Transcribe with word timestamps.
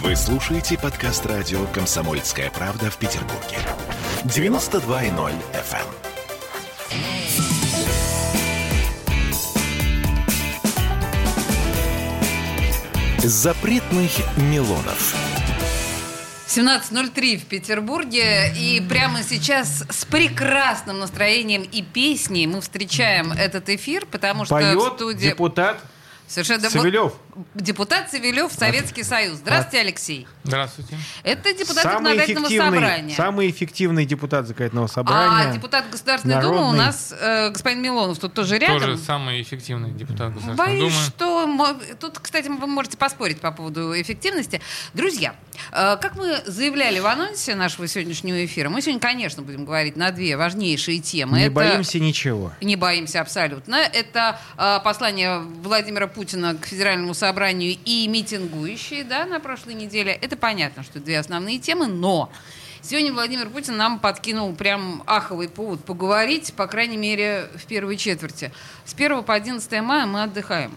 Вы 0.00 0.16
слушаете 0.16 0.78
подкаст 0.78 1.26
радио 1.26 1.66
«Комсомольская 1.66 2.50
правда» 2.50 2.90
в 2.90 2.96
Петербурге. 2.96 3.58
92.0 4.24 5.34
FM. 5.52 5.86
Запретных 13.18 14.12
Милонов. 14.38 15.14
17.03 16.48 17.36
в 17.36 17.44
Петербурге. 17.44 18.50
И 18.56 18.80
прямо 18.88 19.22
сейчас 19.22 19.84
с 19.90 20.06
прекрасным 20.06 21.00
настроением 21.00 21.64
и 21.64 21.82
песней 21.82 22.46
мы 22.46 22.62
встречаем 22.62 23.32
этот 23.32 23.68
эфир, 23.68 24.06
потому 24.06 24.46
что 24.46 24.54
в 24.54 24.58
Поет 24.58 24.94
студии... 24.94 25.28
депутат 25.28 25.84
Совершенно 26.32 26.70
Савелев. 26.70 27.12
Депутат 27.54 28.10
Савелев, 28.10 28.52
Советский 28.52 29.04
Союз. 29.04 29.38
Здравствуйте, 29.38 29.80
Алексей. 29.80 30.26
Здравствуйте. 30.44 30.98
Это 31.22 31.54
депутат 31.54 31.82
самый 31.82 32.18
законодательного 32.18 32.48
собрания. 32.48 33.14
самый 33.14 33.50
эффективный 33.50 34.04
депутат 34.04 34.46
законодательного 34.46 34.86
собрания. 34.86 35.50
А 35.50 35.54
депутат 35.54 35.88
Государственной 35.90 36.42
Думы 36.42 36.56
у 36.56 36.60
Народный. 36.60 36.78
нас 36.78 37.14
э, 37.18 37.48
господин 37.50 37.80
Милонов 37.80 38.18
тут 38.18 38.34
тоже 38.34 38.58
рядом. 38.58 38.80
Тоже 38.80 38.98
самый 38.98 39.40
эффективный 39.40 39.92
депутат 39.92 40.34
Государственной 40.34 40.56
Боюсь, 40.56 40.92
Думы. 41.18 41.76
что 41.78 41.96
тут, 42.00 42.18
кстати, 42.18 42.48
вы 42.48 42.66
можете 42.66 42.98
поспорить 42.98 43.40
по 43.40 43.50
поводу 43.50 43.98
эффективности. 43.98 44.60
Друзья, 44.92 45.34
э, 45.70 45.96
как 45.96 46.16
мы 46.16 46.42
заявляли 46.44 46.98
в 47.00 47.06
анонсе 47.06 47.54
нашего 47.54 47.86
сегодняшнего 47.88 48.44
эфира, 48.44 48.68
мы 48.68 48.82
сегодня, 48.82 49.00
конечно, 49.00 49.42
будем 49.42 49.64
говорить 49.64 49.96
на 49.96 50.10
две 50.10 50.36
важнейшие 50.36 50.98
темы. 50.98 51.38
Не 51.38 51.44
Это- 51.46 51.54
боимся 51.54 51.98
ничего. 51.98 52.52
Не 52.60 52.76
боимся 52.76 53.22
абсолютно. 53.22 53.76
Это 53.76 54.38
э, 54.58 54.80
послание 54.84 55.38
Владимира 55.38 56.08
Путина 56.08 56.56
к 56.56 56.66
Федеральному 56.66 57.14
собранию 57.22 57.78
и 57.84 58.08
митингующие 58.08 59.04
да, 59.04 59.26
на 59.26 59.38
прошлой 59.38 59.74
неделе. 59.74 60.12
Это 60.12 60.36
понятно, 60.36 60.82
что 60.82 60.98
две 60.98 61.20
основные 61.20 61.60
темы, 61.60 61.86
но 61.86 62.32
сегодня 62.80 63.12
Владимир 63.12 63.48
Путин 63.48 63.76
нам 63.76 64.00
подкинул 64.00 64.52
прям 64.56 65.04
аховый 65.06 65.48
повод 65.48 65.84
поговорить, 65.84 66.52
по 66.54 66.66
крайней 66.66 66.96
мере, 66.96 67.48
в 67.54 67.64
первой 67.66 67.96
четверти. 67.96 68.50
С 68.84 68.94
1 68.94 69.22
по 69.22 69.34
11 69.34 69.70
мая 69.82 70.04
мы 70.06 70.24
отдыхаем. 70.24 70.76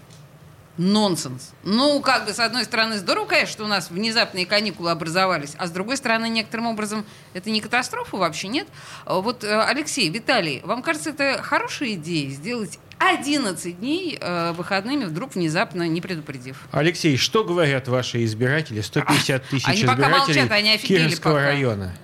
Нонсенс. 0.78 1.54
Ну, 1.64 2.00
как 2.02 2.26
бы, 2.26 2.34
с 2.34 2.40
одной 2.40 2.66
стороны, 2.66 2.98
здорово, 2.98 3.26
конечно, 3.26 3.52
что 3.52 3.64
у 3.64 3.68
нас 3.68 3.90
внезапные 3.90 4.46
каникулы 4.46 4.92
образовались, 4.92 5.54
а 5.58 5.66
с 5.66 5.72
другой 5.72 5.98
стороны, 5.98 6.28
некоторым 6.30 6.68
образом, 6.68 7.06
это 7.34 7.50
не 7.50 7.62
катастрофа 7.62 8.18
вообще, 8.18 8.50
нет? 8.50 8.68
А 9.06 9.22
Вот, 9.22 9.44
э, 9.44 9.62
Алексей, 9.64 10.10
Виталий, 10.10 10.62
вам 10.64 10.84
кажется, 10.84 11.12
это 11.12 11.42
хорошая 11.42 11.94
идея 11.94 12.30
сделать 12.30 12.78
11 13.00 13.80
дней 13.80 14.18
э, 14.20 14.52
выходными, 14.54 15.06
вдруг 15.06 15.36
внезапно 15.36 15.88
не 15.88 16.02
предупредив? 16.02 16.58
Алексей, 16.72 17.18
что 17.18 17.44
говорят 17.44 17.88
ваши 17.88 18.24
избиратели? 18.24 18.82
150 18.82 19.44
тысяч 19.46 19.68
Они 19.68 19.82
пока 19.84 19.94
избирателей 19.94 20.40
молчат, 20.42 20.52
они 20.58 20.74
офигели 20.74 21.00
Кировского 21.08 21.34
пока. 21.34 21.44
района. 21.46 21.96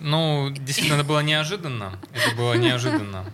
Ну, 0.00 0.50
действительно, 0.50 0.96
это 0.96 1.04
было 1.04 1.20
неожиданно. 1.20 1.98
Это 2.12 2.34
было 2.36 2.54
неожиданно. 2.54 3.24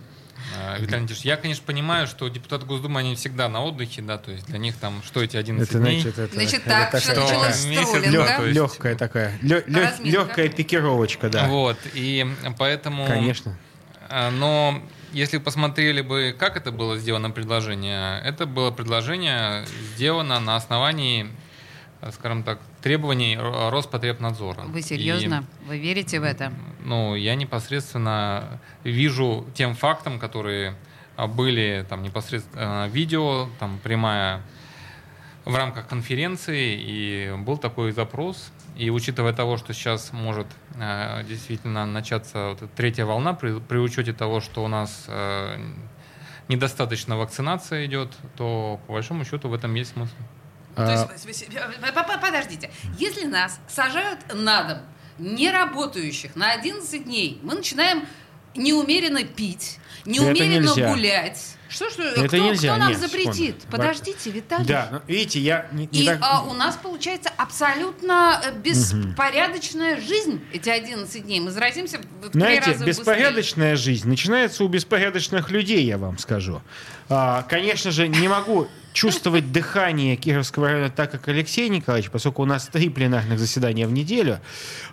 А, 0.57 0.73
Виталий 0.75 0.89
Леонидович, 0.97 1.21
я, 1.21 1.37
конечно, 1.37 1.63
понимаю, 1.65 2.07
что 2.07 2.27
депутаты 2.27 2.65
Госдумы, 2.65 2.99
они 2.99 3.15
всегда 3.15 3.47
на 3.49 3.63
отдыхе, 3.63 4.01
да, 4.01 4.17
то 4.17 4.31
есть 4.31 4.45
для 4.47 4.57
них 4.59 4.75
там, 4.75 5.01
что 5.03 5.21
эти 5.23 5.37
11 5.37 5.69
Это 5.69 5.79
дней? 5.79 6.01
значит, 6.01 6.19
это, 6.19 6.33
Значит 6.35 6.53
это 6.61 6.69
так, 6.69 6.91
такая- 6.91 7.01
что 7.01 7.67
Месяц, 7.69 7.91
да, 7.91 8.09
лег- 8.09 8.41
есть- 8.43 8.55
легкая 8.55 8.95
такая, 8.95 9.39
Разминка. 9.41 9.97
легкая 10.03 10.49
пикировочка, 10.49 11.29
да. 11.29 11.47
Вот, 11.47 11.77
и 11.93 12.27
поэтому... 12.57 13.07
Конечно. 13.07 13.57
А, 14.09 14.29
Но 14.29 14.81
если 15.11 15.37
посмотрели 15.37 16.01
бы, 16.01 16.35
как 16.37 16.57
это 16.57 16.71
было 16.71 16.97
сделано 16.97 17.29
предложение, 17.31 18.21
это 18.23 18.45
было 18.45 18.71
предложение 18.71 19.65
сделано 19.95 20.39
на 20.39 20.55
основании, 20.55 21.27
э, 22.01 22.11
скажем 22.11 22.43
так, 22.43 22.59
требований 22.81 23.35
Ро- 23.35 23.69
Роспотребнадзора. 23.69 24.61
Вы 24.61 24.79
И, 24.79 24.83
серьезно? 24.83 25.45
Вы 25.67 25.77
верите 25.79 26.19
в 26.19 26.23
это? 26.23 26.51
ну, 26.83 27.15
я 27.15 27.35
непосредственно 27.35 28.59
вижу 28.83 29.45
тем 29.53 29.75
фактам, 29.75 30.19
которые 30.19 30.75
а, 31.15 31.27
были 31.27 31.85
там 31.89 32.01
непосредственно 32.03 32.87
э, 32.87 32.89
видео, 32.89 33.49
там 33.59 33.79
прямая 33.83 34.41
в 35.45 35.55
рамках 35.55 35.87
конференции, 35.87 36.79
и 36.79 37.35
был 37.37 37.57
такой 37.57 37.91
запрос. 37.91 38.51
И 38.81 38.89
учитывая 38.89 39.31
того, 39.31 39.57
что 39.57 39.73
сейчас 39.75 40.11
может 40.11 40.47
э, 40.73 41.23
действительно 41.29 41.85
начаться 41.85 42.55
вот 42.59 42.67
третья 42.75 43.05
волна, 43.05 43.33
при, 43.33 43.59
при 43.59 43.77
учете 43.77 44.11
того, 44.11 44.41
что 44.41 44.63
у 44.63 44.67
нас 44.67 45.05
э, 45.07 45.57
недостаточно 46.47 47.15
вакцинация 47.15 47.85
идет, 47.85 48.09
то 48.37 48.79
по 48.87 48.93
большому 48.93 49.23
счету 49.23 49.49
в 49.49 49.53
этом 49.53 49.75
есть 49.75 49.91
смысл. 49.93 50.15
То 50.75 50.83
А, 50.87 50.91
есть, 51.15 51.43
вы- 51.45 51.91
по- 51.93 52.03
по- 52.03 52.17
подождите, 52.17 52.71
если 52.97 53.25
нас 53.27 53.59
сажают 53.67 54.19
на 54.33 54.63
дом, 54.63 54.77
не 55.19 55.51
работающих, 55.51 56.35
на 56.35 56.51
11 56.51 57.03
дней, 57.03 57.39
мы 57.43 57.53
начинаем 57.53 58.07
неумеренно 58.55 59.23
пить, 59.23 59.77
неумеренно 60.07 60.73
гулять. 60.91 61.55
Что, 61.71 61.89
что, 61.89 62.03
Это 62.03 62.27
кто, 62.27 62.37
нельзя, 62.37 62.71
кто 62.71 62.79
нам 62.79 62.89
нет, 62.89 62.99
запретит? 62.99 63.55
секунду. 63.55 63.71
Подождите, 63.71 64.29
Виталий. 64.29 64.65
Да, 64.65 64.89
ну, 64.91 65.01
видите, 65.07 65.39
я 65.39 65.67
не, 65.71 65.87
не 65.91 66.01
И 66.01 66.05
так- 66.05 66.19
а, 66.21 66.43
у 66.43 66.53
нас 66.53 66.75
получается 66.75 67.31
абсолютно 67.37 68.41
э, 68.43 68.51
беспорядочная 68.59 69.99
жизнь 70.01 70.41
эти 70.51 70.69
11 70.69 71.23
дней. 71.23 71.39
Мы 71.39 71.51
заразимся 71.51 71.99
в 71.99 72.29
три 72.29 72.39
Знаете, 72.41 72.71
раза 72.71 72.85
беспорядочная 72.85 73.75
жизнь 73.77 74.07
начинается 74.09 74.63
у 74.65 74.67
беспорядочных 74.67 75.49
людей, 75.49 75.85
я 75.85 75.97
вам 75.97 76.17
скажу. 76.17 76.61
А, 77.07 77.43
конечно 77.43 77.91
же, 77.91 78.09
не 78.09 78.27
могу 78.27 78.67
чувствовать 78.93 79.51
дыхание 79.51 80.15
Кировского 80.15 80.67
района 80.67 80.89
так, 80.89 81.11
как 81.11 81.27
Алексей 81.27 81.69
Николаевич, 81.69 82.11
поскольку 82.11 82.43
у 82.43 82.45
нас 82.45 82.67
три 82.67 82.89
пленарных 82.89 83.39
заседания 83.39 83.87
в 83.87 83.91
неделю. 83.91 84.39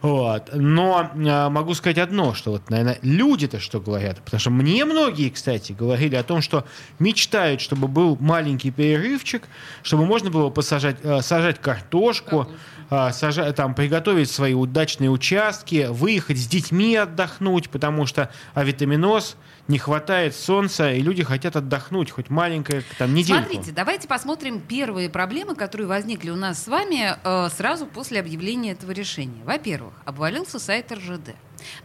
Вот. 0.03 0.51
Но 0.55 1.11
а, 1.15 1.51
могу 1.51 1.75
сказать 1.75 1.99
одно, 1.99 2.35
что 2.35 2.53
вот, 2.53 2.71
наверное, 2.71 2.99
люди-то 3.03 3.61
что 3.61 3.81
говорят. 3.81 4.21
Потому 4.25 4.41
что 4.41 4.51
мне 4.51 4.85
многие, 4.85 5.31
кстати, 5.31 5.73
говорили 5.73 6.15
о 6.17 6.23
том, 6.23 6.43
что 6.43 6.65
мечтают, 6.99 7.61
чтобы 7.61 7.89
был 7.89 8.17
маленький 8.21 8.71
перерывчик, 8.71 9.49
чтобы 9.83 10.07
можно 10.07 10.31
было 10.31 10.51
посажать, 10.51 10.97
а, 11.05 11.23
сажать 11.23 11.61
картошку, 11.61 12.43
а, 12.43 12.49
сажа- 12.91 13.53
там, 13.53 13.75
приготовить 13.75 14.31
свои 14.31 14.55
удачные 14.55 15.11
участки, 15.11 15.89
выехать 15.91 16.39
с 16.39 16.47
детьми 16.47 16.97
отдохнуть, 16.97 17.71
потому 17.71 18.07
что 18.07 18.31
авитаминоз, 18.55 19.37
не 19.69 19.79
хватает 19.79 20.35
солнца, 20.35 20.93
и 20.93 21.01
люди 21.03 21.23
хотят 21.23 21.55
отдохнуть 21.57 22.11
хоть 22.11 22.31
маленькое, 22.31 22.83
там, 22.97 23.13
недельку. 23.15 23.45
Смотрите, 23.47 23.73
давайте 23.73 24.09
посмотрим 24.09 24.61
первые 24.61 25.11
проблемы, 25.11 25.55
которые 25.55 25.87
возникли 25.87 26.31
у 26.31 26.37
нас 26.37 26.63
с 26.63 26.69
вами 26.69 27.17
э, 27.23 27.49
сразу 27.51 27.85
после 27.87 28.21
объявления 28.21 28.73
этого 28.73 28.93
решения. 28.93 29.45
Во-первых, 29.45 29.93
обвалился 30.07 30.59
сайт 30.59 30.91
РЖД. 30.91 31.35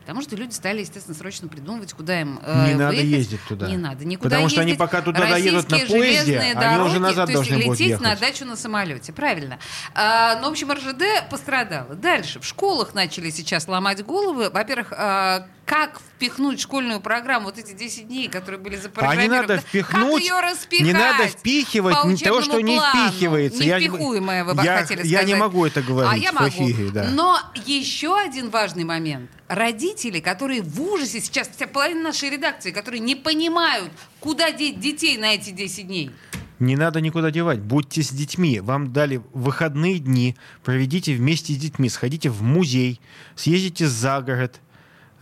Потому 0.01 0.21
что 0.21 0.35
люди 0.35 0.53
стали, 0.53 0.81
естественно, 0.81 1.15
срочно 1.15 1.47
придумывать, 1.47 1.93
куда 1.93 2.19
им 2.21 2.39
э, 2.43 2.67
Не 2.67 2.73
надо 2.75 2.95
выехать. 2.95 3.09
ездить 3.09 3.39
туда. 3.47 3.67
Не 3.67 3.77
надо 3.77 4.05
никуда 4.05 4.29
Потому 4.29 4.49
что 4.49 4.61
они 4.61 4.71
ездить. 4.71 4.79
пока 4.79 5.01
туда 5.01 5.27
доедут 5.27 5.69
на 5.69 5.79
поезде, 5.79 6.39
они 6.39 6.83
уже 6.83 6.99
назад 6.99 7.27
то 7.27 7.31
есть 7.37 7.49
должны 7.49 7.65
будут 7.65 7.79
лететь 7.79 7.99
на 7.99 8.15
дачу 8.15 8.45
на 8.45 8.55
самолете. 8.55 9.13
Правильно. 9.13 9.59
А, 9.93 10.39
ну, 10.41 10.47
в 10.49 10.51
общем, 10.51 10.71
РЖД 10.71 11.29
пострадало. 11.29 11.95
Дальше. 11.95 12.39
В 12.39 12.45
школах 12.45 12.93
начали 12.93 13.29
сейчас 13.29 13.67
ломать 13.67 14.05
головы. 14.05 14.49
Во-первых, 14.49 14.93
а, 14.95 15.47
как 15.65 15.99
впихнуть 15.99 16.59
в 16.59 16.63
школьную 16.63 16.99
программу 16.99 17.45
вот 17.45 17.57
эти 17.57 17.73
10 17.73 18.07
дней, 18.07 18.27
которые 18.27 18.59
были 18.59 18.75
А 18.75 18.77
не 18.77 18.81
запрограммированы? 18.83 19.41
надо 19.41 19.57
впихнуть, 19.59 20.13
Как 20.13 20.21
ее 20.21 20.39
распихать? 20.41 20.85
не 20.87 20.93
надо 20.93 21.27
впихивать 21.27 22.05
не 22.05 22.17
того, 22.17 22.41
что 22.41 22.59
не 22.61 22.75
плану? 22.77 23.09
впихивается. 23.11 23.63
Я- 23.63 23.79
Невпихуемое, 23.79 24.43
вы 24.43 24.53
бы 24.55 24.63
я- 24.63 24.77
хотели 24.79 24.99
я 25.07 25.19
сказать. 25.19 25.27
не 25.27 25.35
могу 25.35 25.65
это 25.65 25.79
А 25.79 25.83
говорить 25.83 26.23
я 26.23 26.31
в 26.31 26.35
могу. 26.35 26.47
эфире, 26.49 26.89
да. 26.89 27.09
Но 27.09 27.39
еще 27.65 28.17
один 28.19 28.49
важный 28.49 28.83
момент. 28.83 29.29
Родители, 29.47 30.19
которые 30.19 30.61
в 30.61 30.81
ужасе 30.81 31.21
сейчас, 31.21 31.49
вся 31.49 31.67
половина 31.67 32.03
нашей 32.03 32.29
редакции, 32.29 32.71
которые 32.71 32.99
не 32.99 33.15
понимают, 33.15 33.91
куда 34.19 34.51
деть 34.51 34.79
детей 34.79 35.17
на 35.17 35.33
эти 35.33 35.51
10 35.51 35.87
дней. 35.87 36.11
Не 36.59 36.75
надо 36.77 37.01
никуда 37.01 37.29
девать. 37.31 37.59
Будьте 37.59 38.03
с 38.03 38.09
детьми. 38.09 38.59
Вам 38.61 38.93
дали 38.93 39.21
выходные 39.33 39.99
дни. 39.99 40.37
Проведите 40.63 41.13
вместе 41.13 41.51
с 41.53 41.57
детьми. 41.57 41.89
Сходите 41.89 42.29
в 42.29 42.41
музей. 42.41 43.01
Съездите 43.35 43.85
за 43.87 44.21
город. 44.21 44.61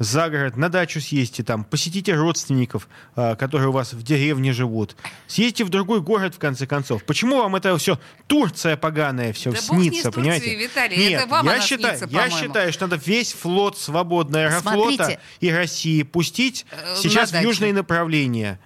За 0.01 0.31
город, 0.31 0.57
на 0.57 0.69
дачу 0.69 0.99
съездите 0.99 1.43
там, 1.43 1.63
посетите 1.63 2.15
родственников, 2.15 2.87
а, 3.15 3.35
которые 3.35 3.69
у 3.69 3.71
вас 3.71 3.93
в 3.93 4.01
деревне 4.01 4.51
живут. 4.51 4.95
Съездите 5.27 5.63
в 5.63 5.69
другой 5.69 6.01
город, 6.01 6.33
в 6.33 6.39
конце 6.39 6.65
концов. 6.65 7.03
Почему 7.03 7.37
вам 7.37 7.55
это 7.55 7.77
все 7.77 7.99
Турция 8.25 8.77
поганая, 8.77 9.31
все 9.31 9.51
Да 9.51 9.59
бог 9.67 9.77
снится, 9.77 10.11
Турцией, 10.11 10.11
понимаете? 10.11 10.55
Виталий, 10.55 10.97
Нет, 10.97 11.21
это 11.21 11.29
вам 11.29 11.45
я 11.45 11.61
считаю, 11.61 11.97
снится, 11.99 12.15
я 12.15 12.29
считаю, 12.31 12.73
что 12.73 12.87
надо 12.87 12.99
весь 13.05 13.33
флот 13.33 13.77
свободный 13.77 14.47
аэрофлота 14.47 14.95
Смотрите. 14.95 15.19
и 15.39 15.51
России 15.51 16.01
пустить 16.01 16.65
Э, 16.71 16.95
сейчас 16.97 17.31
в 17.31 17.39
южные 17.39 17.71
направления. 17.71 18.59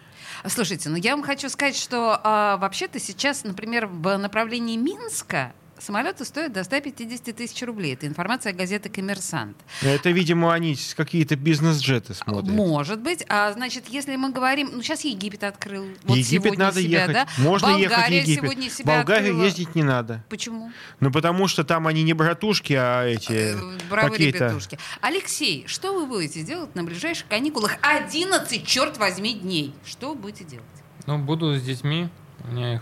Слушайте, 0.48 0.90
ну 0.90 0.96
я 0.96 1.18
вам 1.18 1.24
хочу 1.24 1.50
сказать, 1.50 1.76
что 1.76 2.20
а, 2.24 2.56
вообще-то 2.58 3.00
сейчас, 3.00 3.44
например, 3.44 3.88
в 3.88 4.16
направлении 4.18 4.78
Минска 4.78 5.54
самолеты 5.80 6.26
стоят 6.26 6.54
до 6.54 6.64
150 6.64 7.36
тысяч 7.36 7.62
рублей. 7.64 7.94
Это 7.94 8.08
информация 8.08 8.54
газеты 8.54 8.90
«Коммерсант». 8.90 9.58
Это, 9.82 10.10
видимо, 10.12 10.54
они 10.54 10.76
какие-то 10.96 11.36
бизнес-джеты 11.36 12.14
смотрят. 12.14 12.50
Может 12.54 13.00
быть. 13.02 13.26
А 13.30 13.52
значит, 13.54 13.88
если 13.88 14.16
мы 14.16 14.32
говорим... 14.32 14.70
Ну, 14.74 14.82
сейчас 14.82 15.02
Египет 15.06 15.44
открыл. 15.44 15.86
Вот 16.04 16.18
Египет 16.18 16.44
сегодня 16.46 16.66
надо 16.66 16.82
себя, 16.82 17.02
ехать. 17.02 17.14
да? 17.14 17.28
Можно 17.38 17.68
ехать 17.78 17.86
в 17.88 17.90
Болгария 18.00 18.22
Египет. 18.22 18.44
сегодня 18.44 18.70
В 18.70 18.74
себя 18.74 18.96
Болгарию 18.98 19.30
открыла. 19.32 19.46
ездить 19.46 19.76
не 19.76 19.84
надо. 19.84 20.24
Почему? 20.30 20.72
Ну, 21.00 21.12
потому 21.12 21.48
что 21.48 21.64
там 21.64 21.88
они 21.88 22.04
не 22.04 22.14
братушки, 22.14 22.74
а 22.74 23.04
эти 23.06 23.32
Э, 23.56 23.78
Бравые 23.90 24.32
ребятушки. 24.32 24.80
Алексей, 25.02 25.66
что 25.68 25.94
вы 25.94 26.06
будете 26.08 26.42
делать 26.44 26.74
на 26.76 26.84
ближайших 26.84 27.28
каникулах? 27.28 27.78
11, 27.82 28.66
черт 28.66 28.98
возьми, 28.98 29.34
дней. 29.34 29.74
Что 29.86 30.10
вы 30.10 30.16
будете 30.16 30.44
делать? 30.46 30.66
Ну, 31.06 31.18
буду 31.20 31.56
с 31.58 31.62
детьми. 31.62 32.10
У 32.44 32.48
меня 32.52 32.76
их 32.76 32.82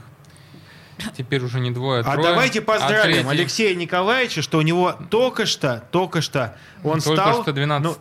теперь 1.18 1.44
уже 1.44 1.60
не 1.60 1.72
двое, 1.72 2.02
а 2.02 2.10
А 2.10 2.14
трое. 2.14 2.30
давайте 2.30 2.62
поздравим 2.62 3.14
третий- 3.14 3.30
Алексея 3.30 3.76
Николаевича, 3.76 4.42
что 4.42 4.58
у 4.58 4.62
него 4.62 4.96
только 5.10 5.46
что, 5.46 5.84
только 5.92 6.22
что 6.22 6.56
он 6.84 7.00
Только 7.02 7.22
стал... 7.22 7.42
что 7.44 7.54
12 7.54 7.98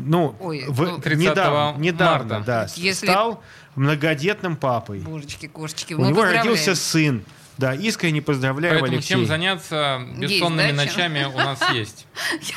Ну, 0.00 0.34
Ой, 0.40 0.64
в- 0.68 0.82
ну, 0.82 0.98
30 0.98 1.30
недавно, 1.30 1.78
недавно, 1.80 2.34
марта. 2.36 2.46
да, 2.46 2.66
Если- 2.76 3.06
стал 3.06 3.42
многодетным 3.74 4.56
папой. 4.56 5.00
Божечки, 5.00 5.46
кошечки, 5.46 5.94
У 5.94 5.98
него 5.98 6.08
поздравляем. 6.10 6.42
родился 6.48 6.74
сын. 6.74 7.24
Да, 7.58 7.74
искренне 7.74 8.20
поздравляем, 8.20 8.80
Поэтому 8.80 8.98
Алексей. 8.98 9.14
чем 9.14 9.26
заняться 9.26 10.02
бессонными 10.16 10.72
да, 10.72 10.84
чем? 10.84 10.94
ночами 10.94 11.24
у 11.24 11.38
нас 11.38 11.58
есть. 11.72 12.06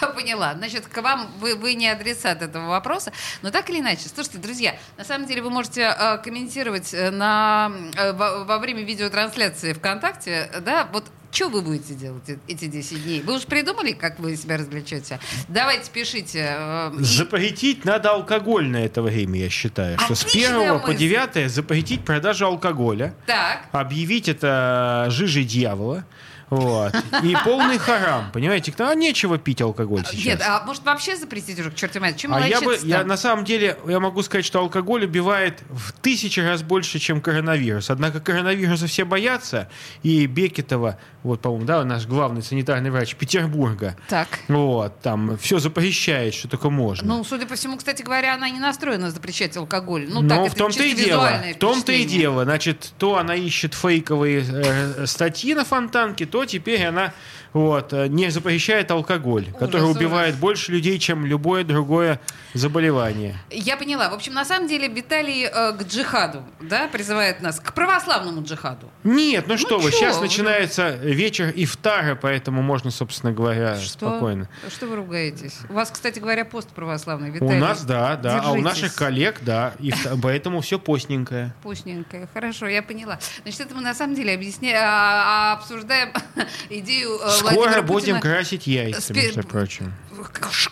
Я 0.01 0.07
поняла. 0.07 0.53
Значит, 0.55 0.87
к 0.87 1.01
вам 1.01 1.31
вы, 1.39 1.55
вы 1.55 1.73
не 1.75 1.87
адресат 1.87 2.41
этого 2.41 2.67
вопроса. 2.67 3.13
Но 3.41 3.51
так 3.51 3.69
или 3.69 3.79
иначе, 3.79 4.09
слушайте, 4.13 4.39
друзья, 4.39 4.77
на 4.97 5.05
самом 5.05 5.25
деле 5.27 5.41
вы 5.41 5.49
можете 5.51 5.81
э, 5.97 6.17
комментировать 6.17 6.93
э, 6.93 7.11
на, 7.11 7.71
э, 7.95 8.11
во, 8.11 8.43
во 8.43 8.57
время 8.59 8.83
видеотрансляции 8.83 9.73
ВКонтакте, 9.73 10.51
да, 10.61 10.89
вот 10.91 11.05
что 11.31 11.49
вы 11.49 11.61
будете 11.61 11.93
делать 11.93 12.23
э- 12.29 12.37
эти 12.47 12.65
10 12.65 13.03
дней? 13.03 13.21
Вы 13.21 13.35
уж 13.35 13.43
придумали, 13.45 13.91
как 13.93 14.19
вы 14.19 14.35
себя 14.35 14.57
развлечете? 14.57 15.19
Давайте 15.47 15.91
пишите. 15.91 16.45
э, 16.57 16.91
и- 16.99 17.03
Запретить 17.03 17.85
надо 17.85 18.11
алкоголь 18.11 18.67
на 18.67 18.77
это 18.77 19.01
время, 19.01 19.39
я 19.39 19.49
считаю. 19.49 19.99
Что 19.99 20.15
с 20.15 20.23
Отличная 20.25 20.59
1 20.59 20.79
по 20.79 20.87
мысль. 20.87 20.99
9 20.99 21.49
запретить 21.51 22.03
продажу 22.05 22.45
алкоголя, 22.47 23.13
Так. 23.25 23.67
объявить 23.71 24.27
это 24.27 25.07
жижей 25.09 25.43
дьявола. 25.43 26.05
Вот. 26.49 26.95
И 27.23 27.35
полный 27.43 27.77
харам, 27.77 28.31
понимаете? 28.31 28.73
А 28.79 28.95
нечего 28.95 29.37
пить 29.37 29.61
алкоголь 29.61 30.03
сейчас. 30.05 30.25
Нет, 30.25 30.41
а 30.45 30.63
может 30.65 30.83
вообще 30.83 31.15
запретить 31.15 31.59
уже 31.59 31.71
к 31.71 31.75
черту 31.75 31.99
мать? 31.99 32.17
Чем 32.17 32.33
А 32.33 32.47
я 32.47 32.61
бы, 32.61 32.77
я 32.83 33.03
на 33.03 33.17
самом 33.17 33.45
деле, 33.45 33.77
я 33.87 33.99
могу 33.99 34.23
сказать, 34.23 34.45
что 34.45 34.59
алкоголь 34.59 35.05
убивает 35.05 35.61
в 35.69 35.91
тысячи 35.93 36.39
раз 36.39 36.63
больше, 36.63 36.99
чем 36.99 37.21
коронавирус. 37.21 37.89
Однако 37.89 38.19
коронавируса 38.19 38.87
все 38.87 39.05
боятся, 39.05 39.69
и 40.03 40.25
Бекетова, 40.25 40.97
вот, 41.23 41.41
по-моему, 41.41 41.65
да, 41.65 41.83
наш 41.83 42.07
главный 42.07 42.41
санитарный 42.41 42.89
врач 42.89 43.15
Петербурга, 43.15 43.95
Так. 44.07 44.27
вот, 44.47 44.99
там 45.01 45.37
все 45.37 45.59
запрещает, 45.59 46.33
что 46.33 46.47
только 46.47 46.69
можно. 46.69 47.07
Ну, 47.07 47.23
судя 47.23 47.45
по 47.45 47.55
всему, 47.55 47.77
кстати 47.77 48.01
говоря, 48.01 48.33
она 48.35 48.49
не 48.49 48.59
настроена 48.59 49.11
запрещать 49.11 49.55
алкоголь. 49.57 50.07
Ну, 50.09 50.21
Но 50.21 50.29
так, 50.29 50.39
в 50.39 50.45
это 50.45 50.55
том-то 50.55 50.83
и 50.83 50.93
дело. 50.93 51.41
В 51.55 51.57
том-то 51.57 51.91
и 51.91 52.05
дело. 52.05 52.43
Значит, 52.43 52.93
то 52.97 53.17
она 53.17 53.35
ищет 53.35 53.73
фейковые 53.73 54.45
э, 54.47 55.05
статьи 55.05 55.53
на 55.53 55.65
фонтанке, 55.65 56.25
то 56.25 56.38
теперь 56.45 56.83
она 56.85 57.13
вот, 57.53 57.93
э, 57.93 58.07
не 58.07 58.29
запрещает 58.29 58.91
алкоголь, 58.91 59.47
который 59.59 59.83
ужас. 59.83 59.95
убивает 59.97 60.35
больше 60.35 60.71
людей, 60.71 60.99
чем 60.99 61.25
любое 61.25 61.63
другое 61.63 62.19
заболевание. 62.53 63.35
Я 63.49 63.77
поняла. 63.77 64.09
В 64.09 64.13
общем, 64.13 64.33
на 64.33 64.45
самом 64.45 64.67
деле 64.67 64.87
Виталий 64.87 65.45
э, 65.45 65.73
к 65.73 65.83
джихаду, 65.83 66.43
да, 66.59 66.87
призывает 66.87 67.41
нас 67.41 67.59
к 67.59 67.73
православному 67.73 68.43
джихаду. 68.43 68.89
Нет, 69.03 69.45
ну 69.47 69.57
что 69.57 69.79
вы, 69.79 69.91
чё 69.91 69.97
сейчас 69.97 70.17
вы? 70.17 70.23
начинается 70.23 70.89
вечер 70.95 71.51
ифтара, 71.55 72.15
поэтому 72.15 72.61
можно, 72.61 72.91
собственно 72.91 73.31
говоря, 73.33 73.77
Что? 73.77 74.09
спокойно. 74.09 74.49
Что 74.69 74.87
вы 74.87 74.97
ругаетесь? 74.97 75.57
У 75.69 75.73
вас, 75.73 75.91
кстати 75.91 76.19
говоря, 76.19 76.45
пост 76.45 76.69
православный, 76.69 77.29
У 77.29 77.33
Виталий. 77.33 77.59
нас, 77.59 77.83
да, 77.83 78.15
да, 78.15 78.41
а 78.43 78.51
у 78.51 78.55
держитесь. 78.57 78.63
наших 78.63 78.95
коллег, 78.95 79.37
да, 79.41 79.73
ифта- 79.79 80.17
поэтому 80.21 80.61
все 80.61 80.79
постненькое. 80.79 81.53
Постненькое. 81.63 82.27
Хорошо, 82.33 82.67
я 82.67 82.81
поняла. 82.83 83.19
Значит, 83.43 83.61
это 83.61 83.75
мы 83.75 83.81
на 83.81 83.93
самом 83.93 84.15
деле 84.15 84.33
объясняем, 84.33 84.77
а, 84.81 85.53
обсуждаем 85.53 86.09
идею 86.69 87.17
э, 87.21 87.38
Скоро 87.39 87.81
будем 87.81 88.15
Путина. 88.17 88.21
красить 88.21 88.67
яйца, 88.67 88.99
спе- 89.13 89.25
между 89.25 89.43
прочим. 89.43 89.93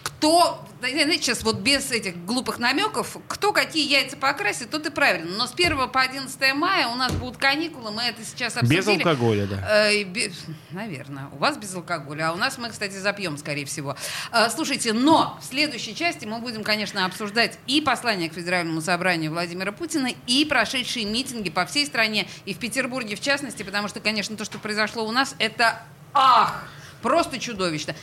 Кто, 0.03 0.65
сейчас 0.81 1.43
вот 1.43 1.57
без 1.59 1.91
этих 1.91 2.17
глупых 2.25 2.59
намеков, 2.59 3.17
кто 3.27 3.53
какие 3.53 3.89
яйца 3.89 4.17
покрасит, 4.17 4.69
тот 4.69 4.85
и 4.85 4.89
правильно. 4.89 5.31
Но 5.37 5.47
с 5.47 5.53
1 5.53 5.89
по 5.89 6.01
11 6.01 6.53
мая 6.53 6.87
у 6.87 6.95
нас 6.95 7.11
будут 7.13 7.37
каникулы, 7.37 7.91
мы 7.91 8.03
это 8.03 8.23
сейчас 8.23 8.55
обсудили. 8.57 8.79
Без 8.79 8.87
алкоголя, 8.87 9.47
да. 9.47 9.87
Э, 9.89 9.95
и 9.95 10.03
бе- 10.03 10.31
Наверное. 10.71 11.27
У 11.31 11.37
вас 11.37 11.57
без 11.57 11.73
алкоголя, 11.75 12.29
а 12.29 12.33
у 12.33 12.35
нас 12.35 12.57
мы, 12.57 12.69
кстати, 12.69 12.97
запьем, 12.97 13.37
скорее 13.37 13.65
всего. 13.65 13.95
Э, 14.31 14.49
Слушайте, 14.49 14.93
но 14.93 15.37
в 15.41 15.45
следующей 15.45 15.95
части 15.95 16.25
мы 16.25 16.39
будем, 16.39 16.63
конечно, 16.63 17.05
обсуждать 17.05 17.57
и 17.67 17.81
послание 17.81 18.29
к 18.29 18.33
Федеральному 18.33 18.81
собранию 18.81 19.31
Владимира 19.31 19.71
Путина, 19.71 20.09
и 20.27 20.45
прошедшие 20.45 21.05
митинги 21.05 21.49
по 21.49 21.65
всей 21.65 21.85
стране, 21.85 22.27
и 22.45 22.53
в 22.53 22.57
Петербурге 22.59 23.15
в 23.15 23.21
частности, 23.21 23.63
потому 23.63 23.87
что, 23.87 23.99
конечно, 23.99 24.35
то, 24.35 24.45
что 24.45 24.57
произошло 24.59 25.05
у 25.07 25.11
нас, 25.11 25.35
это 25.39 25.81
ах! 26.17 26.63
Просто 27.01 27.39
чудовищно. 27.39 27.95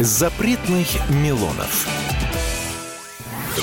Запретных 0.00 0.88
Милонов. 1.10 1.86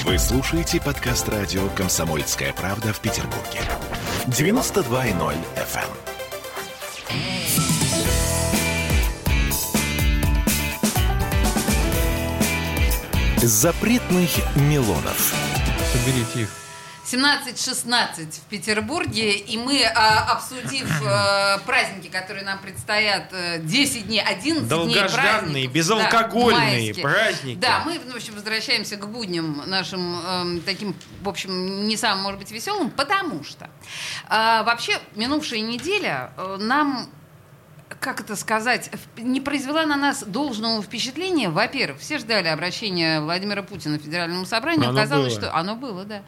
Вы 0.03 0.19
слушаете 0.19 0.79
подкаст 0.79 1.27
радио 1.29 1.67
«Комсомольская 1.69 2.53
правда» 2.53 2.93
в 2.93 2.99
Петербурге. 2.99 3.59
92.0 4.27 5.35
FM. 5.55 6.07
Запретных 13.41 14.29
Милонов. 14.57 15.33
Соберите 15.91 16.41
их. 16.41 16.66
17-16 17.11 18.31
в 18.31 18.49
Петербурге, 18.49 19.37
и 19.37 19.57
мы, 19.57 19.83
а, 19.85 20.33
обсудив 20.33 20.89
э, 21.01 21.59
праздники, 21.65 22.09
которые 22.09 22.43
нам 22.43 22.59
предстоят, 22.59 23.29
э, 23.31 23.59
10 23.59 24.07
дней, 24.07 24.21
11 24.21 24.67
дней 24.67 24.69
Долгожданные, 24.69 25.09
праздников, 25.09 25.73
безалкогольные 25.73 26.71
майские. 26.85 27.03
праздники. 27.03 27.59
Да, 27.59 27.83
мы, 27.85 27.99
в 27.99 28.15
общем, 28.15 28.33
возвращаемся 28.35 28.97
к 28.97 29.07
будням 29.07 29.63
нашим 29.67 30.19
эм, 30.19 30.61
таким, 30.61 30.95
в 31.21 31.29
общем, 31.29 31.87
не 31.87 31.95
самым, 31.95 32.23
может 32.23 32.39
быть, 32.39 32.51
веселым, 32.51 32.91
потому 32.91 33.43
что 33.45 33.69
э, 34.29 34.63
вообще 34.63 34.99
минувшая 35.15 35.61
неделя 35.61 36.31
э, 36.35 36.57
нам 36.59 37.09
как 37.99 38.19
это 38.21 38.35
сказать, 38.35 38.89
в- 39.15 39.21
не 39.21 39.41
произвела 39.41 39.85
на 39.85 39.95
нас 39.95 40.23
должного 40.23 40.81
впечатления. 40.81 41.49
Во-первых, 41.49 41.99
все 42.01 42.17
ждали 42.19 42.47
обращения 42.47 43.21
Владимира 43.21 43.63
Путина 43.63 43.97
к 43.99 44.03
Федеральному 44.03 44.45
собранию. 44.45 44.89
Оно 44.89 44.99
Оказалось, 44.99 45.33
было. 45.33 45.41
что 45.47 45.55
оно 45.55 45.75
было, 45.75 46.03
да. 46.03 46.21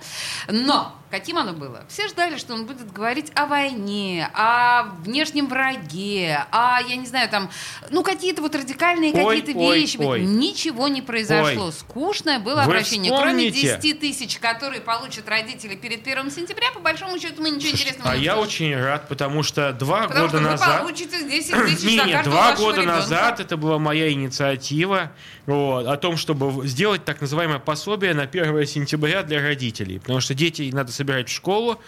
Но 0.47 0.95
каким 1.11 1.38
оно 1.38 1.53
было? 1.53 1.83
Все 1.89 2.07
ждали, 2.07 2.38
что 2.38 2.53
он 2.53 2.65
будет 2.65 2.91
говорить 2.91 3.31
о 3.35 3.45
войне, 3.45 4.29
о 4.33 4.83
внешнем 5.03 5.47
враге, 5.47 6.45
о, 6.51 6.80
я 6.81 6.95
не 6.95 7.06
знаю, 7.06 7.30
там, 7.30 7.49
ну, 7.89 8.04
какие-то 8.04 8.42
вот 8.42 8.56
радикальные 8.56 9.11
какие-то 9.13 9.51
вещи. 9.51 9.97
ой. 9.97 10.21
Ничего 10.21 10.87
не 10.87 11.01
произошло. 11.01 11.66
Ой. 11.66 11.73
Скучное 11.73 12.39
было 12.39 12.56
Вы 12.57 12.61
обращение. 12.63 13.11
Кроме 13.11 13.51
вспомните. 13.51 13.80
10 13.81 13.99
тысяч, 13.99 14.39
которые 14.39 14.81
получат 14.81 15.28
родители 15.28 15.75
перед 15.75 16.06
1 16.07 16.31
сентября, 16.31 16.71
по 16.71 16.80
большому 16.80 17.19
счету 17.19 17.42
мы 17.42 17.49
ничего 17.49 17.71
интересного 17.71 18.11
А 18.11 18.18
не 18.18 18.23
я 18.23 18.37
услышали. 18.37 18.73
очень 18.73 18.81
рад, 18.81 19.07
потому 19.07 19.44
что 19.44 19.73
два 19.73 20.07
Потому 20.07 20.28
года 20.28 20.30
что 20.30 20.37
вы 20.37 20.51
назад... 20.51 20.80
получите 20.81 21.18
10 21.49 21.65
тысяч 21.65 21.83
Не, 21.83 21.97
за 21.97 22.06
не, 22.06 22.23
два 22.23 22.56
года 22.56 22.81
ребенка. 22.81 22.99
назад 22.99 23.39
это 23.39 23.57
была 23.57 23.79
моя 23.79 24.11
инициатива 24.11 25.11
вот, 25.45 25.87
о 25.87 25.97
том, 25.97 26.18
чтобы 26.18 26.68
сделать 26.68 27.06
так 27.06 27.21
называемое 27.21 27.59
пособие 27.59 28.13
на 28.13 28.23
1 28.23 28.65
сентября 28.68 29.23
для 29.23 29.41
родителей. 29.41 29.99
Потому 29.99 30.19
что 30.19 30.33
детей 30.33 30.71
надо 30.71 30.91
собирать 30.91 31.29
в 31.29 31.33
школу, 31.33 31.79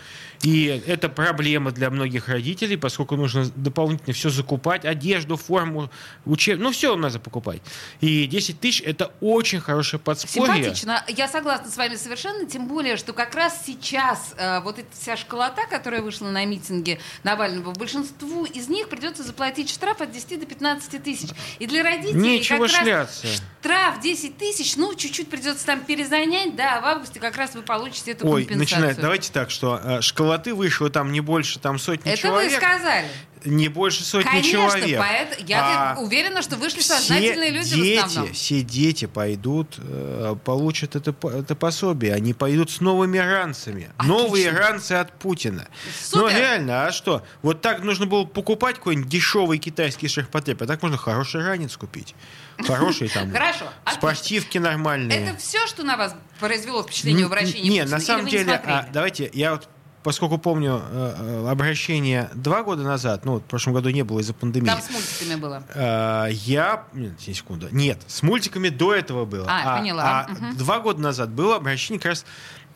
и 0.43 0.81
это 0.87 1.07
проблема 1.09 1.71
для 1.71 1.89
многих 1.89 2.27
родителей, 2.27 2.75
поскольку 2.75 3.15
нужно 3.15 3.45
дополнительно 3.55 4.13
все 4.13 4.29
закупать, 4.29 4.85
одежду, 4.85 5.37
форму, 5.37 5.91
учеб... 6.25 6.59
Ну, 6.59 6.71
все 6.71 6.95
надо 6.95 7.19
покупать. 7.19 7.61
И 7.99 8.25
10 8.25 8.59
тысяч– 8.59 8.81
это 8.85 9.11
очень 9.21 9.59
хорошее 9.59 9.99
подспорье. 9.99 10.55
Симпатично. 10.55 11.03
Я 11.07 11.27
согласна 11.27 11.69
с 11.69 11.77
вами 11.77 11.95
совершенно, 11.95 12.45
тем 12.47 12.67
более, 12.67 12.97
что 12.97 13.13
как 13.13 13.35
раз 13.35 13.63
сейчас 13.65 14.33
э, 14.37 14.61
вот 14.61 14.79
эта 14.79 14.87
вся 14.99 15.15
школота, 15.15 15.61
которая 15.69 16.01
вышла 16.01 16.29
на 16.29 16.43
митинге 16.45 16.99
Навального, 17.23 17.73
большинству 17.73 18.45
из 18.45 18.67
них 18.67 18.89
придется 18.89 19.23
заплатить 19.23 19.69
штраф 19.69 20.01
от 20.01 20.11
10 20.11 20.39
до 20.39 20.45
15 20.47 21.03
тысяч. 21.03 21.29
И 21.59 21.67
для 21.67 21.83
родителей 21.83 22.19
Нечего 22.19 22.65
как 22.65 22.73
раз 22.73 22.83
шляться. 22.83 23.27
штраф 23.59 24.01
10 24.01 24.37
тысяч, 24.37 24.75
ну, 24.75 24.95
чуть-чуть 24.95 25.29
придется 25.29 25.65
там 25.67 25.81
перезанять, 25.81 26.55
да, 26.55 26.81
в 26.81 26.85
августе 26.85 27.19
как 27.19 27.37
раз 27.37 27.53
вы 27.53 27.61
получите 27.61 28.11
эту 28.11 28.27
Ой, 28.27 28.45
компенсацию. 28.45 28.79
начинает. 28.79 28.99
Давайте 28.99 29.31
так, 29.31 29.51
что 29.51 29.79
э, 29.83 30.01
школота 30.01 30.30
милоты 30.31 30.53
вышло 30.55 30.89
там 30.89 31.11
не 31.11 31.19
больше 31.21 31.59
там 31.59 31.77
сотни 31.77 32.11
Это 32.11 32.21
человек. 32.21 32.51
вы 32.51 32.57
сказали. 32.57 33.07
Не 33.43 33.69
больше 33.69 34.03
сотни 34.03 34.29
Конечно, 34.29 34.51
человек. 34.51 34.99
поэт- 34.99 35.39
я 35.47 35.93
А 35.93 35.99
уверена, 35.99 36.43
что 36.43 36.57
вышли 36.57 36.81
сознательные 36.81 37.49
люди 37.49 37.73
дети, 37.75 37.99
в 37.99 38.05
основном. 38.05 38.33
Все 38.35 38.61
дети 38.61 39.05
пойдут, 39.05 39.77
э, 39.79 40.35
получат 40.45 40.95
это, 40.95 41.15
это 41.27 41.55
пособие. 41.55 42.13
Они 42.13 42.35
пойдут 42.35 42.69
с 42.69 42.81
новыми 42.81 43.17
ранцами. 43.17 43.89
Новые 44.03 44.51
ранцы 44.51 44.91
от 44.91 45.17
Путина. 45.17 45.67
Ну 46.13 46.19
Супер. 46.21 46.37
реально, 46.37 46.85
а 46.85 46.91
что? 46.91 47.23
Вот 47.41 47.61
так 47.61 47.81
нужно 47.81 48.05
было 48.05 48.25
покупать 48.25 48.75
какой-нибудь 48.75 49.09
дешевый 49.09 49.57
китайский 49.57 50.07
шахпотреб, 50.07 50.61
а 50.61 50.67
так 50.67 50.83
можно 50.83 50.99
хороший 50.99 51.43
ранец 51.43 51.75
купить. 51.77 52.13
Хороший 52.59 53.07
там. 53.09 53.31
Хорошо, 53.33 53.65
отлично. 53.85 53.91
Спортивки 53.99 54.59
нормальные. 54.59 55.17
Это 55.17 55.37
все, 55.39 55.65
что 55.65 55.81
на 55.81 55.97
вас 55.97 56.13
произвело 56.39 56.83
впечатление 56.83 57.25
в 57.25 57.29
обращении 57.29 57.67
Не, 57.71 57.85
на 57.85 57.99
самом 57.99 58.27
деле, 58.27 58.53
а, 58.53 58.87
давайте, 58.93 59.31
я 59.33 59.53
вот 59.53 59.67
поскольку 60.03 60.37
помню 60.37 60.81
э, 60.83 61.15
э, 61.17 61.49
обращение 61.49 62.29
два 62.35 62.63
года 62.63 62.83
назад, 62.83 63.25
ну, 63.25 63.37
в 63.37 63.43
прошлом 63.43 63.73
году 63.73 63.89
не 63.89 64.03
было 64.03 64.19
из-за 64.19 64.33
пандемии. 64.33 64.67
Там 64.67 64.81
с 64.81 64.89
мультиками 64.89 65.35
было. 65.39 65.63
Э, 65.73 66.27
Я... 66.31 66.85
Нет, 66.93 67.13
секунду. 67.19 67.67
Нет, 67.71 67.99
с 68.07 68.23
мультиками 68.23 68.69
до 68.69 68.93
этого 68.93 69.25
было. 69.25 69.47
А, 69.49 69.77
поняла. 69.79 70.03
а 70.27 70.31
Мгм. 70.31 70.57
два 70.57 70.79
года 70.79 71.01
назад 71.01 71.29
было 71.29 71.55
обращение 71.55 71.99
как 71.99 72.09
раз 72.11 72.25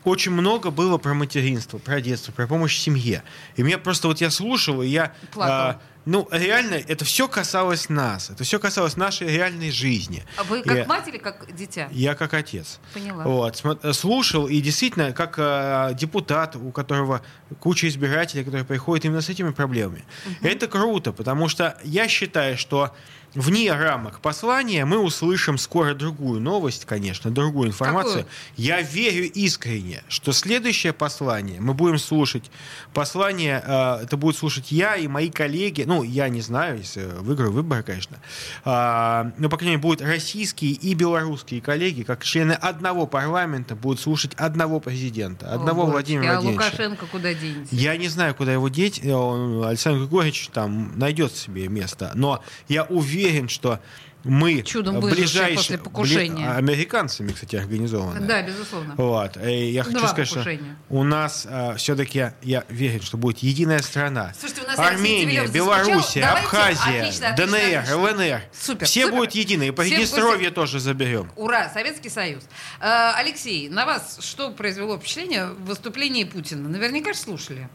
очень 0.04 0.30
много 0.30 0.70
было 0.70 0.98
про 0.98 1.14
материнство, 1.14 1.78
про 1.78 2.00
детство, 2.00 2.30
про 2.30 2.46
помощь 2.46 2.78
семье. 2.78 3.24
И 3.56 3.62
меня 3.62 3.78
просто 3.78 4.06
вот 4.06 4.20
я 4.20 4.30
слушал, 4.30 4.80
и 4.82 4.86
я... 4.86 5.12
Плакала. 5.32 5.70
а, 5.70 5.80
ну, 6.06 6.28
реально, 6.30 6.74
это 6.74 7.04
все 7.04 7.26
касалось 7.28 7.88
нас. 7.88 8.30
Это 8.30 8.44
все 8.44 8.58
касалось 8.58 8.96
нашей 8.96 9.26
реальной 9.26 9.70
жизни. 9.72 10.24
А 10.36 10.44
вы 10.44 10.62
как 10.62 10.76
Я- 10.76 10.86
мать 10.86 11.08
или 11.08 11.18
как 11.18 11.52
дитя? 11.54 11.88
Я 11.90 12.14
как 12.14 12.32
отец. 12.32 12.78
Поняла. 12.94 13.24
Вот, 13.24 13.56
смо- 13.56 13.92
слушал, 13.92 14.46
и 14.46 14.60
действительно, 14.60 15.12
как 15.12 15.34
э, 15.38 15.94
депутат, 15.98 16.54
у 16.56 16.70
которого 16.70 17.22
куча 17.58 17.88
избирателей, 17.88 18.44
которые 18.44 18.64
приходят 18.64 19.04
именно 19.04 19.20
с 19.20 19.28
этими 19.28 19.50
проблемами. 19.50 20.04
Это 20.42 20.68
круто, 20.68 21.12
потому 21.12 21.48
что 21.48 21.76
я 21.82 22.06
считаю, 22.08 22.56
что 22.56 22.94
вне 23.34 23.72
рамок 23.72 24.20
послания 24.20 24.84
мы 24.84 24.98
услышим 24.98 25.58
скоро 25.58 25.94
другую 25.94 26.40
новость, 26.40 26.84
конечно, 26.84 27.30
другую 27.30 27.68
информацию. 27.68 28.24
Какую? 28.24 28.26
Я 28.56 28.80
верю 28.82 29.24
искренне, 29.30 30.02
что 30.08 30.32
следующее 30.32 30.92
послание 30.92 31.60
мы 31.60 31.74
будем 31.74 31.98
слушать. 31.98 32.50
Послание 32.94 33.62
э, 33.66 34.04
это 34.04 34.16
будет 34.16 34.36
слушать 34.36 34.72
я 34.72 34.96
и 34.96 35.06
мои 35.08 35.30
коллеги. 35.30 35.84
Ну, 35.86 36.02
я 36.02 36.28
не 36.28 36.40
знаю, 36.40 36.78
если 36.78 37.04
выиграю 37.20 37.52
выборы, 37.52 37.82
конечно. 37.82 38.16
А, 38.64 39.32
но, 39.38 39.48
по 39.48 39.56
крайней 39.56 39.76
мере, 39.76 39.82
будут 39.82 40.00
российские 40.02 40.72
и 40.72 40.94
белорусские 40.94 41.60
коллеги, 41.60 42.02
как 42.02 42.24
члены 42.24 42.52
одного 42.52 43.06
парламента, 43.06 43.74
будут 43.76 44.00
слушать 44.00 44.32
одного 44.36 44.80
президента, 44.80 45.52
одного 45.52 45.82
О, 45.82 45.86
Владимира 45.86 46.36
Божечки, 46.36 46.44
Владимировича. 46.46 46.64
А 46.66 46.70
Лукашенко 46.70 47.06
куда 47.06 47.34
денется? 47.34 47.74
Я 47.74 47.96
не 47.96 48.08
знаю, 48.08 48.34
куда 48.34 48.52
его 48.52 48.68
деть. 48.68 49.00
э, 49.02 49.12
он- 49.12 49.64
Александр 49.64 50.00
Григорьевич 50.00 50.48
там 50.52 50.98
найдет 50.98 51.34
себе 51.34 51.68
место. 51.68 52.12
Но 52.14 52.42
я 52.68 52.84
уверен, 52.84 53.15
что 53.48 53.80
мы 54.24 54.62
Чудом 54.62 54.96
э, 54.96 55.00
выжившие 55.00 55.24
ближайшие... 55.24 55.56
после 55.56 55.78
покушения. 55.78 56.46
бли- 56.46 56.56
Американцами, 56.56 57.30
кстати, 57.30 57.54
организованы. 57.54 58.26
Да, 58.26 58.42
безусловно. 58.42 58.94
Вот. 58.96 59.36
И 59.36 59.70
я 59.70 59.84
хочу 59.84 59.98
Два 59.98 60.08
сказать, 60.08 60.28
покушения. 60.30 60.76
что 60.88 60.94
у 60.96 61.02
нас 61.04 61.46
все-таки, 61.76 62.30
я 62.42 62.64
верю, 62.68 63.02
что 63.04 63.18
будет 63.18 63.38
единая 63.38 63.78
страна. 63.82 64.32
Слушайте, 64.36 64.62
у 64.62 64.66
нас 64.66 64.78
Армения, 64.80 65.46
Белоруссия, 65.46 66.22
заскучал. 66.22 66.36
Абхазия, 66.38 66.76
Давайте- 66.84 67.00
отлично, 67.02 67.28
отлично, 67.28 67.46
ДНР, 67.46 67.78
отлично. 67.78 67.96
ЛНР. 67.98 68.42
Супер, 68.60 68.86
Все 68.86 69.02
супер. 69.04 69.16
будут 69.16 69.32
едины. 69.36 69.68
И 69.68 69.70
Приднестровье 69.70 70.50
тоже 70.50 70.80
заберем. 70.80 71.30
Ура, 71.36 71.70
Советский 71.72 72.08
Союз. 72.08 72.42
Э, 72.80 73.12
Алексей, 73.14 73.68
на 73.68 73.86
вас 73.86 74.18
что 74.22 74.50
произвело 74.50 74.98
впечатление 74.98 75.46
в 75.50 75.66
выступлении 75.66 76.24
Путина? 76.24 76.68
Наверняка 76.68 77.12
же 77.12 77.18
слушали. 77.20 77.68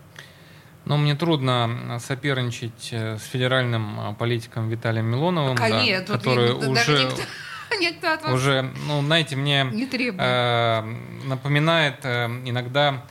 Но 0.86 0.98
мне 0.98 1.16
трудно 1.16 2.00
соперничать 2.00 2.90
э, 2.92 3.18
с 3.18 3.24
федеральным 3.26 4.00
а, 4.00 4.14
политиком 4.14 4.70
Виталием 4.70 5.06
Милоновым, 5.06 5.56
да, 5.56 5.70
Конечно, 5.70 6.14
вот 6.14 6.18
который 6.18 6.60
даже 6.60 6.94
уже, 6.94 7.04
никто, 7.04 7.22
никто 7.80 8.14
от 8.14 8.24
вас 8.24 8.34
уже, 8.34 8.72
ну, 8.88 9.02
знаете, 9.02 9.36
мне 9.36 9.64
не 9.64 9.88
э, 9.88 10.82
напоминает 11.26 12.00
э, 12.04 12.26
иногда 12.46 13.04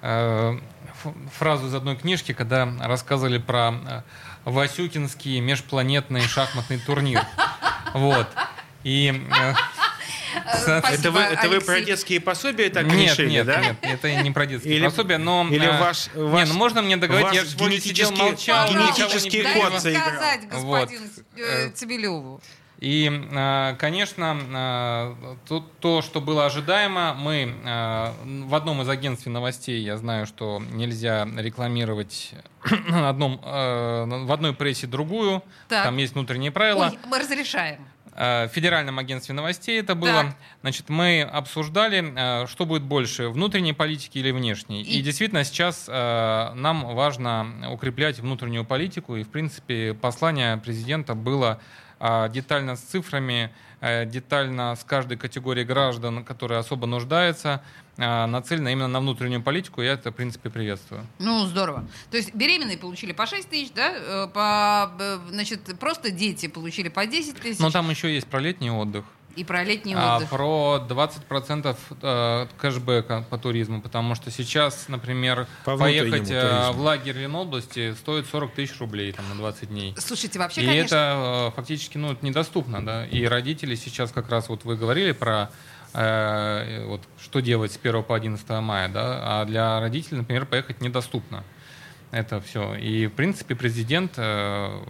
э, 0.00 0.58
фразу 1.32 1.66
из 1.66 1.74
одной 1.74 1.96
книжки, 1.96 2.32
когда 2.32 2.68
рассказывали 2.80 3.38
про 3.38 3.74
э, 3.74 4.02
Васюкинский 4.44 5.40
межпланетный 5.40 6.22
шахматный 6.22 6.78
турнир. 6.78 7.22
Вот. 7.94 8.26
И 8.84 9.08
э, 9.08 9.54
Это 10.66 11.10
вы, 11.10 11.20
это 11.20 11.48
вы 11.48 11.60
про 11.60 11.80
детские 11.80 12.20
пособия 12.20 12.68
так 12.70 12.86
нет, 12.86 13.12
решили, 13.12 13.30
нет, 13.30 13.46
да? 13.46 13.60
нет, 13.60 13.76
это 13.82 14.22
не 14.22 14.30
про 14.30 14.46
детские 14.46 14.76
Или- 14.76 14.84
пособия, 14.84 15.18
но... 15.18 15.46
или 15.50 15.66
э, 15.66 15.78
ваш- 15.80 16.10
не, 16.14 16.22
ваш- 16.22 16.48
ну 16.48 16.54
можно 16.54 16.82
мне 16.82 16.96
договорить, 16.96 17.26
ваш 17.28 17.34
я 17.36 17.44
же 17.44 17.56
вроде 17.56 17.80
сидел, 17.80 18.10
молчал, 18.12 18.68
генетический 18.68 19.44
не 19.44 19.60
код 19.60 19.80
заиграл. 19.80 20.04
сказать, 20.08 20.40
Вот. 20.52 20.88
господин 20.88 21.10
э, 21.36 21.66
Э, 21.66 21.70
Цибилеву. 21.70 22.40
И, 22.80 23.10
э, 23.10 23.74
конечно, 23.76 24.38
э, 24.40 25.34
то, 25.48 25.66
то, 25.80 26.00
что 26.00 26.20
было 26.20 26.46
ожидаемо, 26.46 27.12
мы 27.14 27.52
э, 27.64 28.12
в 28.46 28.54
одном 28.54 28.82
из 28.82 28.88
агентств 28.88 29.26
новостей, 29.26 29.80
я 29.82 29.96
знаю, 29.96 30.26
что 30.26 30.62
нельзя 30.70 31.26
рекламировать 31.36 32.30
одном, 32.92 33.40
э, 33.44 34.04
в 34.26 34.30
одной 34.32 34.54
прессе 34.54 34.86
другую, 34.86 35.42
Так. 35.68 35.84
там 35.84 35.96
есть 35.96 36.14
внутренние 36.14 36.52
правила. 36.52 36.90
Ой, 36.92 36.98
мы 37.06 37.18
разрешаем. 37.18 37.80
Э, 38.20 38.48
федеральном 38.48 38.98
агентстве 38.98 39.32
новостей 39.32 39.78
это 39.78 39.94
было. 39.94 40.24
Так. 40.24 40.36
Значит, 40.62 40.88
мы 40.88 41.22
обсуждали, 41.22 42.42
э, 42.42 42.46
что 42.48 42.66
будет 42.66 42.82
больше, 42.82 43.28
внутренней 43.28 43.74
политики 43.74 44.18
или 44.18 44.32
внешней. 44.32 44.82
И, 44.82 44.98
И- 44.98 45.02
действительно 45.02 45.44
сейчас 45.44 45.84
э, 45.88 46.52
нам 46.54 46.96
важно 46.96 47.68
укреплять 47.70 48.18
внутреннюю 48.18 48.64
политику. 48.64 49.14
И, 49.14 49.22
в 49.22 49.28
принципе, 49.28 49.94
послание 49.94 50.56
президента 50.56 51.14
было 51.14 51.60
детально 52.00 52.76
с 52.76 52.80
цифрами, 52.80 53.50
э, 53.80 54.06
детально 54.06 54.74
с 54.76 54.84
каждой 54.84 55.16
категорией 55.16 55.64
граждан, 55.66 56.24
которые 56.24 56.58
особо 56.60 56.86
нуждаются, 56.86 57.62
э, 57.96 58.26
нацелено 58.26 58.70
именно 58.70 58.88
на 58.88 59.00
внутреннюю 59.00 59.42
политику. 59.42 59.82
Я 59.82 59.92
это, 59.92 60.10
в 60.10 60.14
принципе, 60.14 60.50
приветствую. 60.50 61.06
Ну, 61.18 61.46
здорово. 61.46 61.84
То 62.10 62.16
есть 62.16 62.34
беременные 62.34 62.78
получили 62.78 63.12
по 63.12 63.26
6 63.26 63.48
тысяч, 63.48 63.72
да? 63.72 63.92
Э, 63.96 64.28
По, 64.32 64.92
э, 64.98 65.18
значит, 65.30 65.78
просто 65.78 66.10
дети 66.10 66.46
получили 66.48 66.88
по 66.88 67.06
10 67.06 67.36
тысяч. 67.36 67.58
Но 67.58 67.70
там 67.70 67.90
еще 67.90 68.12
есть 68.14 68.26
про 68.26 68.40
летний 68.40 68.70
отдых. 68.70 69.04
И 69.38 69.44
про 69.44 69.62
летний 69.62 69.94
А, 69.96 70.16
отдых. 70.16 70.30
про 70.30 70.84
20% 70.88 71.76
э, 72.02 72.46
кэшбэка 72.58 73.24
по 73.30 73.38
туризму, 73.38 73.80
потому 73.80 74.16
что 74.16 74.32
сейчас, 74.32 74.86
например, 74.88 75.46
По 75.64 75.76
поехать 75.76 76.28
э, 76.28 76.40
туризму. 76.40 76.72
в 76.72 76.80
лагерь 76.80 77.18
Ленобласти 77.18 77.94
стоит 77.94 78.26
40 78.26 78.52
тысяч 78.54 78.78
рублей 78.80 79.12
там, 79.12 79.28
на 79.28 79.36
20 79.36 79.68
дней. 79.68 79.94
Слушайте, 79.96 80.40
вообще, 80.40 80.62
И 80.62 80.66
конечно... 80.66 80.96
это 80.96 81.50
э, 81.52 81.56
фактически 81.56 81.98
ну, 81.98 82.16
недоступно. 82.20 82.84
Да? 82.84 83.06
И 83.06 83.24
родители 83.26 83.76
сейчас 83.76 84.10
как 84.10 84.28
раз, 84.28 84.48
вот 84.48 84.64
вы 84.64 84.76
говорили 84.76 85.12
про 85.12 85.50
э, 85.94 86.84
вот, 86.86 87.02
что 87.22 87.38
делать 87.38 87.70
с 87.70 87.78
1 87.80 88.02
по 88.02 88.16
11 88.16 88.48
мая, 88.60 88.88
да? 88.88 89.40
а 89.40 89.44
для 89.44 89.78
родителей, 89.78 90.18
например, 90.18 90.46
поехать 90.46 90.80
недоступно. 90.80 91.44
Это 92.10 92.40
все. 92.40 92.74
И, 92.74 93.06
в 93.06 93.12
принципе, 93.12 93.54
президент 93.54 94.14
э, 94.16 94.80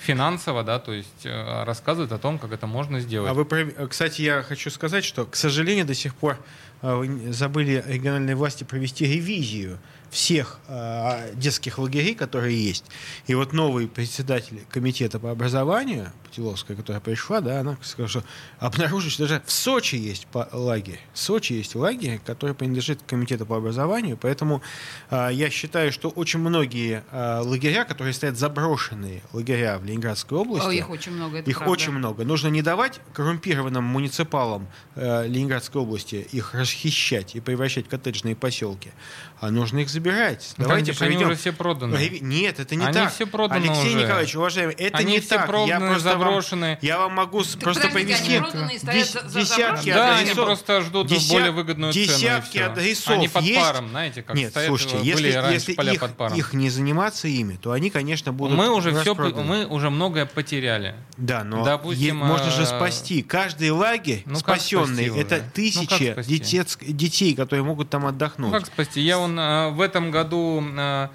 финансово, 0.00 0.62
да, 0.62 0.78
то 0.78 0.92
есть 0.92 1.24
э, 1.24 1.64
рассказывает 1.64 2.12
о 2.12 2.18
том, 2.18 2.38
как 2.38 2.52
это 2.52 2.66
можно 2.66 3.00
сделать. 3.00 3.30
А 3.30 3.34
вы, 3.34 3.42
пров- 3.44 3.88
кстати, 3.88 4.22
я 4.22 4.42
хочу 4.42 4.70
сказать, 4.70 5.04
что, 5.04 5.26
к 5.26 5.36
сожалению, 5.36 5.86
до 5.86 5.94
сих 5.94 6.14
пор 6.14 6.38
э, 6.82 7.30
забыли 7.30 7.84
региональные 7.86 8.36
власти 8.36 8.64
провести 8.64 9.06
ревизию 9.06 9.78
всех 10.10 10.58
э, 10.68 11.34
детских 11.34 11.78
лагерей, 11.78 12.14
которые 12.14 12.56
есть. 12.56 12.84
И 13.26 13.34
вот 13.34 13.52
новый 13.52 13.88
председатель 13.88 14.62
комитета 14.70 15.18
по 15.18 15.30
образованию, 15.30 16.12
Путиловская, 16.24 16.76
которая 16.76 17.00
пришла, 17.00 17.40
да, 17.40 17.60
она 17.60 17.76
сказала, 17.82 18.08
что 18.08 18.24
обнаружили, 18.58 19.10
что 19.10 19.26
даже 19.26 19.42
в 19.44 19.52
Сочи 19.52 19.96
есть 19.96 20.26
лагерь. 20.52 21.00
В 21.12 21.18
Сочи 21.18 21.54
есть 21.54 21.74
лагерь, 21.74 22.20
который 22.24 22.54
принадлежит 22.54 23.00
комитету 23.06 23.44
по 23.46 23.56
образованию, 23.56 24.16
поэтому 24.16 24.62
э, 25.10 25.28
я 25.32 25.50
считаю, 25.50 25.92
что 25.92 26.08
очень 26.08 26.40
многие 26.40 27.04
э, 27.10 27.40
лагеря, 27.40 27.84
которые 27.84 28.14
стоят 28.14 28.38
заброшенные 28.38 29.22
лагеря 29.32 29.78
в 29.78 29.84
Ленинградской 29.88 30.38
области, 30.38 30.66
О, 30.66 30.70
их 30.70 30.90
очень 30.90 31.12
много, 31.12 31.38
это 31.38 31.50
их 31.50 31.56
правда. 31.58 31.72
очень 31.72 31.92
много. 31.92 32.24
Нужно 32.24 32.48
не 32.48 32.62
давать 32.62 33.00
коррумпированным 33.14 33.82
муниципалам 33.84 34.68
э, 34.94 35.26
Ленинградской 35.26 35.82
области 35.82 36.26
их 36.30 36.54
расхищать 36.54 37.34
и 37.34 37.40
превращать 37.40 37.86
в 37.86 37.88
коттеджные 37.88 38.36
поселки, 38.36 38.90
а 39.40 39.50
нужно 39.50 39.78
их 39.78 39.88
забирать. 39.88 40.54
Ну, 40.56 40.64
Давайте 40.64 40.86
конечно, 40.92 41.06
они 41.06 41.16
проведем- 41.16 41.26
уже 41.32 41.36
все 41.40 41.52
проданы. 41.52 42.18
Нет, 42.20 42.60
это 42.60 42.74
не 42.76 42.84
Они 42.84 42.94
так. 42.94 43.12
все 43.12 43.26
проданы 43.26 43.66
Алексей 43.66 43.88
уже. 43.94 44.02
Николаевич, 44.04 44.36
уважаемый, 44.36 44.74
это 44.74 44.98
Они 44.98 45.12
не 45.14 45.20
все 45.20 45.36
так. 45.36 45.46
проданы, 45.46 45.68
я 45.68 45.80
просто 45.80 46.08
вам- 46.10 46.18
заброшены. 46.20 46.78
я 46.82 46.98
вам 46.98 47.12
могу 47.14 47.42
с- 47.44 47.56
просто 47.56 47.88
повести 47.88 48.30
они 48.32 48.40
проданы 48.40 48.78
дес- 48.78 49.32
десятки? 49.34 49.92
Да, 49.92 50.14
адресов. 50.16 50.20
они 50.20 50.34
просто 50.44 50.82
ждут 50.82 51.06
Деся- 51.08 51.32
более 51.32 51.50
выгодную 51.50 51.92
цену. 51.92 52.04
и 52.04 52.08
Десятки 52.08 52.58
адресов 52.58 53.08
Они 53.08 53.28
под 53.28 53.42
есть. 53.44 53.60
паром, 53.60 53.88
знаете, 53.90 54.22
как 54.22 54.36
Нет, 54.36 54.50
стоят, 54.50 54.68
слушайте, 54.68 54.96
были 54.98 55.06
если, 55.08 55.32
раньше 55.32 55.52
если 55.54 55.74
поля 55.74 55.92
их, 55.94 56.00
под 56.00 56.16
паром. 56.16 56.36
их 56.36 56.52
не 56.52 56.70
заниматься 56.70 57.28
ими, 57.28 57.56
то 57.56 57.72
они, 57.72 57.90
конечно, 57.90 58.32
будут 58.32 58.56
мы 58.56 58.70
уже 58.70 58.92
все, 59.00 59.14
мы 59.14 59.66
уже 59.78 59.90
многое 59.90 60.26
потеряли. 60.26 60.94
Да, 61.16 61.42
но 61.44 61.64
Допустим, 61.64 62.18
е- 62.18 62.24
можно 62.24 62.50
же 62.50 62.62
э, 62.62 62.66
спасти. 62.66 63.22
Каждый 63.22 63.70
лагерь 63.70 64.22
Ну, 64.26 64.36
спасенный, 64.36 65.06
это? 65.18 65.36
Ну, 65.36 65.42
тысячи 65.54 66.12
спасти? 66.12 66.38
детец- 66.38 66.78
детей, 66.80 67.34
которые 67.34 67.64
могут 67.64 67.88
там 67.90 68.04
отдохнуть. 68.06 68.50
Ну 68.52 68.58
как 68.58 68.66
спасти? 68.66 69.00
Я 69.00 69.18
вон 69.18 69.38
э, 69.38 69.70
в 69.70 69.80
этом 69.80 70.10
году 70.10 70.62
э, 70.76 71.08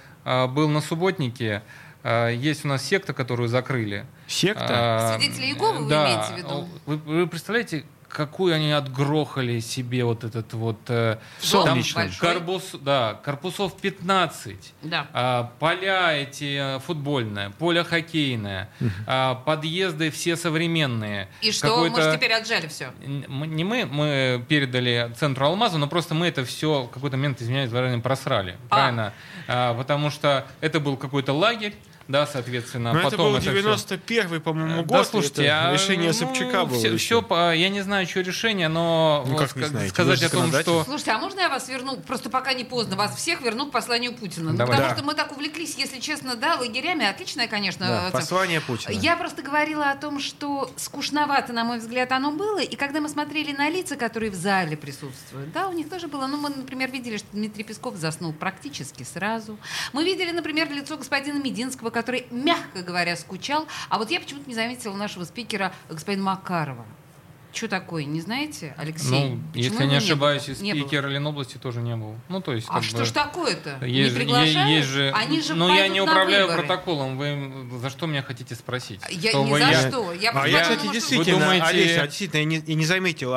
был 0.47 0.69
на 0.69 0.81
субботнике. 0.81 1.61
Есть 2.03 2.65
у 2.65 2.67
нас 2.67 2.83
секта, 2.83 3.13
которую 3.13 3.47
закрыли. 3.47 4.05
Секта? 4.27 4.65
А, 4.69 5.17
Свидетели 5.17 5.45
Иеговы 5.45 5.83
вы 5.85 5.89
да. 5.89 6.05
имеете 6.05 6.33
в 6.33 6.37
виду? 6.37 6.67
Вы, 6.85 6.97
вы 6.97 7.27
представляете, 7.27 7.85
какую 8.13 8.53
они 8.53 8.71
отгрохали 8.71 9.59
себе 9.59 10.05
вот 10.05 10.23
этот 10.23 10.53
вот... 10.53 10.77
э, 10.87 11.17
большой. 11.97 12.33
Корпус, 12.33 12.71
да, 12.79 13.19
корпусов 13.23 13.75
15. 13.77 14.73
Да. 14.83 15.07
А, 15.13 15.51
поля 15.59 16.13
эти 16.13 16.77
э, 16.77 16.79
футбольное, 16.79 17.49
поле 17.49 17.83
хоккейное, 17.83 18.69
а, 19.07 19.35
подъезды 19.35 20.11
все 20.11 20.35
современные. 20.35 21.27
И 21.41 21.51
что, 21.51 21.89
мы 21.89 22.01
же 22.01 22.13
теперь 22.15 22.33
отжали 22.33 22.67
все. 22.67 22.91
Не 23.05 23.63
мы, 23.63 23.85
мы 23.85 24.45
передали 24.47 25.11
центру 25.17 25.47
Алмазу, 25.47 25.77
но 25.77 25.87
просто 25.87 26.13
мы 26.13 26.27
это 26.27 26.45
все 26.45 26.83
в 26.83 26.89
какой-то 26.89 27.17
момент, 27.17 27.41
извиняюсь, 27.41 27.71
выражение, 27.71 28.01
просрали. 28.01 28.57
А. 28.69 28.75
Правильно? 28.75 29.13
А, 29.47 29.73
потому 29.73 30.09
что 30.11 30.45
это 30.61 30.79
был 30.79 30.97
какой-то 30.97 31.33
лагерь, 31.33 31.73
да, 32.07 32.27
соответственно. 32.27 32.93
Но 32.93 32.99
это 32.99 33.11
потом 33.11 33.31
был 33.31 33.37
это 33.37 33.49
всё- 33.51 33.95
91-й, 33.95 34.39
по-моему, 34.39 34.73
Э, 34.73 34.77
год. 34.83 34.87
Да, 34.87 35.03
слушайте, 35.03 35.43
это 35.45 35.69
а, 35.69 35.73
решение 35.73 36.07
ну, 36.07 36.13
Собчака 36.13 36.65
было. 36.65 36.77
Все, 36.77 36.93
еще. 36.93 37.21
по- 37.21 37.55
я 37.55 37.69
не 37.69 37.81
знаю, 37.81 38.05
что 38.07 38.21
решение, 38.21 38.67
но 38.67 39.23
Ну, 39.25 39.33
вот 39.33 39.39
как 39.47 39.55
не 39.55 39.63
знаете? 39.65 39.89
Сказать 39.91 40.21
о 40.23 40.29
том, 40.29 40.51
что 40.51 40.83
Слушайте, 40.83 41.11
а 41.11 41.17
можно 41.19 41.39
я 41.39 41.49
вас 41.49 41.69
верну? 41.69 41.97
Просто 41.97 42.29
пока 42.29 42.53
не 42.53 42.63
поздно. 42.63 42.95
Вас 42.95 43.15
всех 43.15 43.41
верну 43.41 43.67
к 43.67 43.71
посланию 43.71 44.13
Путина. 44.13 44.51
Ну, 44.51 44.57
Давай. 44.57 44.73
потому 44.75 44.89
Да. 44.91 44.95
что 44.97 45.05
мы 45.05 45.13
так 45.13 45.31
увлеклись, 45.31 45.75
если 45.77 45.99
честно, 45.99 46.35
да, 46.35 46.55
лагерями. 46.55 47.05
Отличное, 47.05 47.47
конечно. 47.47 47.87
Да, 47.87 48.07
э, 48.09 48.11
послание 48.11 48.59
Путина. 48.61 48.91
Я 48.91 49.15
просто 49.15 49.41
говорила 49.41 49.89
о 49.89 49.95
том, 49.95 50.19
что 50.19 50.71
скучновато, 50.77 51.53
на 51.53 51.63
мой 51.63 51.79
взгляд, 51.79 52.11
оно 52.11 52.31
было. 52.31 52.59
И 52.59 52.75
когда 52.75 52.99
мы 53.01 53.09
смотрели 53.09 53.51
на 53.53 53.69
лица, 53.69 53.95
которые 53.95 54.29
в 54.31 54.35
зале 54.35 54.75
присутствуют, 54.77 55.51
да, 55.53 55.67
у 55.67 55.73
них 55.73 55.89
тоже 55.89 56.07
было. 56.07 56.27
Ну, 56.27 56.37
мы, 56.37 56.49
например, 56.49 56.91
видели, 56.91 57.17
что 57.17 57.27
Дмитрий 57.31 57.63
Песков 57.63 57.95
заснул 57.95 58.33
практически 58.33 59.03
сразу. 59.03 59.57
Мы 59.93 60.03
видели, 60.03 60.31
например, 60.31 60.69
лицо 60.71 60.97
господина 60.97 61.37
Мединского, 61.41 61.89
который, 61.93 62.25
мягко 62.31 62.81
говоря, 62.81 63.15
скучал. 63.15 63.67
А 63.89 63.97
вот 63.97 64.11
я 64.11 64.19
почему-то 64.19 64.49
не 64.49 64.55
заметила 64.55 64.93
нашего 64.95 65.23
спикера, 65.23 65.71
господина 65.89 66.23
Макарова. 66.23 66.85
Что 67.55 67.67
такое, 67.67 68.03
не 68.05 68.19
знаете, 68.19 68.73
Алексей? 68.79 69.11
Ну, 69.11 69.39
Почему 69.53 69.73
если 69.75 69.85
не 69.85 69.95
ошибаюсь, 69.97 70.45
было? 70.47 70.55
и 70.55 70.61
Не 70.63 70.73
было. 70.73 70.81
спикер 70.81 71.07
Ленобласти 71.07 71.57
тоже 71.57 71.81
не 71.81 71.95
был. 71.95 72.15
Ну, 72.27 72.41
то 72.41 72.51
есть, 72.51 72.65
А 72.71 72.81
что 72.81 72.97
бы, 72.97 73.05
ж 73.05 73.11
такое-то? 73.11 73.77
Есть, 73.85 73.91
не 73.91 74.03
же- 74.09 74.15
приглашают? 74.15 74.69
есть 74.71 74.87
же, 74.87 75.11
Они 75.15 75.39
же 75.39 75.53
ну, 75.53 75.71
я 75.71 75.87
не 75.87 76.01
управляю 76.01 76.47
выборы. 76.47 76.65
протоколом. 76.65 77.15
Вы 77.15 77.77
за 77.79 77.91
что 77.91 78.07
меня 78.07 78.23
хотите 78.23 78.55
спросить? 78.55 79.01
Я 79.11 79.29
Что 79.29 79.43
ни 79.43 79.51
вы- 79.51 79.59
за 79.59 79.65
я- 79.69 79.87
что. 79.87 80.13
Я 80.13 80.31
А 80.31 80.47
я, 80.47 80.61
кстати, 80.61 80.91
действительно, 80.91 81.41
думаете- 81.41 81.63
Олеся, 81.67 82.01
а 82.01 82.07
действительно, 82.07 82.39
я 82.39 82.45
не, 82.45 82.63
я 82.65 82.73
не 82.73 82.85
заметил, 82.85 83.35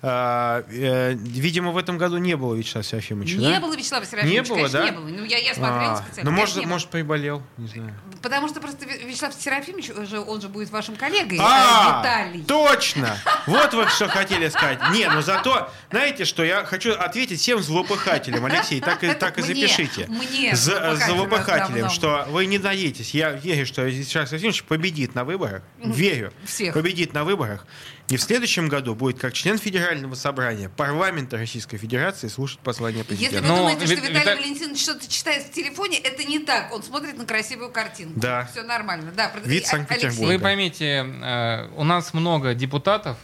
а, 0.00 0.64
э, 0.70 1.14
видимо, 1.14 1.72
в 1.72 1.76
этом 1.76 1.98
году 1.98 2.18
не 2.18 2.36
было 2.36 2.54
Вячеслава 2.54 2.84
Серафимовича, 2.84 3.36
Не 3.38 3.52
да? 3.54 3.60
было 3.60 3.74
Вячеслава 3.76 4.04
Серафимовича, 4.06 4.42
Не 4.42 4.48
было, 4.48 4.56
конечно, 4.56 4.78
да? 4.78 4.84
не 4.84 4.92
было. 4.92 5.08
Ну, 5.08 5.24
я, 5.24 5.38
я 5.38 5.54
смотрела 5.54 5.92
А, 5.92 5.96
специально. 5.96 6.30
ну, 6.30 6.36
может, 6.36 6.64
может, 6.66 6.88
приболел, 6.90 7.42
не 7.56 7.66
знаю. 7.66 7.94
Потому 8.22 8.48
что 8.48 8.60
просто 8.60 8.84
Вя- 8.86 9.04
Вячеслав 9.06 9.34
Серафимович, 9.34 9.90
уже, 9.90 10.20
он 10.20 10.40
же 10.40 10.48
будет 10.48 10.70
вашим 10.70 10.94
коллегой, 10.96 11.38
А, 11.40 12.00
а, 12.00 12.00
Виталий. 12.00 12.44
точно! 12.44 13.16
Вот 13.46 13.72
вы 13.72 13.88
что 13.88 14.08
хотели 14.08 14.48
сказать. 14.50 14.78
Не, 14.92 15.08
ну 15.08 15.22
зато, 15.22 15.70
знаете 15.90 16.24
что, 16.26 16.44
я 16.44 16.64
хочу 16.64 16.92
ответить 16.92 17.40
всем 17.40 17.60
злопыхателям, 17.62 18.44
Алексей, 18.44 18.80
так 18.80 19.02
и, 19.02 19.12
так 19.14 19.38
и 19.38 19.42
запишите. 19.42 20.06
мне, 20.08 20.54
За- 20.54 20.96
злопыхателям 20.96 21.88
что 21.90 22.26
вы 22.30 22.46
не 22.46 22.58
надеетесь. 22.58 23.14
Я 23.14 23.30
верю, 23.32 23.64
что 23.66 23.82
Вячеслав 23.82 24.28
Серафимович 24.28 24.64
победит 24.64 25.14
на 25.14 25.24
выборах. 25.24 25.62
Верю. 25.78 26.32
Всех. 26.44 26.74
Победит 26.74 27.12
на 27.14 27.24
выборах. 27.24 27.66
И 28.10 28.16
в 28.16 28.22
следующем 28.22 28.68
году 28.68 28.94
будет 28.94 29.18
как 29.18 29.34
член 29.34 29.58
Федерального 29.58 30.14
собрания 30.14 30.70
парламента 30.70 31.36
Российской 31.36 31.76
Федерации 31.76 32.28
слушать 32.28 32.58
послание 32.60 33.00
Если 33.00 33.08
президента. 33.16 33.42
вы 33.42 33.48
Но 33.48 33.56
думаете, 33.58 33.84
что 33.86 33.94
Вит- 33.96 34.04
Виталий 34.08 34.20
Вита- 34.20 34.36
Валентинович 34.36 34.80
что-то 34.82 35.08
читает 35.10 35.42
в 35.44 35.50
телефоне, 35.50 35.98
это 35.98 36.24
не 36.24 36.38
так. 36.38 36.72
Он 36.72 36.82
смотрит 36.82 37.18
на 37.18 37.26
красивую 37.26 37.70
картинку. 37.70 38.18
Да. 38.18 38.48
Все 38.50 38.62
нормально. 38.62 39.12
Да, 39.14 39.30
прод- 39.34 39.46
Вид 39.46 39.64
А- 39.64 39.68
Санкт-Петербурга. 39.68 40.22
Алексей, 40.24 40.36
Вы 40.38 40.42
поймите, 40.42 40.86
э, 40.86 41.68
у 41.76 41.84
нас 41.84 42.14
много 42.14 42.54
депутатов 42.54 43.18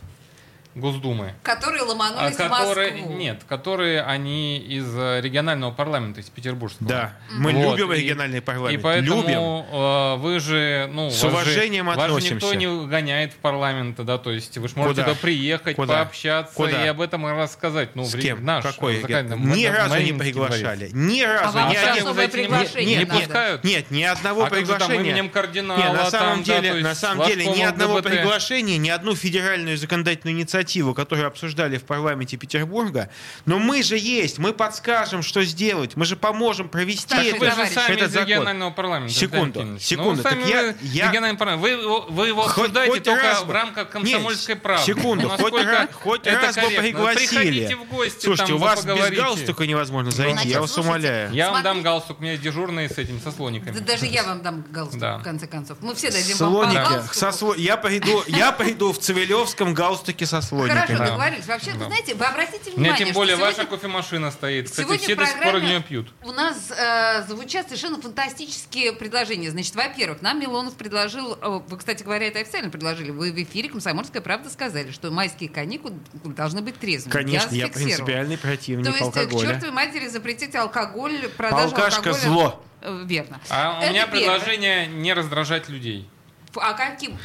Госдумы, 0.75 1.35
Которые 1.43 1.83
а, 1.83 1.85
ломанулись 1.85 2.35
в 2.35 2.39
которые 2.39 2.93
Москву. 2.93 3.13
нет, 3.17 3.43
которые 3.49 4.03
они 4.03 4.59
из 4.59 4.87
э, 4.97 5.21
регионального 5.21 5.71
парламента, 5.71 6.21
из 6.21 6.29
петербургского. 6.31 6.89
Да, 6.89 7.13
мы 7.31 7.53
Вот, 7.53 7.79
любим 7.79 7.93
и- 7.93 8.01
региональный 8.01 8.41
парламент. 8.43 8.81
И 8.81 8.83
поэтому 8.83 9.21
Любим. 9.23 9.39
э, 9.39 10.17
вы 10.17 10.41
же, 10.41 10.91
ну, 10.93 11.11
С 11.11 11.23
вас 11.23 11.23
же- 11.23 11.29
уважением 11.29 11.87
вас 11.87 11.97
же 11.97 12.03
никто 12.03 12.17
относимся. 12.17 12.55
не 12.57 12.87
гоняет 12.89 13.33
в 13.33 13.37
парламент, 13.37 13.97
да, 14.05 14.19
то 14.19 14.33
есть 14.33 14.59
вы 14.59 14.67
же 14.69 14.75
можете 14.77 15.03
Куда? 15.03 15.13
туда 15.13 15.21
приехать, 15.23 15.77
Куда? 15.77 15.95
пообщаться 15.95 16.55
Куда? 16.55 16.85
и 16.85 16.89
об 16.89 17.01
этом 17.01 17.25
рассказать. 17.27 17.95
Ну, 17.95 18.05
С 18.05 18.15
в 18.15 18.21
кем? 18.21 18.45
наш 18.45 18.65
Какой? 18.65 18.97
законодательный- 19.01 19.57
Ни 19.57 19.67
разу 19.67 19.97
не 20.01 20.13
приглашали. 20.13 20.89
дворец. 20.89 20.91
Ни 20.93 21.23
А 21.23 21.41
разу. 21.43 21.59
вам 21.59 21.71
ни 21.71 21.75
сейчас 21.75 21.91
один- 21.93 22.05
новое 22.05 22.29
зайти 22.29 22.85
не- 22.85 22.97
не 22.97 23.07
пускают? 23.07 23.63
Нет, 23.65 23.91
ни 23.93 24.03
одного 24.03 24.43
А 24.43 24.45
же 24.47 24.51
там 24.51 24.59
приглашения. 24.59 25.01
именем 25.11 25.31
кардинала, 25.31 25.79
Нет, 25.79 25.93
на 25.93 26.11
самом 26.11 26.35
там, 26.37 26.45
да, 26.45 26.61
деле, 26.61 26.75
то 26.75 26.81
на 26.81 26.95
самом 26.97 27.27
деле 27.29 27.47
ни 27.47 27.63
одного 27.63 27.95
ЛГБТ. 27.99 28.11
приглашения, 28.11 28.77
ни 28.79 28.89
одну 28.89 29.15
федеральную 29.15 29.79
законодательную 29.79 30.37
инициативу, 30.37 30.64
которую 30.95 31.27
обсуждали 31.27 31.79
в 31.79 31.85
парламенте 31.85 32.37
Петербурга. 32.37 33.11
Но 33.47 33.59
мы 33.59 33.83
же 33.83 33.97
есть, 33.99 34.39
мы 34.39 34.53
подскажем, 34.53 35.23
что 35.23 35.45
сделать, 35.45 35.97
мы 35.97 36.05
же 36.05 36.17
поможем 36.17 36.69
провести 36.69 37.09
Так 37.15 37.25
это, 37.25 37.39
вы 37.39 37.47
же 37.47 37.71
сами 37.73 37.95
этот 37.95 38.09
из 38.09 38.13
закон. 38.13 38.29
регионального 38.29 38.71
парламента. 38.71 39.15
Секунду, 39.15 39.79
секунду. 39.81 40.11
Ну, 40.11 40.17
вы 40.17 40.23
сами 40.23 40.41
Так 40.43 40.51
я- 40.51 40.63
вы 40.63 40.75
я- 40.83 41.09
региональный 41.09 41.39
парламент. 41.39 41.63
Вы 41.63 41.71
его, 41.71 42.01
вы 42.09 42.29
его 42.29 42.43
Хоть- 42.43 42.51
обсуждаете 42.59 42.93
хоть 42.93 43.03
только 43.05 43.23
раз 43.23 43.43
в 43.45 43.51
рамках 43.51 43.91
комсомольской 43.91 44.55
Нет, 44.55 44.63
правды. 44.63 44.85
Секунду, 44.87 45.29
Ну, 45.29 45.37
хоть, 45.37 45.65
раз, 45.65 45.89
хоть 45.93 46.27
раз 46.27 46.55
бы 46.55 46.61
корректно? 46.63 46.83
пригласили. 46.83 47.27
Приходите 47.29 47.77
в 47.77 47.85
гости, 47.89 48.25
Слушайте, 48.25 48.53
там 48.53 48.57
у 48.57 48.65
вас 48.65 48.79
без 48.85 48.93
поговорите. 48.93 49.23
галстука 49.23 49.67
невозможно 49.67 50.11
зайти, 50.11 50.33
Значит, 50.35 50.51
я 50.53 50.61
вас 50.61 50.73
слушайте, 50.73 50.89
умоляю. 50.97 51.33
Я 51.33 51.51
вам 51.51 51.63
дам 51.63 51.83
галстук, 51.83 52.19
у 52.19 52.23
меня 52.23 52.33
есть 52.33 52.43
дежурные 52.45 52.89
с 52.89 52.99
этим, 52.99 53.21
со 53.21 53.31
слониками. 53.33 53.75
Да 53.75 53.81
даже 53.81 54.07
я 54.07 54.23
вам 54.25 54.43
дам 54.43 54.65
галстук, 54.71 55.01
Да. 55.01 55.19
в 55.19 55.23
конце 55.23 55.47
концов. 55.47 55.79
Мы 55.81 55.95
все 55.95 56.11
дадим 56.11 56.37
вам 56.37 56.53
по 56.55 56.61
Слоники. 56.63 56.77
галстуку. 56.91 57.15
Со 57.15 57.29
сло- 57.29 57.55
Я 57.59 57.77
пойду, 57.77 58.23
я 58.27 58.53
пойду 58.53 58.93
в 58.93 58.99
Цивилевском 58.99 59.75
галстуке 59.75 60.27
со 60.27 60.41
слониками. 60.41 60.54
Хорошо, 60.63 60.97
Да. 60.99 61.05
договорились. 61.07 61.47
Вообще, 61.47 61.73
вы 61.73 61.79
Да. 61.79 61.87
знаете, 61.87 62.15
вы 62.15 62.25
обратите 62.25 62.71
внимание, 62.71 63.05
тем 63.07 63.15
более 63.15 63.37
что 63.37 63.45
ваша 63.45 63.57
сегодня- 63.63 63.77
кофемашина 63.77 64.31
стоит. 64.31 64.71
Кстати, 64.71 64.87
Сегодня 64.87 65.03
все 65.05 65.15
до 65.17 65.27
сих 65.27 65.43
пор 65.43 65.61
не 65.61 65.81
пьют. 65.81 66.13
У 66.23 66.33
нас 66.33 66.71
э, 66.71 67.23
звучат 67.29 67.67
совершенно 67.67 68.01
фантастические 68.01 68.93
предложения. 68.93 69.51
Значит, 69.51 69.75
во-первых, 69.75 70.23
нам 70.23 70.41
Милонов 70.41 70.75
предложил, 70.75 71.39
э, 71.41 71.61
вы, 71.69 71.77
кстати 71.79 72.03
говоря, 72.03 72.29
это 72.29 72.41
официально 72.41 72.71
предложили, 72.71 73.11
вы 73.11 73.33
в 73.33 73.43
эфире 73.43 73.69
«Комсомольская 73.69 74.23
правда» 74.23 74.51
сказали, 74.51 74.91
что 74.91 75.11
майские 75.11 75.49
каникулы 75.49 75.95
должны 76.25 76.63
быть 76.63 76.79
трезвыми. 76.79 77.13
Конечно, 77.13 77.55
я 77.55 77.67
зафиксировала. 77.67 77.75
принципиальный 77.97 78.37
То 78.37 78.43
противник 78.43 78.87
есть, 78.87 78.99
э, 79.01 79.01
к 79.01 79.17
алкоголя. 79.17 79.47
чертовой 79.49 79.73
матери 79.73 80.09
запретить 80.09 80.55
алкоголь, 80.55 81.29
продажу 81.37 81.75
Алкашка 81.75 82.11
алкоголя. 82.11 82.21
зло. 82.21 82.65
Э, 82.81 83.03
Верно. 83.07 83.41
А 83.49 83.79
у 83.79 83.83
Это 83.83 83.91
меня 83.93 84.07
первое. 84.07 84.21
предложение 84.39 84.87
не 84.89 85.13
раздражать 85.15 85.69
людей. 85.71 86.09
А 86.57 86.75
каким? 86.75 87.17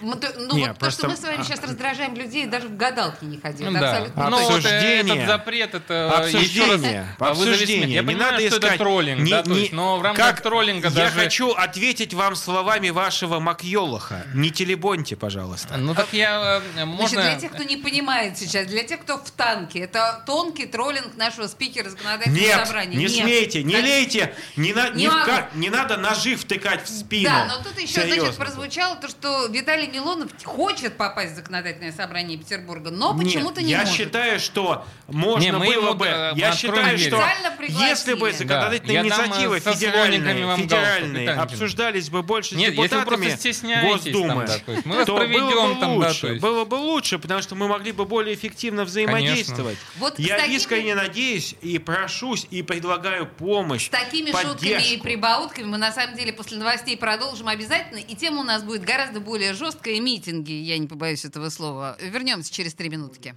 Мы 0.00 0.16
то- 0.16 0.32
Ну, 0.36 0.56
Не, 0.56 0.68
вот 0.68 0.78
просто- 0.78 1.02
то, 1.02 1.08
что 1.14 1.16
мы 1.16 1.16
с 1.16 1.36
вами 1.36 1.44
сейчас 1.44 1.60
раздражаем 1.62 2.14
людей, 2.14 2.46
даже 2.46 2.68
в 2.68 2.76
гадалки 2.76 3.24
не 3.24 3.38
ходили. 3.38 3.70
Это 3.70 3.80
Да. 3.80 3.90
абсолютно 3.92 4.30
Ну, 4.30 4.36
вот 4.42 4.56
Обсуждение. 4.56 5.00
этот 5.16 5.26
запрет, 5.26 5.74
это 5.74 5.94
еще 5.94 6.60
раз 6.60 6.70
Обсуждение. 6.74 7.16
а. 7.18 7.28
Обсуждение. 7.30 7.94
Я 7.94 8.00
не 8.02 8.06
понимаю, 8.06 8.32
надо 8.32 8.46
что 8.46 8.56
искать. 8.56 8.70
это 8.74 8.78
троллинг, 8.78 9.20
Не- 9.22 9.30
да, 9.30 9.42
не- 9.46 9.60
есть, 9.60 9.72
но 9.72 9.98
в 9.98 10.02
рамках 10.02 10.26
как- 10.26 10.40
троллинга 10.42 10.88
Я 10.88 10.94
даже... 10.94 11.14
хочу 11.18 11.50
ответить 11.52 12.14
вам 12.14 12.34
словами 12.36 12.90
вашего 12.90 13.38
Макьолоха. 13.40 14.26
Не 14.34 14.50
телебоньте, 14.50 15.16
пожалуйста. 15.16 15.76
Ну 15.76 15.94
так 15.94 16.08
я... 16.12 16.60
э, 16.64 16.72
Значит, 16.74 16.86
Можно... 17.00 17.22
для 17.22 17.34
тех, 17.36 17.52
кто 17.52 17.62
не 17.62 17.76
понимает 17.76 18.36
сейчас, 18.38 18.66
для 18.66 18.82
тех, 18.84 19.00
кто 19.00 19.18
в 19.18 19.30
танке, 19.30 19.80
это 19.80 20.22
тонкий 20.26 20.66
троллинг 20.66 21.16
нашего 21.16 21.46
спикера 21.46 21.88
законодательного 21.90 22.40
Нет, 22.40 22.66
собрания. 22.66 22.96
не 22.96 23.04
Нет. 23.04 23.12
смейте, 23.12 23.62
не 23.62 23.74
Так- 23.74 23.82
лейте, 23.84 24.34
не, 24.56 24.72
на- 24.72 24.90
Не 24.90 25.04
не, 25.04 25.08
вка- 25.08 25.46
не 25.54 25.70
надо 25.70 25.96
ножи 25.96 26.36
втыкать 26.36 26.84
в 26.84 26.88
спину. 26.88 27.24
Да, 27.30 27.46
но 27.46 27.62
тут 27.62 27.78
еще, 27.78 27.92
значит, 27.94 28.10
Серьезно. 28.14 28.32
прозвучало 28.44 28.96
то, 28.96 29.08
что 29.08 29.46
Виталий 29.46 29.86
Милонов 29.94 30.30
хочет 30.44 30.96
попасть 30.96 31.32
в 31.32 31.36
законодательное 31.36 31.92
собрание 31.92 32.36
Петербурга, 32.36 32.90
но 32.90 33.16
почему-то 33.16 33.62
не 33.62 33.70
я 33.70 33.80
может. 33.80 33.94
считаю, 33.94 34.40
что 34.40 34.84
можно 35.06 35.40
Не, 35.40 35.52
было 35.52 35.92
бы. 35.92 36.06
я 36.34 36.52
считаю, 36.52 36.98
что 36.98 37.22
если 37.68 38.14
бы 38.14 38.32
законодательные 38.32 39.02
Да, 39.02 39.06
я 39.08 39.24
инициативы 39.26 39.60
со 39.60 39.72
федеральные, 39.72 40.56
федеральные 40.56 41.30
обсуждались 41.30 42.10
бы 42.10 42.22
больше 42.22 42.54
с 42.54 42.58
Нет, 42.58 42.74
вы 42.76 42.88
депутатами 42.88 43.84
Госдумы, 43.84 44.46
там, 44.46 44.60
да, 44.66 44.74
мы 44.84 45.04
то 45.04 45.14
было 45.16 45.74
бы 45.74 45.80
там, 45.80 46.00
да, 46.00 46.08
лучше. 46.08 46.20
то 46.22 46.26
есть. 46.28 46.42
Было 46.42 46.64
бы 46.64 46.74
лучше, 46.74 47.18
потому 47.18 47.40
что 47.42 47.54
мы 47.54 47.68
могли 47.68 47.92
бы 47.92 48.04
более 48.04 48.34
эффективно 48.34 48.84
взаимодействовать. 48.84 49.78
Вот 49.98 50.16
с 50.16 50.18
я 50.18 50.38
такими- 50.38 50.56
искренне 50.56 50.94
надеюсь 50.94 51.54
и 51.62 51.78
прошусь 51.78 52.46
и 52.50 52.62
предлагаю 52.62 53.26
помощь, 53.26 53.86
С 53.86 53.88
такими 53.90 54.30
шутками 54.32 54.48
и 54.70 54.74
поддержку. 54.74 55.02
прибаутками 55.04 55.64
мы 55.66 55.78
на 55.78 55.92
самом 55.92 56.16
деле 56.16 56.32
после 56.32 56.58
новостей 56.58 56.96
продолжим 56.96 57.48
обязательно. 57.48 57.98
И 57.98 58.14
тема 58.16 58.40
у 58.40 58.44
нас 58.44 58.62
будет 58.62 58.82
гораздо 58.84 59.20
более 59.20 59.52
жесткая. 59.54 59.73
Митинги, 59.84 60.52
я 60.52 60.78
не 60.78 60.86
побоюсь 60.86 61.24
этого 61.24 61.48
слова. 61.50 61.96
Вернемся 62.00 62.52
через 62.52 62.74
три 62.74 62.88
минутки. 62.88 63.34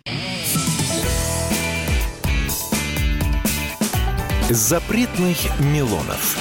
Запретных 4.50 5.38
Милонов. 5.60 6.38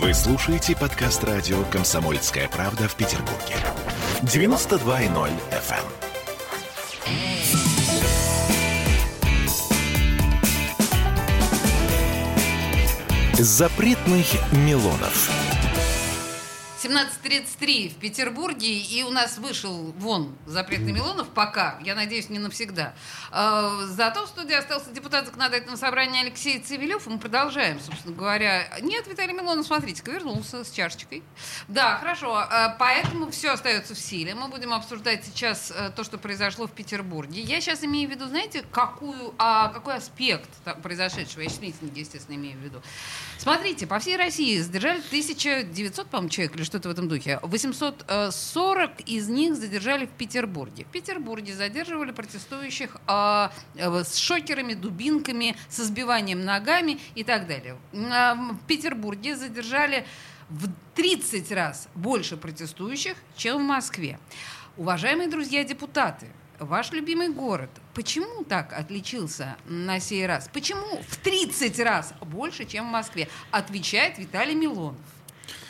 Вы 0.00 0.12
слушаете 0.14 0.76
подкаст 0.76 1.24
радио 1.24 1.62
«Комсомольская 1.64 2.48
правда» 2.48 2.88
в 2.88 2.96
Петербурге. 2.96 3.56
92.0 4.22 5.30
FM. 5.50 6.12
Запретных 13.38 14.26
Милонов. 14.52 15.41
17.33 16.82 17.90
в 17.90 17.94
Петербурге, 17.94 18.76
и 18.76 19.04
у 19.04 19.10
нас 19.10 19.38
вышел 19.38 19.92
вон 19.98 20.36
запретный 20.46 20.90
Милонов 20.90 21.28
пока, 21.28 21.78
я 21.84 21.94
надеюсь, 21.94 22.28
не 22.28 22.40
навсегда. 22.40 22.94
Э, 23.30 23.86
зато 23.86 24.26
в 24.26 24.28
студии 24.28 24.54
остался 24.54 24.90
депутат 24.90 25.26
законодательного 25.26 25.76
собрания 25.76 26.22
Алексей 26.22 26.58
Цивилев, 26.58 27.06
и 27.06 27.10
мы 27.10 27.18
продолжаем, 27.20 27.78
собственно 27.78 28.16
говоря. 28.16 28.66
Нет, 28.80 29.06
Виталий 29.06 29.32
Милонов, 29.32 29.64
смотрите-ка, 29.64 30.10
вернулся 30.10 30.64
с 30.64 30.72
чашечкой. 30.72 31.22
Да, 31.68 31.98
хорошо, 31.98 32.42
э, 32.42 32.74
поэтому 32.80 33.30
все 33.30 33.50
остается 33.50 33.94
в 33.94 33.98
силе. 33.98 34.34
Мы 34.34 34.48
будем 34.48 34.72
обсуждать 34.72 35.24
сейчас 35.24 35.70
э, 35.70 35.92
то, 35.94 36.02
что 36.02 36.18
произошло 36.18 36.66
в 36.66 36.72
Петербурге. 36.72 37.42
Я 37.42 37.60
сейчас 37.60 37.84
имею 37.84 38.08
в 38.08 38.12
виду, 38.12 38.26
знаете, 38.26 38.64
какую, 38.72 39.34
а, 39.38 39.68
какой 39.68 39.94
аспект 39.94 40.50
произошедшего, 40.82 41.42
я 41.42 41.50
митинги, 41.60 42.00
естественно, 42.00 42.34
имею 42.34 42.58
в 42.58 42.60
виду. 42.60 42.82
Смотрите, 43.38 43.86
по 43.86 44.00
всей 44.00 44.16
России 44.16 44.58
задержали 44.58 44.98
1900, 44.98 46.08
по-моему, 46.08 46.28
человек 46.28 46.56
или 46.56 46.71
что-то 46.72 46.88
в 46.88 46.92
этом 46.92 47.06
духе. 47.06 47.38
840 47.42 49.00
из 49.02 49.28
них 49.28 49.56
задержали 49.56 50.06
в 50.06 50.10
Петербурге. 50.10 50.84
В 50.84 50.86
Петербурге 50.86 51.54
задерживали 51.54 52.12
протестующих 52.12 52.96
э, 53.06 53.48
э, 53.74 54.04
с 54.04 54.16
шокерами, 54.16 54.72
дубинками, 54.72 55.54
со 55.68 55.84
сбиванием 55.84 56.46
ногами 56.46 56.98
и 57.14 57.24
так 57.24 57.46
далее. 57.46 57.76
Э, 57.92 58.32
в 58.34 58.66
Петербурге 58.66 59.36
задержали 59.36 60.06
в 60.48 60.66
30 60.94 61.52
раз 61.52 61.88
больше 61.94 62.38
протестующих, 62.38 63.16
чем 63.36 63.58
в 63.58 63.66
Москве. 63.66 64.18
Уважаемые 64.78 65.28
друзья 65.28 65.64
депутаты, 65.64 66.28
ваш 66.58 66.90
любимый 66.90 67.28
город, 67.28 67.68
почему 67.92 68.44
так 68.44 68.72
отличился 68.72 69.56
на 69.66 70.00
сей 70.00 70.26
раз? 70.26 70.48
Почему 70.50 71.02
в 71.06 71.16
30 71.18 71.78
раз 71.80 72.14
больше, 72.22 72.64
чем 72.64 72.88
в 72.88 72.92
Москве? 72.92 73.28
Отвечает 73.50 74.16
Виталий 74.16 74.54
Милонов 74.54 74.96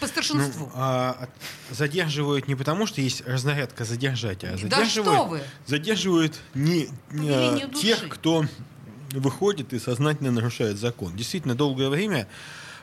по 0.03 0.09
старшинству. 0.09 0.67
Ну, 0.67 0.73
а, 0.75 1.29
задерживают 1.71 2.49
не 2.49 2.57
потому, 2.57 2.87
что 2.87 3.01
есть 3.01 3.23
разнарядка 3.25 3.85
задержать, 3.85 4.43
а 4.43 4.57
да 4.65 4.85
что 4.85 5.27
вы? 5.27 5.41
задерживают 5.67 6.41
не, 6.55 6.89
не 7.13 7.31
а, 7.31 7.69
тех, 7.69 8.09
кто 8.09 8.45
выходит 9.13 9.73
и 9.73 9.79
сознательно 9.79 10.33
нарушает 10.33 10.77
закон. 10.77 11.15
Действительно, 11.17 11.55
долгое 11.55 11.89
время 11.89 12.27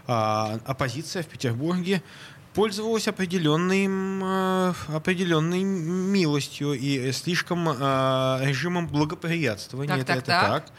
а, 0.08 0.60
оппозиция 0.65 1.23
в 1.23 1.27
Петербурге 1.27 2.01
пользовалась 2.53 3.07
определенным, 3.07 4.23
э, 4.23 4.73
определенной 4.88 5.63
милостью 5.63 6.73
и 6.73 7.12
слишком 7.12 7.69
э, 7.69 8.39
режимом 8.43 8.88
благоприятствования. 8.88 9.95
Так, 9.95 10.01
это, 10.01 10.07
так, 10.07 10.17
это 10.17 10.27
так. 10.27 10.65
так. 10.65 10.73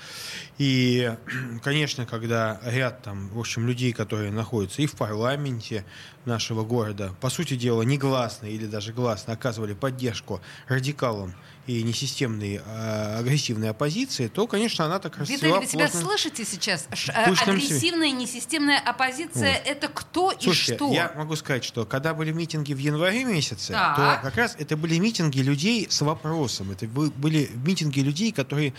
И, 0.58 1.14
конечно, 1.62 2.06
когда 2.06 2.60
ряд 2.64 3.02
там, 3.02 3.28
в 3.28 3.38
общем, 3.38 3.66
людей, 3.66 3.92
которые 3.92 4.32
находятся 4.32 4.82
и 4.82 4.86
в 4.86 4.92
парламенте 4.92 5.84
нашего 6.24 6.64
города, 6.64 7.14
по 7.20 7.30
сути 7.30 7.56
дела, 7.56 7.82
негласно 7.82 8.46
или 8.46 8.66
даже 8.66 8.92
гласно 8.92 9.32
оказывали 9.32 9.74
поддержку 9.74 10.40
радикалам 10.68 11.34
и 11.66 11.82
несистемной 11.82 12.60
э, 12.64 13.16
агрессивной 13.18 13.70
оппозиции, 13.70 14.28
то, 14.28 14.46
конечно, 14.46 14.84
она 14.84 14.98
так 14.98 15.18
расцвела. 15.18 15.60
Виталий, 15.60 15.66
вы 15.66 15.70
себя 15.70 15.88
слышите 15.88 16.44
сейчас? 16.44 16.88
Ш, 16.92 17.12
э, 17.12 17.32
агрессивная, 17.32 18.10
несистемная 18.10 18.78
оппозиция 18.78 19.58
вот. 19.58 19.62
это 19.66 19.88
кто 19.88 20.32
Слушайте, 20.38 20.74
и 20.74 20.76
что? 20.76 20.92
я 20.92 21.12
могу 21.16 21.36
сказать, 21.36 21.64
что 21.64 21.84
когда 21.84 22.14
были 22.14 22.32
митинги 22.32 22.72
в 22.72 22.78
январе 22.78 23.24
месяце, 23.24 23.72
так. 23.72 23.96
то 23.96 24.20
как 24.22 24.36
раз 24.36 24.56
это 24.58 24.76
были 24.76 24.98
митинги 24.98 25.40
людей 25.40 25.86
с 25.90 26.00
вопросом. 26.00 26.72
Это 26.72 26.86
были 26.86 27.50
митинги 27.54 28.00
людей, 28.00 28.32
которые 28.32 28.74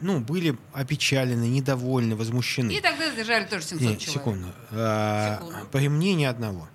ну, 0.00 0.20
были 0.20 0.56
опечалены, 0.72 1.44
недовольны, 1.44 2.16
возмущены. 2.16 2.72
И 2.72 2.80
тогда 2.80 3.10
задержали 3.10 3.44
тоже 3.44 3.64
700 3.64 3.80
Нет, 3.80 3.98
человек. 3.98 4.20
Секунду. 4.20 4.48
А, 4.72 5.36
секунду. 5.36 5.66
По 5.70 5.78
мне 5.78 6.14
ни 6.14 6.24
одного. 6.24 6.68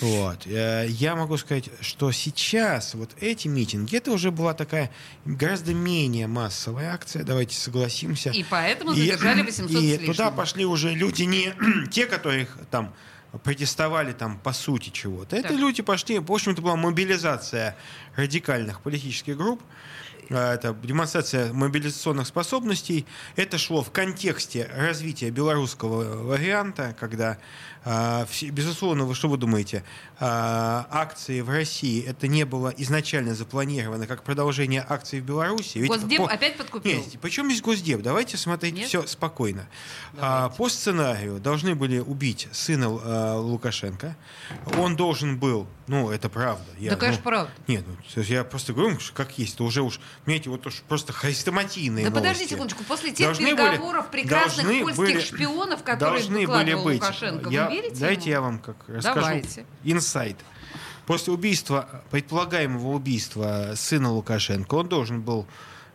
Вот. 0.00 0.46
Э, 0.46 0.86
я 0.88 1.16
могу 1.16 1.36
сказать, 1.36 1.70
что 1.80 2.12
сейчас 2.12 2.94
вот 2.94 3.10
эти 3.20 3.48
митинги, 3.48 3.96
это 3.96 4.12
уже 4.12 4.30
была 4.30 4.54
такая 4.54 4.90
гораздо 5.24 5.74
менее 5.74 6.26
массовая 6.26 6.92
акция, 6.92 7.24
давайте 7.24 7.56
согласимся. 7.56 8.30
И 8.30 8.44
поэтому 8.48 8.94
задержали 8.94 9.42
800 9.46 9.70
И, 9.82 9.94
и 9.94 10.06
туда 10.06 10.30
пошли 10.30 10.64
уже 10.64 10.94
люди 10.94 11.22
не 11.22 11.52
те, 11.90 12.06
которых 12.06 12.58
там 12.70 12.94
протестовали 13.44 14.12
там 14.12 14.38
по 14.38 14.52
сути 14.52 14.90
чего-то. 14.90 15.36
Это 15.36 15.52
люди 15.52 15.82
пошли, 15.82 16.18
в 16.18 16.32
общем-то, 16.32 16.62
была 16.62 16.76
мобилизация 16.76 17.76
радикальных 18.16 18.80
политических 18.80 19.36
групп, 19.36 19.60
а, 20.30 20.54
это 20.54 20.74
демонстрация 20.74 21.52
мобилизационных 21.52 22.26
способностей. 22.26 23.06
Это 23.36 23.58
шло 23.58 23.82
в 23.82 23.90
контексте 23.90 24.70
развития 24.74 25.30
белорусского 25.30 26.22
варианта, 26.22 26.94
когда 26.98 27.38
безусловно, 28.50 29.04
вы 29.04 29.14
что 29.14 29.28
вы 29.28 29.36
думаете, 29.36 29.84
а, 30.20 30.86
акции 30.90 31.40
в 31.40 31.50
России 31.50 32.04
это 32.04 32.26
не 32.26 32.44
было 32.44 32.72
изначально 32.76 33.34
запланировано 33.34 34.06
как 34.06 34.22
продолжение 34.22 34.84
акций 34.88 35.20
в 35.20 35.24
Беларуси? 35.24 35.78
Ведь 35.78 35.90
Госдеп 35.90 36.18
по... 36.18 36.28
опять 36.28 36.56
подкупил? 36.56 36.98
Нет, 36.98 37.20
причем 37.20 37.46
здесь 37.46 37.62
Госдеп? 37.62 38.02
Давайте 38.02 38.36
смотреть 38.36 38.74
Нет? 38.74 38.88
все 38.88 39.06
спокойно. 39.06 39.68
А, 40.18 40.48
по 40.50 40.68
сценарию 40.68 41.38
должны 41.38 41.74
были 41.74 41.98
убить 41.98 42.48
сына 42.52 43.38
Лукашенко. 43.38 44.16
Он 44.76 44.96
должен 44.96 45.38
был, 45.38 45.66
ну, 45.86 46.10
это 46.10 46.28
правда. 46.28 46.64
Я, 46.78 46.90
да, 46.90 46.96
конечно, 46.96 47.22
ну, 47.24 47.30
правда. 47.30 47.52
Нет, 47.66 47.84
ну, 47.86 48.22
я 48.22 48.44
просто 48.44 48.72
говорю, 48.72 48.98
как 49.14 49.38
есть. 49.38 49.54
Это 49.54 49.64
уже 49.64 49.82
уж, 49.82 50.00
понимаете, 50.24 50.50
вот 50.50 50.66
уж 50.66 50.82
просто 50.88 51.12
хрестоматийные 51.12 52.04
Да 52.04 52.10
новости. 52.10 52.28
подожди 52.28 52.48
секундочку. 52.48 52.84
После 52.84 53.12
тех 53.12 53.26
должны 53.28 53.46
переговоров 53.46 54.10
были, 54.10 54.22
прекрасных 54.22 54.66
польских 54.82 54.96
были, 54.96 55.20
шпионов, 55.20 55.82
которые 55.82 56.10
должны 56.10 56.46
были 56.46 56.74
быть. 56.74 57.02
Лукашенко, 57.02 57.50
я, 57.50 57.67
верите 57.70 58.00
Дайте 58.00 58.30
ему? 58.30 58.30
я 58.30 58.40
вам 58.40 58.58
как 58.58 58.76
расскажу. 58.88 59.20
Давайте. 59.20 59.66
Инсайт. 59.84 60.36
После 61.06 61.32
убийства, 61.32 62.02
предполагаемого 62.10 62.88
убийства 62.88 63.72
сына 63.74 64.12
Лукашенко, 64.12 64.74
он 64.74 64.88
должен 64.88 65.22
был, 65.22 65.46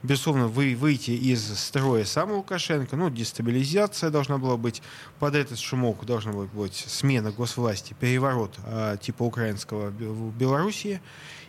безусловно, 0.02 0.48
вы, 0.48 0.76
выйти 0.76 1.12
из 1.12 1.56
строя 1.60 2.04
сам 2.04 2.32
Лукашенко. 2.32 2.96
Ну, 2.96 3.12
дестабилизация 3.12 4.10
должна 4.10 4.40
была 4.40 4.58
быть. 4.58 4.82
Под 5.20 5.36
этот 5.36 5.60
шумок 5.60 6.04
должна 6.06 6.32
была 6.32 6.46
быть 6.46 6.76
смена 6.88 7.32
госвласти, 7.32 7.94
переворот 8.00 8.56
э, 8.66 8.98
типа 9.00 9.22
украинского 9.22 9.90
в 9.92 10.36
Белоруссии 10.36 11.00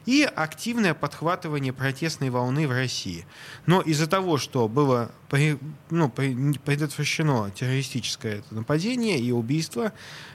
и 0.07 0.23
активное 0.23 0.95
подхватывание 0.95 1.73
протестной 1.73 2.31
волны 2.31 2.69
в 2.69 2.71
России. 2.71 3.27
Но 3.67 3.81
из-за 3.81 4.07
того, 4.07 4.39
что 4.39 4.69
было 4.69 5.11
ну, 5.91 6.09
предотвращено 6.11 7.51
террористическое 7.51 8.43
нападение 8.51 9.19
и 9.19 9.33
убийство 9.33 9.93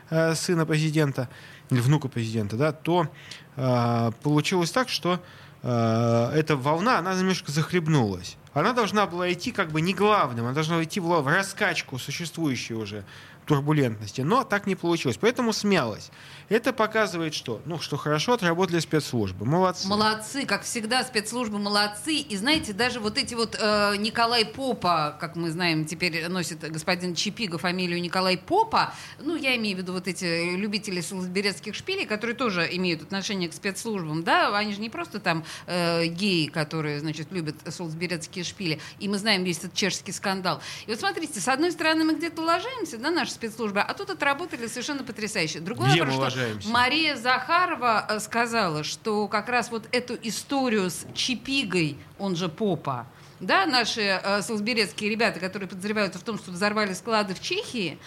э, 0.09 0.35
сына 0.35 0.65
президента, 0.65 1.29
или 1.69 1.79
внука 1.79 2.07
президента, 2.07 2.57
да, 2.57 2.71
то 2.71 3.07
э, 3.55 4.11
получилось 4.23 4.71
так, 4.71 4.89
что 4.89 5.21
э, 5.61 6.31
эта 6.35 6.55
волна, 6.55 6.99
она 6.99 7.13
немножко 7.13 7.51
захлебнулась. 7.51 8.37
Она 8.53 8.73
должна 8.73 9.05
была 9.05 9.31
идти 9.31 9.51
как 9.51 9.69
бы 9.69 9.81
не 9.81 9.93
главным, 9.93 10.45
она 10.45 10.53
должна 10.53 10.83
идти 10.83 10.99
в 10.99 11.27
раскачку 11.27 11.99
существующей 11.99 12.73
уже 12.73 13.05
турбулентности. 13.49 14.21
Но 14.21 14.43
так 14.43 14.67
не 14.67 14.75
получилось. 14.75 15.17
Поэтому 15.19 15.53
смялась. 15.53 16.11
Это 16.49 16.71
показывает, 16.71 17.33
что, 17.33 17.61
ну, 17.65 17.79
что 17.79 17.97
хорошо 17.97 18.33
отработали 18.33 18.79
спецслужбы. 18.79 19.45
Молодцы. 19.45 19.87
Молодцы, 19.87 20.45
как 20.45 20.63
всегда, 20.63 21.03
спецслужбы 21.03 21.57
молодцы. 21.57 22.13
И 22.13 22.37
знаете, 22.37 22.73
даже 22.73 22.99
вот 22.99 23.17
эти 23.17 23.33
вот 23.33 23.57
э, 23.59 23.95
Николай 23.97 24.45
Попа, 24.45 25.17
как 25.19 25.35
мы 25.35 25.49
знаем, 25.49 25.85
теперь 25.85 26.27
носит 26.27 26.59
господин 26.59 27.15
Чипига 27.15 27.57
фамилию 27.57 27.99
Николай 28.01 28.37
Попа. 28.37 28.93
Ну, 29.19 29.35
я 29.35 29.55
имею 29.57 29.77
в 29.77 29.79
виду 29.79 29.93
вот 29.93 30.07
эти 30.07 30.55
любители 30.55 31.01
солсберецких 31.01 31.73
шпилей, 31.73 32.05
которые 32.05 32.35
тоже 32.35 32.67
имеют 32.71 33.01
отношение 33.01 33.49
к 33.49 33.53
спецслужбам, 33.53 34.23
да, 34.23 34.55
они 34.55 34.73
же 34.73 34.79
не 34.79 34.91
просто 34.91 35.19
там 35.19 35.43
э, 35.65 36.05
геи, 36.05 36.47
которые, 36.47 36.99
значит, 36.99 37.31
любят 37.31 37.55
солсберецкие 37.67 38.45
шпили. 38.45 38.79
И 38.99 39.07
мы 39.07 39.17
знаем 39.17 39.43
весь 39.43 39.57
этот 39.57 39.73
чешский 39.73 40.11
скандал. 40.11 40.61
И 40.85 40.91
вот 40.91 40.99
смотрите, 40.99 41.39
с 41.39 41.47
одной 41.47 41.71
стороны, 41.71 42.03
мы 42.03 42.13
где-то 42.13 42.43
ложимся, 42.43 42.99
да, 42.99 43.09
наши 43.09 43.38
спецслужбы, 43.39 43.79
а 43.79 43.93
тут 43.93 44.09
отработали 44.09 44.67
совершенно 44.67 45.03
потрясающе. 45.03 45.61
Другой 45.61 45.89
Где 45.89 46.03
вопрос, 46.03 46.33
что 46.33 46.69
Мария 46.69 47.15
Захарова 47.15 48.05
э, 48.09 48.19
сказала, 48.19 48.83
что 48.83 49.27
как 49.27 49.47
раз 49.47 49.71
вот 49.71 49.87
эту 49.91 50.17
историю 50.21 50.89
с 50.89 51.05
Чипигой, 51.13 51.97
он 52.17 52.35
же 52.35 52.49
Попа, 52.49 53.07
да, 53.39 53.65
наши 53.65 54.01
э, 54.01 54.41
солсберецкие 54.41 55.09
ребята, 55.09 55.39
которые 55.39 55.67
подозреваются 55.69 56.19
в 56.19 56.23
том, 56.23 56.37
что 56.37 56.51
взорвали 56.51 56.93
склады 56.93 57.33
в 57.33 57.41
Чехии, 57.41 57.97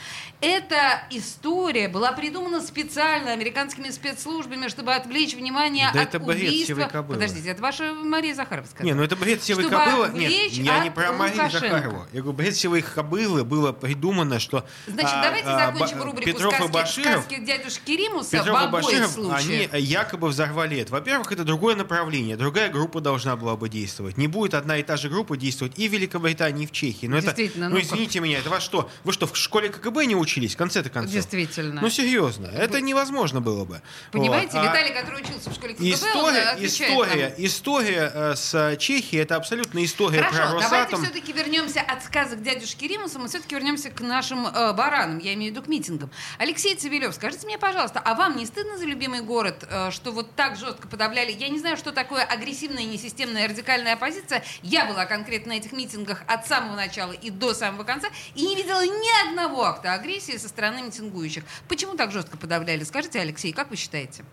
эта 0.40 1.02
история 1.10 1.88
была 1.88 2.12
придумана 2.12 2.60
специально 2.60 3.32
американскими 3.32 3.90
спецслужбами, 3.90 4.68
чтобы 4.68 4.94
отвлечь 4.94 5.34
внимание 5.34 5.88
Да 5.94 6.02
от 6.02 6.08
это 6.08 6.18
бред 6.18 6.38
убийства. 6.38 6.88
кобылы. 6.92 7.14
Подождите, 7.14 7.50
это 7.50 7.62
ваша 7.62 7.94
Мария 7.94 8.34
Захарова 8.34 8.66
сказала. 8.66 8.86
Не, 8.86 8.94
ну 8.94 9.02
это 9.02 9.16
бред 9.16 9.42
сивой 9.42 9.64
Чтобы 9.64 9.76
кобылы. 9.84 10.10
Нет, 10.18 10.52
я 10.52 10.78
не 10.80 10.90
про 10.90 11.12
Марию 11.12 11.36
Лукашенко. 11.36 11.68
Захарову. 11.68 12.06
Я 12.12 12.20
говорю, 12.20 12.36
бред 12.36 12.56
сивой 12.56 12.82
кобылы 12.82 13.44
было 13.44 13.72
придумано, 13.72 14.38
что 14.40 14.66
Значит, 14.86 15.12
а, 15.14 15.22
давайте 15.22 15.48
а, 15.48 15.72
закончим 15.72 15.98
Ба- 15.98 16.04
рубрику 16.04 16.26
Петров 16.26 16.52
и 16.52 16.56
сказки, 16.56 16.72
Баширов, 16.72 17.24
сказки 17.24 17.40
дядюшки 17.40 17.90
Римуса 17.92 18.30
Петров 18.32 18.58
в 18.58 18.62
и 18.62 18.64
обоих 18.66 18.84
Баширов, 18.84 19.10
случаях. 19.10 19.72
они 19.72 19.82
якобы 19.82 20.28
взорвали 20.28 20.78
это. 20.78 20.92
Во-первых, 20.92 21.32
это 21.32 21.44
другое 21.44 21.76
направление, 21.76 22.36
другая 22.36 22.68
группа 22.70 23.00
должна 23.00 23.36
была 23.36 23.56
бы 23.56 23.68
действовать. 23.68 24.16
Не 24.18 24.26
будет 24.28 24.54
одна 24.54 24.76
и 24.78 24.82
та 24.82 24.96
же 24.96 25.08
группа 25.08 25.21
действовать 25.36 25.78
и 25.78 25.88
в 25.88 25.92
Великобритании, 25.92 26.64
и 26.64 26.66
в 26.66 26.72
Чехии. 26.72 27.06
Но 27.06 27.16
это, 27.18 27.26
Действительно, 27.28 27.68
ну 27.68 27.76
ну-ка. 27.76 27.86
извините 27.86 28.20
меня, 28.20 28.38
это 28.38 28.50
вас 28.50 28.62
что? 28.62 28.90
Вы 29.04 29.12
что, 29.12 29.26
в 29.26 29.36
школе 29.36 29.68
КГБ 29.68 30.06
не 30.06 30.16
учились, 30.16 30.54
в 30.54 30.58
конце-то 30.58 30.90
концов? 30.90 31.12
Действительно. 31.12 31.80
Ну 31.80 31.88
серьезно, 31.90 32.46
это 32.46 32.80
невозможно 32.80 33.40
было 33.40 33.64
бы. 33.64 33.80
Понимаете, 34.10 34.58
Вот. 34.58 34.66
А 34.66 34.70
Виталий, 34.70 34.92
который 34.94 35.22
учился 35.22 35.50
в 35.50 35.54
школе 35.54 35.74
КГБ, 35.74 35.84
он 35.86 35.92
История, 35.94 36.42
отвечает 36.42 36.90
история, 36.92 37.28
нам. 37.28 37.46
история 37.46 38.10
э, 38.14 38.34
с 38.36 38.76
Чехией 38.78 39.22
это 39.22 39.36
абсолютно 39.36 39.84
история 39.84 40.18
про 40.22 40.30
Хорошо, 40.32 40.60
давайте 40.60 40.76
Росатом. 40.94 41.02
все-таки 41.04 41.32
вернемся 41.32 41.80
от 41.80 42.02
сказок 42.04 42.42
дядюшки 42.42 42.84
Римуса, 42.84 43.18
мы 43.18 43.28
все-таки 43.28 43.54
вернемся 43.54 43.90
к 43.90 44.00
нашим 44.00 44.46
э, 44.46 44.72
баранам, 44.72 45.18
я 45.18 45.34
имею 45.34 45.52
в 45.52 45.56
виду 45.56 45.64
к 45.64 45.68
митингам. 45.68 46.10
Алексей 46.38 46.74
Цивилев, 46.74 47.14
скажите 47.14 47.46
мне, 47.46 47.58
пожалуйста, 47.58 48.00
а 48.04 48.14
вам 48.14 48.36
не 48.36 48.46
стыдно 48.46 48.76
за 48.78 48.84
любимый 48.84 49.20
город, 49.20 49.64
э, 49.68 49.90
что 49.90 50.12
вот 50.12 50.34
так 50.34 50.56
жестко 50.56 50.88
подавляли? 50.88 51.32
Я 51.32 51.48
не 51.48 51.58
знаю, 51.58 51.76
что 51.76 51.92
такое 51.92 52.22
агрессивная, 52.24 52.84
несистемная, 52.84 53.48
радикальная 53.48 53.94
оппозиция. 53.94 54.44
Я 54.62 54.84
была 54.86 55.06
конкретно 55.12 55.52
на 55.52 55.58
этих 55.58 55.72
митингах 55.72 56.22
от 56.26 56.46
самого 56.46 56.74
начала 56.74 57.12
и 57.12 57.28
до 57.28 57.52
самого 57.52 57.84
конца, 57.84 58.08
и 58.34 58.46
не 58.46 58.56
видела 58.56 58.82
ни 58.82 59.28
одного 59.28 59.64
акта 59.64 59.92
агрессии 59.92 60.38
со 60.38 60.48
стороны 60.48 60.82
митингующих. 60.82 61.44
Почему 61.68 61.96
так 61.96 62.12
жестко 62.12 62.38
подавляли? 62.38 62.82
Скажите, 62.82 63.20
Алексей, 63.20 63.52
как 63.52 63.68
вы 63.68 63.76
считаете? 63.76 64.24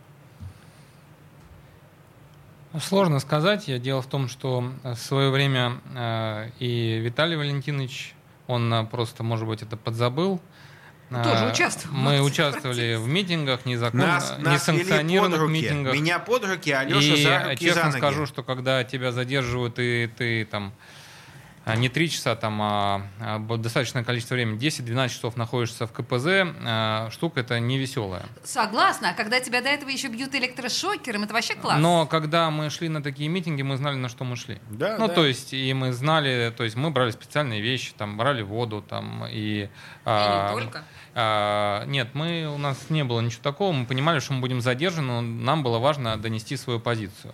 Сложно 2.79 3.19
сказать. 3.19 3.65
Дело 3.81 4.01
в 4.01 4.07
том, 4.07 4.29
что 4.29 4.71
э, 4.83 4.93
в 4.93 4.99
свое 4.99 5.31
время 5.31 5.81
э, 5.95 6.51
и 6.59 6.99
Виталий 6.99 7.35
Валентинович, 7.35 8.13
он 8.47 8.73
э, 8.73 8.85
просто, 8.85 9.23
может 9.23 9.47
быть, 9.47 9.61
это 9.61 9.75
подзабыл. 9.75 10.39
Тоже 11.10 11.45
Э, 11.45 11.52
участвовал 11.52 11.95
в 11.95 11.98
Мы 11.98 12.22
участвовали 12.22 12.95
в 12.95 13.08
митингах, 13.08 13.65
незаконно, 13.65 14.22
несанкционированных 14.39 15.50
митингах. 15.50 15.95
Меня 15.95 16.19
под 16.19 16.45
руки, 16.45 16.72
а 16.72 16.82
Алеша 16.82 17.00
и 17.00 17.24
за 17.24 17.43
руки 17.43 17.65
честно 17.65 17.82
за 17.84 17.88
ноги. 17.88 17.98
скажу, 17.98 18.26
что 18.28 18.43
когда 18.43 18.84
тебя 18.84 19.12
задерживают, 19.12 19.80
и 19.80 20.10
ты 20.15 20.45
там 20.45 20.67
а, 20.67 20.98
не 21.75 21.89
три 21.89 22.10
часа, 22.10 22.36
там, 22.36 22.62
а, 22.62 23.01
а, 23.19 23.39
достаточное 23.39 24.03
количество 24.03 24.36
времени, 24.36 24.58
10-12 24.60 25.10
часов 25.10 25.38
находишься 25.38 25.88
в 25.88 25.91
КПЗ, 25.91 26.27
а, 26.65 27.10
штука 27.12 27.41
это 27.41 27.60
не 27.60 27.77
веселая. 27.77 28.25
Согласна, 28.43 29.10
а 29.12 29.13
когда 29.13 29.39
тебя 29.39 29.62
до 29.62 29.69
этого 29.69 29.89
еще 29.89 30.08
бьют 30.08 30.34
электрошокером, 30.36 31.23
это 31.23 31.34
вообще 31.34 31.55
классно. 31.55 31.82
Но 31.82 32.05
когда 32.05 32.49
мы 32.49 32.69
шли 32.69 32.89
на 32.89 33.03
такие 33.03 33.29
митинги, 33.29 33.62
мы 33.62 33.77
знали, 33.77 33.95
на 33.95 34.10
что 34.10 34.23
мы 34.23 34.36
шли. 34.36 34.60
Да, 34.69 34.97
ну, 34.97 35.08
да. 35.08 35.13
то 35.13 35.25
есть, 35.25 35.53
и 35.53 35.73
мы 35.73 35.93
знали, 35.93 36.53
то 36.55 36.63
есть 36.63 36.75
мы 36.75 36.91
брали 36.91 37.12
специальные 37.12 37.62
вещи, 37.62 37.93
там, 37.97 38.17
брали 38.17 38.41
воду, 38.41 38.84
там, 38.88 39.25
и... 39.29 39.69
а, 40.05 40.53
только. 40.53 40.84
а, 41.15 41.86
нет, 41.86 42.10
мы, 42.13 42.47
у 42.53 42.58
нас 42.58 42.89
не 42.89 43.03
было 43.03 43.21
ничего 43.21 43.43
такого, 43.43 43.71
мы 43.71 43.86
понимали, 43.86 44.19
что 44.19 44.34
мы 44.34 44.41
будем 44.41 44.62
задержаны, 44.62 45.08
но 45.08 45.21
нам 45.21 45.63
было 45.63 45.79
важно 45.79 46.17
донести 46.17 46.58
свою 46.58 46.79
позицию. 46.79 47.34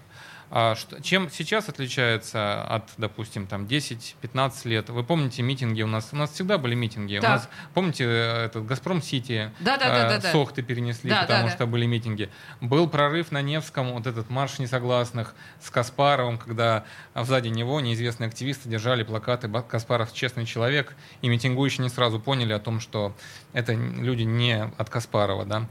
А 0.51 0.75
что- 0.75 1.01
чем 1.01 1.29
сейчас 1.29 1.69
отличается 1.69 2.63
от, 2.63 2.89
допустим, 2.97 3.47
там 3.47 3.65
10-15 3.65 4.65
лет? 4.65 4.89
Вы 4.89 5.03
помните 5.03 5.41
митинги 5.41 5.81
у 5.81 5.87
нас? 5.87 6.09
У 6.11 6.15
нас 6.15 6.31
всегда 6.31 6.57
были 6.57 6.75
митинги. 6.75 7.17
У 7.17 7.21
Так. 7.21 7.29
нас, 7.31 7.49
помните, 7.73 8.05
э, 8.05 8.45
этот 8.45 8.65
Газпром 8.65 9.01
Сити? 9.01 9.51
Да-да-да-да-да. 9.59 10.31
Сохты 10.31 10.61
перенесли, 10.61 11.09
Да, 11.09 11.21
потому 11.21 11.43
да, 11.43 11.49
да. 11.49 11.55
что 11.55 11.65
были 11.67 11.85
митинги. 11.85 12.29
Был 12.61 12.87
прорыв 12.87 13.31
на 13.31 13.41
Невском, 13.41 13.93
вот 13.93 14.07
этот 14.07 14.29
марш 14.29 14.59
несогласных 14.59 15.33
с 15.61 15.69
Каспаровым, 15.69 16.37
когда 16.37 16.85
сзади 17.15 17.47
него 17.47 17.79
неизвестные 17.81 18.27
активисты 18.27 18.69
держали 18.69 19.03
плакаты 19.03 19.47
«Ба- 19.47 19.61
«Каспаров 19.63 20.13
честный 20.13 20.45
человек», 20.45 20.95
и 21.21 21.27
митингующие 21.27 21.83
не 21.83 21.89
сразу 21.89 22.19
поняли 22.19 22.53
о 22.53 22.59
том, 22.59 22.79
что 22.79 23.15
это 23.55 23.73
люди 23.73 24.23
не 24.23 24.69
от 24.77 24.89
Каспарова, 24.89 25.45
да. 25.45 25.65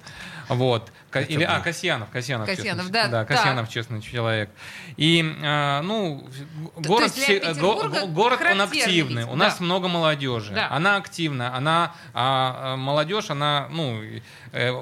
Вот. 0.48 0.90
Ка- 1.10 1.20
Или, 1.20 1.44
а, 1.44 1.60
Касьянов, 1.60 2.08
Касьянов, 2.10 2.46
Касьянов, 2.48 2.86
честный, 2.86 2.92
да, 2.92 3.08
да, 3.08 3.24
так. 3.24 3.28
Касьянов 3.36 3.68
честный 3.68 4.00
человек. 4.02 4.50
И, 4.96 5.20
э, 5.22 5.80
ну, 5.82 6.26
То 6.76 6.80
город, 6.88 7.02
есть 7.14 7.26
для 7.26 7.52
все- 7.52 7.60
го- 7.60 8.06
город 8.08 8.40
он 8.50 8.60
активный. 8.60 9.14
митинг, 9.22 9.32
У 9.32 9.36
нас 9.36 9.58
да. 9.58 9.64
много 9.64 9.88
молодежи. 9.88 10.52
Да. 10.52 10.68
Она 10.70 10.96
активна, 10.96 11.54
она 11.56 11.94
а, 12.14 12.72
а, 12.74 12.76
молодежь, 12.76 13.30
она, 13.30 13.68
ну, 13.70 14.02
э, 14.02 14.20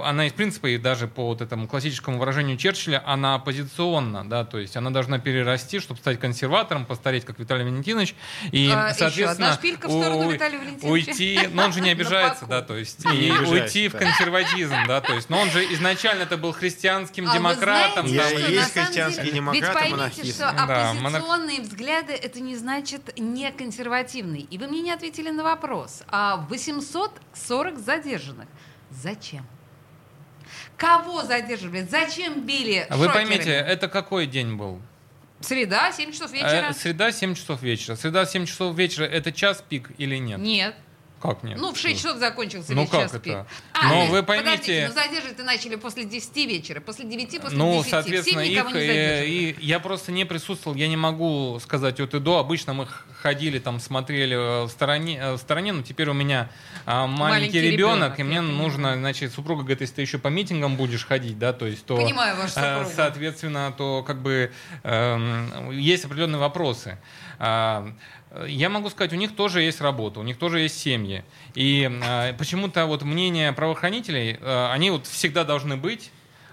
она 0.05 0.27
из 0.27 0.33
принципа 0.33 0.67
и 0.69 0.79
даже 0.79 1.09
по 1.09 1.27
вот 1.27 1.41
этому 1.41 1.67
классическому 1.67 2.19
выражению 2.19 2.57
Черчилля, 2.57 3.03
она 3.07 3.35
оппозиционна, 3.37 4.29
да, 4.29 4.45
то 4.45 4.59
есть 4.59 4.77
она 4.77 4.91
должна 4.91 5.19
перерасти, 5.19 5.81
чтобы 5.81 6.01
стать 6.01 6.21
консерватором, 6.21 6.85
постареть 6.85 7.25
как 7.25 7.39
Виталий 7.39 7.65
Валентинович 7.65 8.15
и, 8.51 8.71
А, 8.75 8.89
еще 8.89 8.99
соответственно, 8.99 9.31
одна 9.31 9.53
шпилька 9.55 9.89
в 9.89 9.91
сторону 9.91 10.29
у- 10.29 10.31
Виталия 10.33 10.59
Валентиновича. 10.59 11.11
уйти, 11.11 11.41
но 11.53 11.65
он 11.65 11.73
же 11.73 11.81
не 11.81 11.91
обижается, 11.93 12.47
да, 12.47 12.61
то 12.63 12.77
есть 12.77 13.05
и 13.07 13.33
уйти 13.33 13.89
в 13.89 13.97
консерватизм, 13.97 14.77
да, 14.87 15.01
то 15.01 15.15
есть, 15.15 15.31
но 15.31 15.41
он 15.41 15.51
же 15.51 15.65
изначально 15.75 16.23
это 16.25 16.37
был 16.37 16.53
христианским 16.53 17.29
А 17.29 17.35
демократом, 17.35 18.07
Я 18.07 18.29
есть 18.29 18.73
христианский 18.73 19.31
демократ, 19.31 19.75
Ведь 19.83 19.91
поймите, 19.97 20.33
что 20.33 20.49
оппозиционные 20.51 21.61
взгляды 21.61 22.13
это 22.13 22.41
не 22.41 22.57
значит 22.57 23.19
не 23.19 23.51
консервативный. 23.53 24.41
И 24.51 24.59
вы 24.59 24.67
мне 24.69 24.83
не 24.83 24.91
ответили 24.93 25.31
на 25.31 25.43
вопрос. 25.43 26.03
А 26.09 26.37
840 26.49 27.79
задержанных. 27.79 28.49
Зачем? 28.91 29.47
Кого 30.83 31.23
задерживали? 31.23 31.87
Зачем 31.89 32.45
били 32.45 32.89
Вы 32.91 33.07
шокерами? 33.07 33.13
поймите, 33.29 33.53
это 33.53 33.87
какой 33.87 34.27
день 34.27 34.57
был? 34.57 34.83
Среда, 35.39 35.93
7 35.93 36.11
часов 36.11 36.33
вечера? 36.33 36.71
Э, 36.71 36.73
Среда 36.73 37.13
7 37.13 37.37
часов 37.37 37.63
вечера. 37.63 37.95
Среда 37.95 38.27
7 38.27 38.47
часов 38.47 38.75
вечера 38.77 39.05
это 39.05 39.31
час 39.31 39.63
пик 39.69 39.93
или 39.99 40.17
нет? 40.17 40.41
Нет. 40.41 40.75
Как 41.23 41.45
нет? 41.45 41.57
Ну, 41.57 41.73
в 41.73 41.79
6 41.79 42.03
часов 42.03 42.17
закончился 42.19 42.75
Ну, 42.75 42.81
весь 42.83 42.91
как 42.91 43.03
час 43.03 43.11
это? 43.15 43.21
пик. 43.21 43.35
Но 43.35 43.89
то 43.89 43.95
есть, 43.95 44.11
вы 44.11 44.23
Подождите, 44.25 44.73
поймите- 44.73 44.89
ну 44.89 44.95
задерживать 44.95 45.39
начали 45.45 45.77
после 45.77 46.05
10 46.05 46.47
вечера, 46.47 46.81
после 46.81 47.05
9, 47.05 47.41
после 47.41 47.57
Ну, 47.59 47.75
10. 47.79 47.91
соответственно, 47.91 48.41
их, 48.41 48.49
не 48.51 48.57
э, 48.57 48.63
задерживали. 48.65 49.29
и 49.29 49.57
я 49.61 49.79
просто 49.79 50.11
не 50.11 50.25
присутствовал, 50.25 50.77
я 50.77 50.89
не 50.89 50.97
могу 50.97 51.61
сказать 51.61 52.01
от 52.01 52.15
и 52.15 52.19
до. 52.19 52.39
Обычно 52.39 52.75
мы 52.75 52.89
ходили, 53.21 53.61
там, 53.61 53.79
смотрели 53.79 54.35
э, 54.35 54.65
в 54.65 54.69
стороне, 54.71 55.17
э, 55.23 55.33
в 55.35 55.39
стороне 55.39 55.73
но 55.73 55.83
теперь 55.83 56.09
у 56.09 56.13
меня 56.13 56.51
а, 56.87 57.07
маленький, 57.07 57.59
Маленький 57.59 57.61
ребенок, 57.61 58.19
ребенок, 58.19 58.21
и 58.21 58.23
мне 58.25 58.39
понимаю. 58.39 58.57
нужно, 58.59 58.95
значит, 58.97 59.33
супруга 59.33 59.61
говорит, 59.63 59.81
если 59.81 59.95
ты 59.95 60.03
еще 60.03 60.19
по 60.19 60.27
митингам 60.27 60.77
будешь 60.77 61.07
ходить, 61.07 61.39
да, 61.39 61.53
то 61.53 61.67
есть, 61.69 61.87
то... 61.87 61.97
Понимаю 61.97 62.37
вашу 62.37 62.55
э, 62.59 62.79
супругу. 62.79 62.97
Соответственно, 62.97 63.73
то 63.79 64.03
как 64.03 64.21
бы 64.23 64.51
эм, 64.83 65.71
есть 65.71 66.05
определенные 66.05 66.41
вопросы. 66.41 66.99
Я 68.49 68.69
могу 68.69 68.89
сказать, 68.89 69.13
у 69.13 69.17
них 69.17 69.35
тоже 69.37 69.63
есть 69.63 69.81
работа, 69.81 70.21
у 70.21 70.23
них 70.23 70.39
тоже 70.39 70.61
есть 70.61 70.79
семьи. 70.79 71.25
И 71.55 71.91
э, 71.91 72.33
почему-то 72.35 72.87
вот 72.87 73.03
мнение 73.03 73.53
правоохранителей, 73.53 74.39
э, 74.41 74.69
они 74.73 74.91
вот 74.91 75.07
всегда 75.07 75.45
должны 75.45 75.77
быть, 75.77 76.11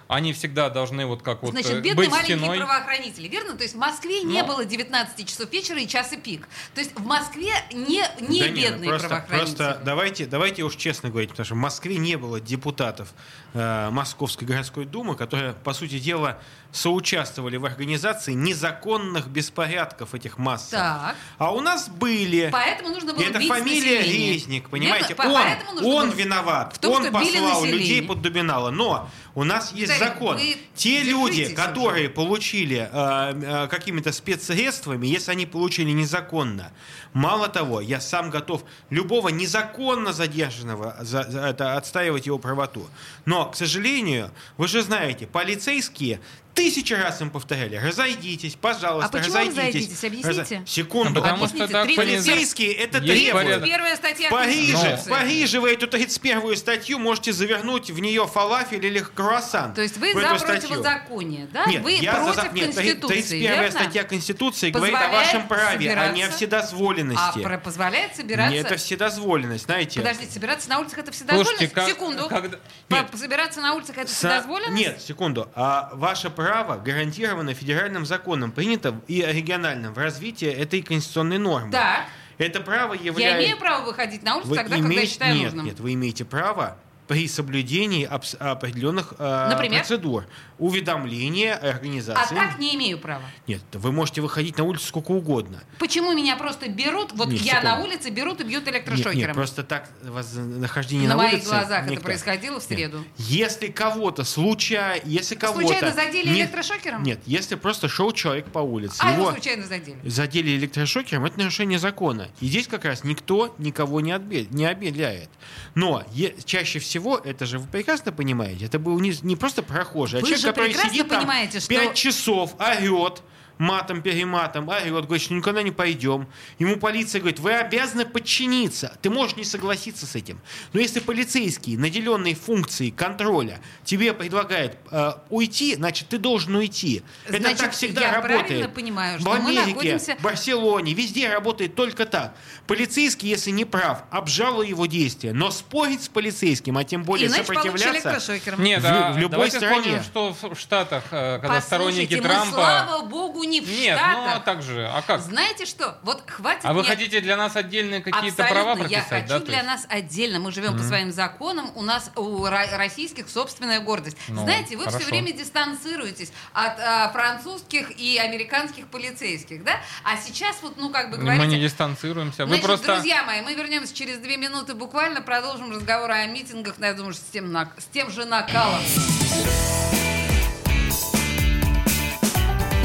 они 0.10 0.34
всегда 0.34 0.70
должны 0.72 1.06
вот 1.06 1.22
как 1.22 1.44
вот 1.44 1.52
Значит, 1.52 1.72
э, 1.72 1.76
бедные 1.76 1.94
быть 1.96 2.10
маленькие 2.10 2.38
стеной. 2.40 2.58
правоохранители, 2.58 3.28
верно? 3.28 3.54
То 3.54 3.62
есть 3.62 3.76
в 3.76 3.78
Москве 3.78 4.24
не 4.24 4.42
Ну. 4.42 4.48
было 4.48 4.66
19 4.66 5.24
часов 5.30 5.52
вечера 5.52 5.80
и 5.80 5.88
часа 5.88 6.18
пик. 6.18 6.50
То 6.74 6.82
есть 6.82 6.98
в 7.00 7.06
Москве 7.06 7.54
не, 7.72 8.04
не 8.28 8.42
Да 8.42 8.48
ну 8.48 8.56
бедные 8.56 8.90
просто, 8.90 9.08
правоохранители. 9.08 9.56
просто 9.56 9.82
давайте, 9.86 10.26
давайте 10.26 10.64
уж 10.64 10.76
честно 10.76 11.10
говорить, 11.12 11.30
потому 11.30 11.46
что 11.46 11.54
в 11.54 11.60
Москве 11.60 11.98
не 11.98 12.18
было 12.18 12.42
депутатов 12.42 13.10
э, 13.54 13.90
Московской 13.92 14.48
городской 14.48 14.86
думы, 14.86 15.16
которые, 15.16 15.54
по 15.54 15.74
сути 15.74 16.00
дела, 16.00 16.40
соучаствовали 16.72 17.58
в 17.58 17.66
организации 17.66 18.34
незаконных 18.34 19.28
беспорядков 19.28 20.16
этих 20.16 20.40
массовых. 20.40 20.72
Так. 20.84 21.16
А 21.38 21.52
у 21.54 21.62
нас 21.62 21.88
были. 21.88 22.50
Поэтому 22.52 22.90
нужно 22.90 23.14
было 23.14 23.22
И 23.22 23.26
это 23.30 23.38
бить 23.40 23.48
фамилия 23.50 24.00
население. 24.00 24.34
Резник, 24.34 24.70
понимаете? 24.70 25.14
Верно? 25.16 25.58
Он, 25.78 25.86
он 25.86 26.10
было 26.10 26.16
виноват, 26.16 26.74
в 26.76 26.80
том, 26.80 26.94
он 26.94 27.12
послал 27.12 27.62
население. 27.62 27.72
людей 27.72 28.02
под 28.02 28.22
Дубинала. 28.22 28.72
Но 28.72 29.10
у 29.36 29.44
нас 29.44 29.72
есть 29.72 29.99
закон. 30.00 30.38
вы 30.38 30.58
Те 30.76 31.04
люди, 31.04 31.38
держитесь 31.38 31.56
которые 31.56 32.10
получили 32.10 32.90
э, 32.92 33.42
э, 33.64 33.68
какими-то 33.68 34.12
спецсредствами, 34.12 35.06
если 35.08 35.32
они 35.32 35.46
получили 35.46 35.92
незаконно, 35.92 36.72
мало 37.14 37.48
того, 37.50 37.82
я 37.82 38.00
сам 38.02 38.30
готов 38.30 38.64
любого 38.90 39.30
незаконно 39.30 40.14
задержанного 40.14 40.96
за- 41.02 41.30
за 41.30 41.40
это, 41.42 41.76
отстаивать 41.78 42.26
его 42.26 42.38
правоту. 42.40 42.88
Но, 43.26 43.46
к 43.50 43.56
сожалению, 43.56 44.32
вы 44.58 44.68
же 44.68 44.82
знаете, 44.82 45.28
полицейские 45.28 46.20
Тысячи 46.56 46.92
раз 46.94 47.22
им 47.22 47.30
повторяли, 47.30 47.78
разойдитесь, 47.78 48.56
пожалуйста, 48.56 49.08
А 49.08 49.12
почему 49.22 49.36
разойдитесь. 49.38 49.58
разойдитесь? 49.96 50.04
Объясните. 50.04 50.56
Разо- 50.58 50.68
Секунду. 50.68 51.10
Ну, 51.14 51.16
потому 51.22 51.36
Объясните, 51.46 51.64
что 51.66 51.72
так 51.74 51.84
30 51.86 51.96
понятно. 51.98 52.26
Полицейские 52.26 52.74
это 52.74 53.00
порядок. 53.34 53.66
Первая 53.70 53.96
статья 53.96 54.28
В 54.28 54.32
Париже, 54.32 54.98
в 54.98 55.10
Париже 55.10 55.60
вы 55.62 55.72
эту 55.72 55.88
31 55.88 56.56
статью 56.58 57.00
можете 57.00 57.32
завернуть 57.32 57.90
в 57.92 58.00
нее 58.00 58.28
фалафель 58.28 58.86
или 58.86 59.00
круассан. 59.00 59.74
То 59.74 59.82
есть 59.82 59.96
вы 59.98 60.14
за 60.14 60.38
статью. 60.38 60.70
противозаконие, 60.70 61.48
да? 61.54 61.66
Нет, 61.66 61.82
вы 61.82 61.94
я 61.94 62.24
за- 62.26 62.34
против 62.34 62.54
нет, 62.54 62.66
Конституции, 62.76 63.14
31 63.22 63.52
верно? 63.62 63.72
статья 63.72 64.04
Конституции 64.04 64.70
говорит 64.72 64.96
о 64.96 65.00
Позволяет 65.00 65.26
вашем 65.28 65.48
праве, 65.48 65.92
а 65.94 66.10
не 66.10 66.24
о 66.24 66.26
собираться- 66.26 66.36
вседозволенности. 66.36 67.40
А 67.40 67.44
про- 67.44 67.58
позволяет 67.58 68.16
собираться... 68.18 68.52
Не, 68.52 68.58
это 68.60 68.76
вседозволенность, 68.76 69.66
знаете. 69.66 70.00
Подождите, 70.02 70.32
собираться 70.34 70.70
на 70.70 70.80
улицах 70.80 70.98
это 71.00 71.14
Слушайте, 71.14 71.26
вседозволенность? 71.26 71.74
как- 71.74 71.88
Секунду. 71.90 72.28
когда- 72.28 72.60
Нет. 72.90 73.06
Собираться 73.18 73.62
на 73.62 73.76
улицах 73.76 73.98
это 73.98 74.10
Со- 74.10 74.16
вседозволенность? 74.16 74.74
Нет, 74.76 75.02
секунду. 75.02 75.50
А 75.56 75.92
ваше 75.94 76.30
право 76.40 76.78
гарантировано 76.78 77.54
федеральным 77.54 78.06
законом, 78.06 78.54
принято 78.54 79.02
и 79.10 79.22
региональным 79.22 79.94
в 79.94 79.98
развитии 79.98 80.48
этой 80.48 80.82
конституционной 80.82 81.38
нормы. 81.38 81.70
Так. 81.74 82.06
Это 82.38 82.62
право 82.62 82.94
Я 82.94 83.02
является... 83.08 83.44
имею 83.44 83.58
право 83.58 83.86
выходить 83.86 84.24
на 84.24 84.38
улицу 84.38 84.48
Вы 84.48 84.56
тогда, 84.56 84.76
когда 84.78 84.88
я 84.88 84.94
имеете- 84.96 85.12
считаю 85.12 85.36
нет, 85.36 85.44
нужным. 85.48 85.66
Нет, 85.66 85.80
вы 85.82 85.94
имеете 85.96 86.24
право 86.24 86.78
при 87.10 87.28
соблюдении 87.28 88.06
определенных 88.06 89.16
э, 89.18 89.48
Например? 89.50 89.80
процедур. 89.80 90.26
Уведомления 90.60 91.56
А 91.56 91.70
организации. 91.70 92.36
так 92.36 92.60
не 92.60 92.76
имею 92.76 93.00
права. 93.00 93.24
Нет, 93.48 93.64
вы 93.74 93.92
можете 93.92 94.22
выходить 94.22 94.60
на 94.60 94.64
улицу 94.64 94.86
сколько 94.86 95.10
угодно. 95.12 95.64
Почему 95.80 96.14
меня 96.14 96.36
просто 96.38 96.70
берут, 96.70 97.12
вот 97.14 97.30
Нет, 97.30 97.42
я 97.42 97.54
секунду. 97.62 97.68
на 97.68 97.80
улице 97.84 98.10
берут 98.12 98.42
и 98.42 98.44
бьют 98.44 98.66
Нет, 98.68 98.76
электрошокером? 98.76 99.18
нет, 99.18 99.34
просто 99.34 99.64
так 99.64 99.90
нахождение 100.04 101.08
на 101.10 101.16
на, 101.16 101.24
моих 101.24 101.34
улице... 101.36 101.48
глазах 101.50 101.82
это 101.84 101.92
никто. 101.94 102.04
происходило 102.06 102.60
в 102.60 102.64
среду. 102.64 103.00
Нет. 103.00 103.08
Если 103.18 103.68
кого-то 103.70 104.24
случайно, 104.24 105.02
если 105.04 105.34
кого-то... 105.34 105.62
Случайно 105.68 105.92
задели 105.96 106.30
не- 106.30 106.42
электрошокером? 106.42 107.02
Нет, 107.02 107.22
если 107.26 107.56
просто 107.56 107.88
шел 107.90 108.12
человек 108.12 108.46
по 108.52 108.60
улице, 108.60 108.98
А 109.00 109.14
его 109.14 109.22
его 109.24 109.32
случайно 109.32 109.66
задели. 109.66 109.98
задели 110.08 110.56
электрошокером, 110.58 111.26
это 111.26 111.40
нарушение 111.40 111.80
закона. 111.80 112.28
И 112.40 112.46
здесь 112.48 112.68
как 112.68 112.86
раз 112.86 113.04
никто 113.04 113.56
никого 113.58 114.00
не, 114.00 114.12
отбе- 114.12 114.46
не 114.52 114.66
обеляет. 114.66 115.30
Но 115.74 116.04
чаще 116.46 116.78
всего, 116.78 116.99
это 117.24 117.46
же 117.46 117.60
вы 117.60 117.68
прекрасно 117.68 118.12
понимаете, 118.12 118.66
это 118.66 118.80
был 118.80 119.00
не, 119.00 119.14
не 119.24 119.36
просто 119.36 119.64
прохожий, 119.64 120.20
а 120.20 120.22
Вы 120.22 120.28
человек, 120.30 120.46
который 120.48 120.66
прекрасно 120.70 120.90
сидит 120.92 121.08
там 121.10 121.20
понимаете, 121.22 121.60
что- 121.60 121.70
5 121.70 121.94
часов, 121.96 122.56
орет, 122.60 123.22
матом, 123.60 124.02
перематом, 124.02 124.68
орет, 124.70 125.06
говорит, 125.06 125.22
что 125.22 125.34
никуда 125.36 125.62
не 125.62 125.72
пойдем. 125.72 126.28
Ему 126.58 126.78
полиция 126.78 127.20
говорит, 127.20 127.40
вы 127.40 127.54
обязаны 127.54 128.06
подчиниться. 128.06 128.98
Ты 129.02 129.10
можешь 129.10 129.36
не 129.36 129.44
согласиться 129.44 130.08
с 130.08 130.16
этим. 130.16 130.40
Но 130.74 130.80
если 130.80 131.02
полицейский, 131.02 131.76
наделенный 131.78 132.34
функцией 132.34 132.92
контроля, 132.92 133.60
тебе 133.84 134.14
предлагает 134.14 134.78
э, 134.92 135.12
уйти, 135.30 135.76
значит, 135.76 136.08
ты 136.08 136.18
должен 136.18 136.56
уйти. 136.56 137.04
Это 137.28 137.38
Значит, 137.40 137.60
так 137.60 137.72
всегда 137.74 138.02
я 138.02 138.14
работает. 138.14 138.48
правильно 138.48 138.70
понимаю, 138.70 139.18
В 139.18 139.22
что 139.22 139.30
мы 139.34 139.38
Америке, 139.38 139.68
находимся- 139.68 140.16
в 140.18 140.22
Барселоне, 140.22 140.94
везде 140.94 141.30
работает 141.30 141.76
только 141.76 142.06
так. 142.06 142.34
Полицейский, 142.66 143.28
если 143.30 143.52
не 143.52 143.66
прав, 143.66 144.04
обжалуй 144.10 144.70
его 144.70 144.86
действия. 144.86 145.34
Но 145.34 145.52
спорить 145.52 146.04
с 146.04 146.08
полицейским, 146.08 146.78
а 146.78 146.84
тем 146.86 147.04
более 147.04 147.28
Иначе 147.28 147.44
сопротивляться... 147.44 148.40
Нет, 148.58 148.82
В 148.82 148.86
а 148.86 149.12
в 149.12 149.18
любой 149.18 149.32
давайте 149.32 149.58
стране. 149.58 150.00
вспомним, 150.02 150.04
что 150.04 150.56
в 150.56 150.60
Штатах, 150.60 151.04
э, 151.12 151.40
когда 151.42 151.60
сторонники 151.62 152.16
Послушайте, 152.16 152.22
мы, 152.22 152.24
Трампа... 152.24 152.54
слава 152.54 153.06
богу, 153.06 153.44
не 153.50 153.62
в 153.62 153.70
Нет, 153.70 154.00
ну 154.02 154.08
а 154.08 154.24
Штатах. 154.24 154.44
так 154.46 154.62
же, 154.62 154.88
а 154.88 155.02
как? 155.02 155.22
Знаете 155.22 155.66
что? 155.66 155.98
Вот 156.04 156.24
хватит 156.30 156.62
А 156.64 156.74
вы 156.74 156.82
мне- 156.82 156.90
хотите 156.90 157.20
для 157.22 157.36
нас 157.36 157.56
отдельные 157.56 158.02
какие-то 158.02 158.44
права 158.44 158.70
Я 158.72 158.76
прописать, 158.76 159.08
хочу 159.10 159.28
да? 159.28 159.40
для 159.40 159.64
нас 159.64 159.86
отдельно. 159.90 160.40
Мы 160.40 160.52
живем 160.52 160.78
по 160.78 160.84
своим 160.84 161.12
законам. 161.12 161.72
У 161.76 161.82
нас 161.82 162.12
у 162.16 162.46
российских 162.46 163.30
собственная 163.30 163.80
гордость. 163.80 164.18
Ну, 164.28 164.44
Знаете, 164.44 164.78
вы 164.78 164.86
хорошо. 164.86 165.00
все 165.00 165.08
время 165.10 165.32
дистанцируетесь 165.34 166.32
от 166.54 166.80
а, 166.80 167.10
французских 167.12 167.92
и 168.00 168.18
американских 168.18 168.88
полицейских, 168.88 169.64
да? 169.64 169.80
А 170.04 170.18
сейчас 170.18 170.58
вот, 170.62 170.78
ну 170.78 170.90
как 170.90 171.10
бы 171.12 171.18
Мы 171.18 171.24
говорите. 171.24 171.48
не 171.48 171.60
дистанцируемся. 171.62 172.44
Вы 172.44 172.50
Значит, 172.50 172.66
просто... 172.66 172.94
друзья 172.96 173.24
мои, 173.24 173.42
мы 173.42 173.54
вернемся 173.56 173.94
через 173.94 174.18
две 174.20 174.38
минуты 174.38 174.74
буквально, 174.76 175.22
продолжим 175.22 175.72
разговор 175.72 176.12
о 176.12 176.26
митингах, 176.28 176.76
ну, 176.78 176.86
я 176.86 176.94
думаю, 176.94 177.14
с 177.14 177.20
тем, 177.20 177.56
с 177.78 177.86
тем 177.92 178.12
же 178.12 178.26
накалом. 178.26 178.82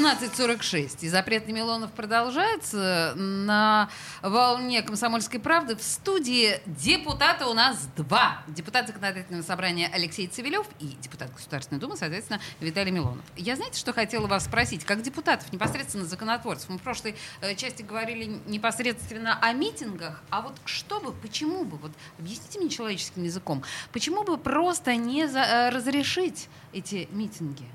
17.46. 0.00 0.98
И 1.02 1.08
запретный 1.10 1.52
Милонов 1.52 1.92
продолжается 1.92 3.12
на 3.16 3.90
волне 4.22 4.80
«Комсомольской 4.80 5.38
правды». 5.40 5.76
В 5.76 5.82
студии 5.82 6.58
депутата 6.64 7.46
у 7.46 7.52
нас 7.52 7.86
два. 7.96 8.42
Депутат 8.48 8.86
законодательного 8.86 9.42
собрания 9.42 9.90
Алексей 9.92 10.26
Цивилев 10.26 10.66
и 10.78 10.86
депутат 11.02 11.30
Государственной 11.34 11.78
Думы, 11.80 11.98
соответственно, 11.98 12.40
Виталий 12.60 12.90
Милонов. 12.92 13.22
Я 13.36 13.56
знаете, 13.56 13.78
что 13.78 13.92
хотела 13.92 14.26
вас 14.26 14.46
спросить? 14.46 14.84
Как 14.86 15.02
депутатов, 15.02 15.52
непосредственно 15.52 16.06
законотворцев. 16.06 16.70
Мы 16.70 16.78
в 16.78 16.82
прошлой 16.82 17.14
э, 17.42 17.54
части 17.54 17.82
говорили 17.82 18.40
непосредственно 18.46 19.38
о 19.42 19.52
митингах. 19.52 20.22
А 20.30 20.40
вот 20.40 20.54
что 20.64 21.00
бы, 21.00 21.12
почему 21.12 21.64
бы, 21.64 21.76
вот 21.76 21.92
объясните 22.18 22.58
мне 22.58 22.70
человеческим 22.70 23.22
языком, 23.24 23.62
почему 23.92 24.24
бы 24.24 24.38
просто 24.38 24.96
не 24.96 25.28
за- 25.28 25.40
э, 25.40 25.68
разрешить 25.68 26.48
эти 26.72 27.06
митинги? 27.12 27.66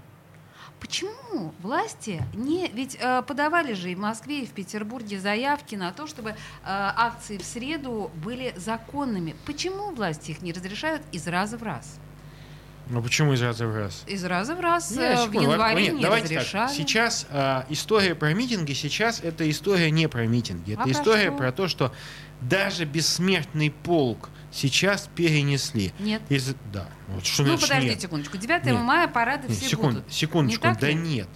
Почему 0.86 1.52
власти 1.64 2.22
не... 2.36 2.68
Ведь 2.68 2.96
э, 3.02 3.24
подавали 3.24 3.74
же 3.74 3.92
и 3.92 3.96
в 3.96 4.00
Москве, 4.00 4.44
и 4.44 4.46
в 4.46 4.52
Петербурге 4.52 5.20
заявки 5.20 5.74
на 5.74 5.92
то, 5.92 6.06
чтобы 6.06 6.30
э, 6.30 6.36
акции 6.64 7.40
в 7.40 7.44
среду 7.44 8.12
были 8.24 8.54
законными. 8.56 9.36
Почему 9.48 9.90
власти 9.96 10.30
их 10.30 10.44
не 10.44 10.54
разрешают 10.54 11.02
из 11.12 11.28
раза 11.28 11.58
в 11.58 11.64
раз? 11.64 12.00
Ну 12.90 13.02
почему 13.02 13.34
из 13.34 13.42
раза 13.42 13.66
в 13.68 13.76
раз? 13.76 14.04
Из 14.08 14.24
раза 14.24 14.56
в 14.56 14.60
раз 14.60 14.92
Не, 14.92 15.00
э, 15.00 15.16
в 15.16 15.26
секунду, 15.26 15.52
январе 15.52 15.84
нет, 15.84 15.94
не 15.96 16.02
давайте 16.02 16.28
так. 16.30 16.38
разрешали. 16.38 16.74
Сейчас 16.74 17.26
э, 17.30 17.64
история 17.70 18.14
про 18.16 18.34
митинги, 18.34 18.74
сейчас 18.74 19.22
это 19.22 19.50
история 19.50 19.90
не 19.90 20.08
про 20.08 20.26
митинги. 20.28 20.74
Это 20.74 20.82
А 20.82 20.84
про 20.86 20.92
история 20.92 21.28
что? 21.30 21.38
про 21.38 21.52
то, 21.52 21.68
что 21.68 21.94
даже 22.42 22.86
бессмертный 22.86 23.72
полк 23.72 24.30
сейчас 24.52 25.10
перенесли. 25.16 25.94
Нет. 26.00 26.22
Из... 26.30 26.54
Да. 26.72 26.88
Вот 27.08 27.26
что 27.26 27.42
Ну, 27.44 27.50
значит 27.50 27.64
подождите 27.68 27.94
нет? 27.94 28.02
секундочку. 28.02 28.38
9 28.38 28.66
Нет. 28.66 28.80
мая 28.82 29.08
парады 29.08 29.48
Нет, 29.48 29.58
все 29.58 29.70
секунду, 29.70 30.00
будут. 30.02 30.14
секундочку, 30.14 30.68
Не 30.68 30.74
так 30.74 30.80
да 30.82 30.88
ли? 30.90 30.94
нет. 30.94 31.28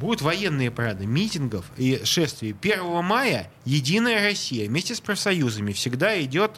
Будут 0.00 0.22
военные 0.22 0.70
парады 0.70 1.04
митингов 1.04 1.66
и 1.76 2.00
шествий. 2.02 2.56
1 2.58 3.04
мая 3.04 3.50
Единая 3.66 4.24
Россия 4.24 4.66
вместе 4.66 4.94
с 4.94 5.00
профсоюзами 5.02 5.72
всегда 5.74 6.18
идет 6.22 6.52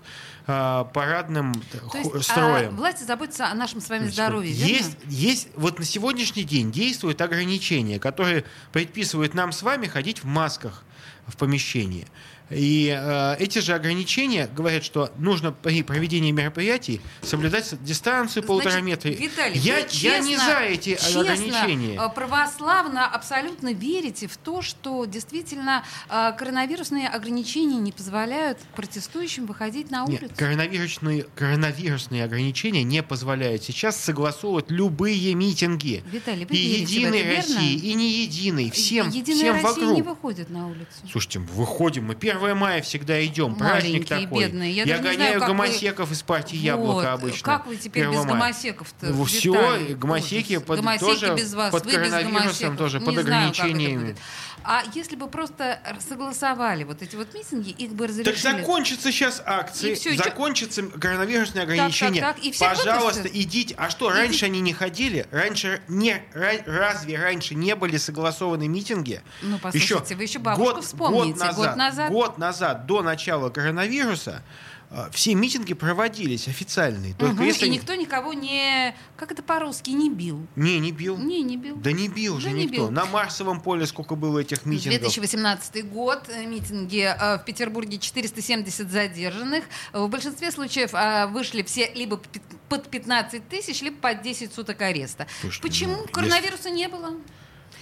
э, 0.50 0.84
парадным 0.92 1.54
То 1.72 2.12
а, 2.14 2.22
строем. 2.22 2.76
власти 2.76 3.04
заботятся 3.04 3.46
о 3.46 3.54
нашем 3.54 3.80
с 3.80 3.88
вами 3.88 4.00
Значит, 4.00 4.14
здоровье, 4.14 4.52
верно? 4.52 4.70
есть, 4.70 4.96
есть, 5.06 5.48
вот 5.56 5.78
на 5.78 5.84
сегодняшний 5.84 6.44
день 6.44 6.70
действуют 6.72 7.20
ограничения, 7.20 7.98
которые 7.98 8.44
предписывают 8.72 9.34
нам 9.34 9.52
с 9.52 9.62
вами 9.62 9.86
ходить 9.86 10.22
в 10.22 10.26
масках 10.26 10.82
в 11.26 11.36
помещении. 11.36 12.06
И 12.50 12.88
э, 12.96 13.36
эти 13.38 13.60
же 13.60 13.74
ограничения 13.74 14.48
говорят, 14.54 14.84
что 14.84 15.12
нужно 15.18 15.52
при 15.52 15.82
проведении 15.82 16.30
мероприятий 16.32 17.00
соблюдать 17.22 17.72
дистанцию 17.84 18.42
полтора 18.42 18.80
метра. 18.80 19.10
Виталий, 19.10 19.58
я, 19.58 19.74
вы 19.76 19.86
я 19.92 20.18
не 20.18 20.32
честно- 20.34 20.46
за 20.46 20.58
эти 20.60 20.94
честно, 20.96 21.20
ограничения. 21.20 21.96
э, 22.00 22.08
православно 22.14 23.06
абсолютно 23.06 23.72
верите 23.72 24.26
в 24.26 24.36
то, 24.36 24.62
что 24.62 25.04
действительно 25.04 25.84
э, 26.08 26.32
коронавирусные 26.38 27.08
ограничения 27.08 27.78
не 27.78 27.92
позволяют 27.92 28.58
протестующим 28.74 29.46
выходить 29.46 29.90
на 29.90 30.04
Нет, 30.06 30.22
улицу? 30.22 30.34
коронавирусные, 30.36 31.26
коронавирусные 31.36 32.24
ограничения 32.24 32.82
не 32.82 33.02
позволяют 33.02 33.62
сейчас 33.62 33.96
согласовывать 33.96 34.70
любые 34.70 35.34
митинги. 35.34 36.02
Виталий, 36.10 36.46
вы 36.46 36.54
и 36.56 36.58
Единой 36.80 37.20
это, 37.20 37.28
верно? 37.28 37.54
России, 37.54 37.74
и 37.76 37.94
не 37.94 38.22
Единой. 38.22 38.70
Всем, 38.70 39.08
Единая 39.08 39.38
всем 39.38 39.54
Россия 39.54 39.68
вокруг. 39.70 39.94
не 39.96 40.02
выходит 40.02 40.50
на 40.50 40.66
улицу. 40.66 40.86
Слушайте, 41.10 41.38
мы 41.40 41.46
выходим, 41.46 42.04
мы 42.06 42.14
1 42.42 42.57
мая 42.57 42.83
всегда 42.83 43.24
идем, 43.24 43.55
праздник 43.55 43.92
Маленькие, 43.92 44.20
такой. 44.26 44.44
бедные. 44.44 44.72
Я 44.72 44.85
Я, 44.85 44.98
гоняю 44.98 45.38
знаю, 45.38 45.40
гомосеков 45.53 46.11
из 46.12 46.22
партии 46.22 46.57
Яблоко 46.57 46.94
Вот. 46.94 47.05
обычно. 47.07 47.42
Как 47.44 47.66
вы 47.66 47.76
теперь 47.76 48.07
1 48.07 48.20
без 48.20 48.26
гомосеков-то? 48.26 49.07
Ну, 49.07 49.24
все, 49.24 49.94
гомосеки 49.96 50.59
под- 50.59 50.79
Гомосеки 50.81 51.05
тоже 51.05 51.35
без 51.35 51.55
вас, 51.55 51.70
под 51.72 51.85
вы 51.85 51.90
без 51.92 51.96
коронавирусом 51.98 52.40
гомосеков. 52.42 52.76
тоже, 52.79 52.98
Не 53.00 53.05
под 53.07 53.14
знаю, 53.14 53.26
ограничениями. 53.50 54.05
будет. 54.05 54.16
А 54.62 54.83
если 54.94 55.16
бы 55.16 55.26
просто 55.26 55.81
согласовали 56.07 56.85
вот 56.85 57.00
эти 57.00 57.16
вот 57.16 57.33
митинги, 57.33 57.70
их 57.70 57.92
бы 57.92 58.07
разрешили... 58.07 58.31
Так 58.35 58.38
закончатся 58.61 59.11
сейчас 59.11 59.42
акции, 59.46 59.92
И 59.92 59.98
чё? 60.00 60.14
закончатся 60.22 60.83
коронавирусные 60.83 61.62
ограничения. 61.62 62.20
так, 62.20 62.38
и 62.40 62.50
все 62.53 62.68
Пожалуйста, 62.68 63.22
выпустят? 63.22 63.37
идите. 63.37 63.74
А 63.79 63.88
что, 63.88 64.11
раньше 64.11 64.44
они 64.44 64.61
не 64.61 64.74
ходили? 64.74 65.26
Раньше 65.31 65.81
не, 65.88 66.22
ра- 66.35 66.62
разве 66.66 67.16
раньше 67.18 67.55
не 67.55 67.74
были 67.74 67.96
согласованы 67.96 68.68
митинги? 68.68 69.22
Ну, 69.40 69.59
послушайте, 69.59 70.14
вы 70.14 70.24
еще 70.24 70.38
бабушку 70.38 70.76
вы 70.76 70.83
вспомните, 70.83 71.38
год 71.38 71.38
назад, 71.38 71.57
год 71.57 71.76
назад? 71.76 72.12
год 72.12 72.29
назад, 72.38 72.86
до 72.86 73.02
начала 73.02 73.50
коронавируса, 73.50 74.42
э, 74.90 75.08
все 75.12 75.34
митинги 75.34 75.74
проводились 75.74 76.48
официальные. 76.48 77.14
Только 77.14 77.34
Мгм, 77.34 77.44
если... 77.44 77.66
И 77.66 77.68
никто 77.70 77.94
никого 77.94 78.32
не... 78.32 78.94
Как 79.16 79.30
это 79.32 79.42
по-русски? 79.42 79.90
Не 79.90 80.10
бил. 80.10 80.46
Не, 80.56 80.78
не 80.78 80.92
бил. 80.92 81.16
Не, 81.16 81.42
не 81.42 81.56
бил. 81.56 81.76
Да 81.76 81.92
не 81.92 82.08
бил 82.08 82.38
же 82.40 82.46
Да 82.48 82.52
не 82.52 82.64
никто. 82.64 82.76
бил. 82.76 82.90
На 82.90 83.04
Марсовом 83.06 83.60
поле 83.60 83.86
сколько 83.86 84.14
было 84.16 84.38
этих 84.40 84.64
митингов. 84.66 85.00
2018 85.00 85.88
год. 85.90 86.28
э, 86.28 86.44
Митинги 86.46 87.02
э, 87.02 87.38
в 87.38 87.44
Петербурге 87.44 87.98
470 87.98 88.90
задержанных. 88.90 89.64
В 89.92 90.08
большинстве 90.08 90.50
случаев 90.50 90.92
вышли 91.32 91.62
все 91.62 91.92
либо 91.94 92.20
под 92.68 92.88
15 92.88 93.48
тысяч, 93.48 93.82
либо 93.82 93.96
под 93.96 94.22
10 94.22 94.52
суток 94.54 94.80
ареста. 94.82 95.26
Слушайте, 95.40 95.62
Почему? 95.68 95.96
ну, 95.96 96.06
Коронавируса 96.08 96.70
не 96.70 96.88
было. 96.88 97.12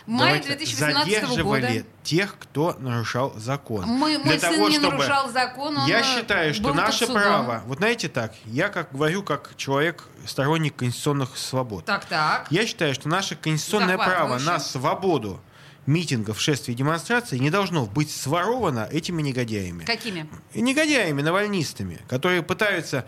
Мае 0.08 0.40
Давайте, 0.40 0.48
2018 0.56 1.04
задерживали 1.04 1.60
года. 1.60 1.86
тех, 2.02 2.36
кто 2.38 2.74
нарушал 2.78 3.34
закон. 3.36 3.84
Мой, 3.84 4.16
Для 4.16 4.38
сын 4.38 4.52
того, 4.54 4.68
не 4.70 4.78
чтобы- 4.78 4.96
нарушал 4.96 5.30
закон. 5.30 5.76
Он 5.76 5.86
Я 5.86 6.00
э, 6.00 6.02
считаю, 6.02 6.54
что 6.54 6.72
наше 6.72 7.06
право, 7.06 7.62
вот 7.66 7.76
знаете 7.76 8.08
так, 8.08 8.32
я 8.46 8.70
как 8.70 8.90
говорю 8.92 9.22
как 9.22 9.52
человек, 9.56 10.04
сторонник 10.24 10.76
конституционных 10.76 11.36
свобод. 11.36 11.84
Так, 11.84 12.06
так. 12.06 12.46
Я 12.50 12.66
считаю, 12.66 12.94
что 12.94 13.10
наше 13.10 13.36
конституционное 13.36 13.98
право 13.98 14.38
на 14.38 14.58
свободу 14.60 15.42
митингов, 15.84 16.40
шествий 16.40 16.74
демонстраций 16.74 17.38
не 17.38 17.50
должно 17.50 17.84
быть 17.84 18.10
своровано 18.10 18.88
этими 18.90 19.20
негодяями. 19.20 19.84
Какими? 19.84 20.26
Негодяями, 20.54 21.20
навальнистами, 21.20 22.00
которые 22.08 22.42
пытаются, 22.42 23.04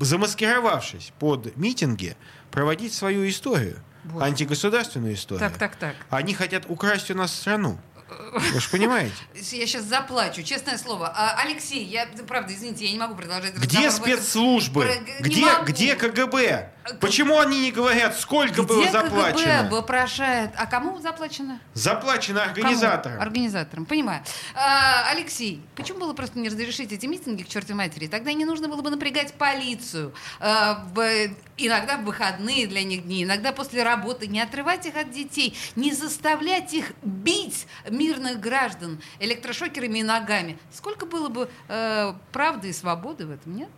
замаскировавшись 0.00 1.12
под 1.18 1.56
митинги, 1.56 2.16
проводить 2.50 2.94
свою 2.94 3.28
историю, 3.28 3.78
Боже. 4.04 4.24
антигосударственную 4.24 5.14
историю. 5.14 5.48
Так, 5.48 5.58
так, 5.58 5.76
так. 5.76 5.94
Они 6.10 6.34
хотят 6.34 6.64
украсть 6.68 7.10
у 7.10 7.14
нас 7.14 7.34
страну. 7.34 7.78
Вы 8.32 8.60
же 8.60 8.68
понимаете? 8.70 9.14
Я 9.34 9.66
сейчас 9.66 9.84
заплачу, 9.84 10.42
честное 10.42 10.78
слово. 10.78 11.12
А, 11.14 11.40
Алексей, 11.44 11.84
я, 11.84 12.08
правда, 12.26 12.52
извините, 12.52 12.84
я 12.86 12.92
не 12.92 12.98
могу 12.98 13.14
продолжать 13.14 13.54
Где 13.54 13.90
спецслужбы? 13.90 14.82
Про- 14.84 15.22
Где, 15.22 15.46
где 15.64 15.94
КГБ? 15.94 16.70
Почему 17.00 17.38
они 17.38 17.60
не 17.60 17.72
говорят, 17.72 18.18
сколько 18.18 18.62
было 18.62 18.82
Где 18.82 18.90
заплачено? 18.92 19.58
КГБ 19.62 19.76
вопрошает? 19.76 20.50
А 20.56 20.66
кому 20.66 20.98
заплачено? 20.98 21.60
Заплачено 21.74 22.40
Кому? 22.40 22.50
организаторам. 22.52 23.20
Организаторам, 23.20 23.84
понимаю. 23.86 24.22
А, 24.54 25.10
Алексей, 25.10 25.62
почему 25.76 26.00
было 26.00 26.14
просто 26.14 26.38
не 26.38 26.48
разрешить 26.48 26.90
эти 26.92 27.06
митинги 27.06 27.42
к 27.42 27.48
чертовой 27.48 27.76
матери? 27.84 28.06
Тогда 28.06 28.32
не 28.32 28.44
нужно 28.44 28.68
было 28.68 28.82
бы 28.82 28.90
напрягать 28.90 29.34
полицию. 29.34 30.12
А, 30.40 30.84
в- 30.94 31.28
иногда 31.58 31.96
в 31.98 32.04
выходные 32.04 32.66
для 32.66 32.82
них 32.82 33.04
дни, 33.04 33.24
иногда 33.24 33.52
после 33.52 33.82
работы. 33.82 34.26
Не 34.26 34.40
отрывать 34.40 34.86
их 34.86 34.96
от 34.96 35.10
детей, 35.10 35.56
не 35.76 35.92
заставлять 35.92 36.72
их 36.72 36.92
бить 37.02 37.66
мирных 37.88 38.40
граждан 38.40 39.00
электрошокерами 39.18 39.98
и 39.98 40.02
ногами. 40.02 40.58
Сколько 40.72 41.06
было 41.06 41.28
бы 41.28 41.50
э, 41.68 42.12
правды 42.32 42.70
и 42.70 42.72
свободы 42.72 43.26
в 43.26 43.30
этом, 43.30 43.54
нет? 43.56 43.68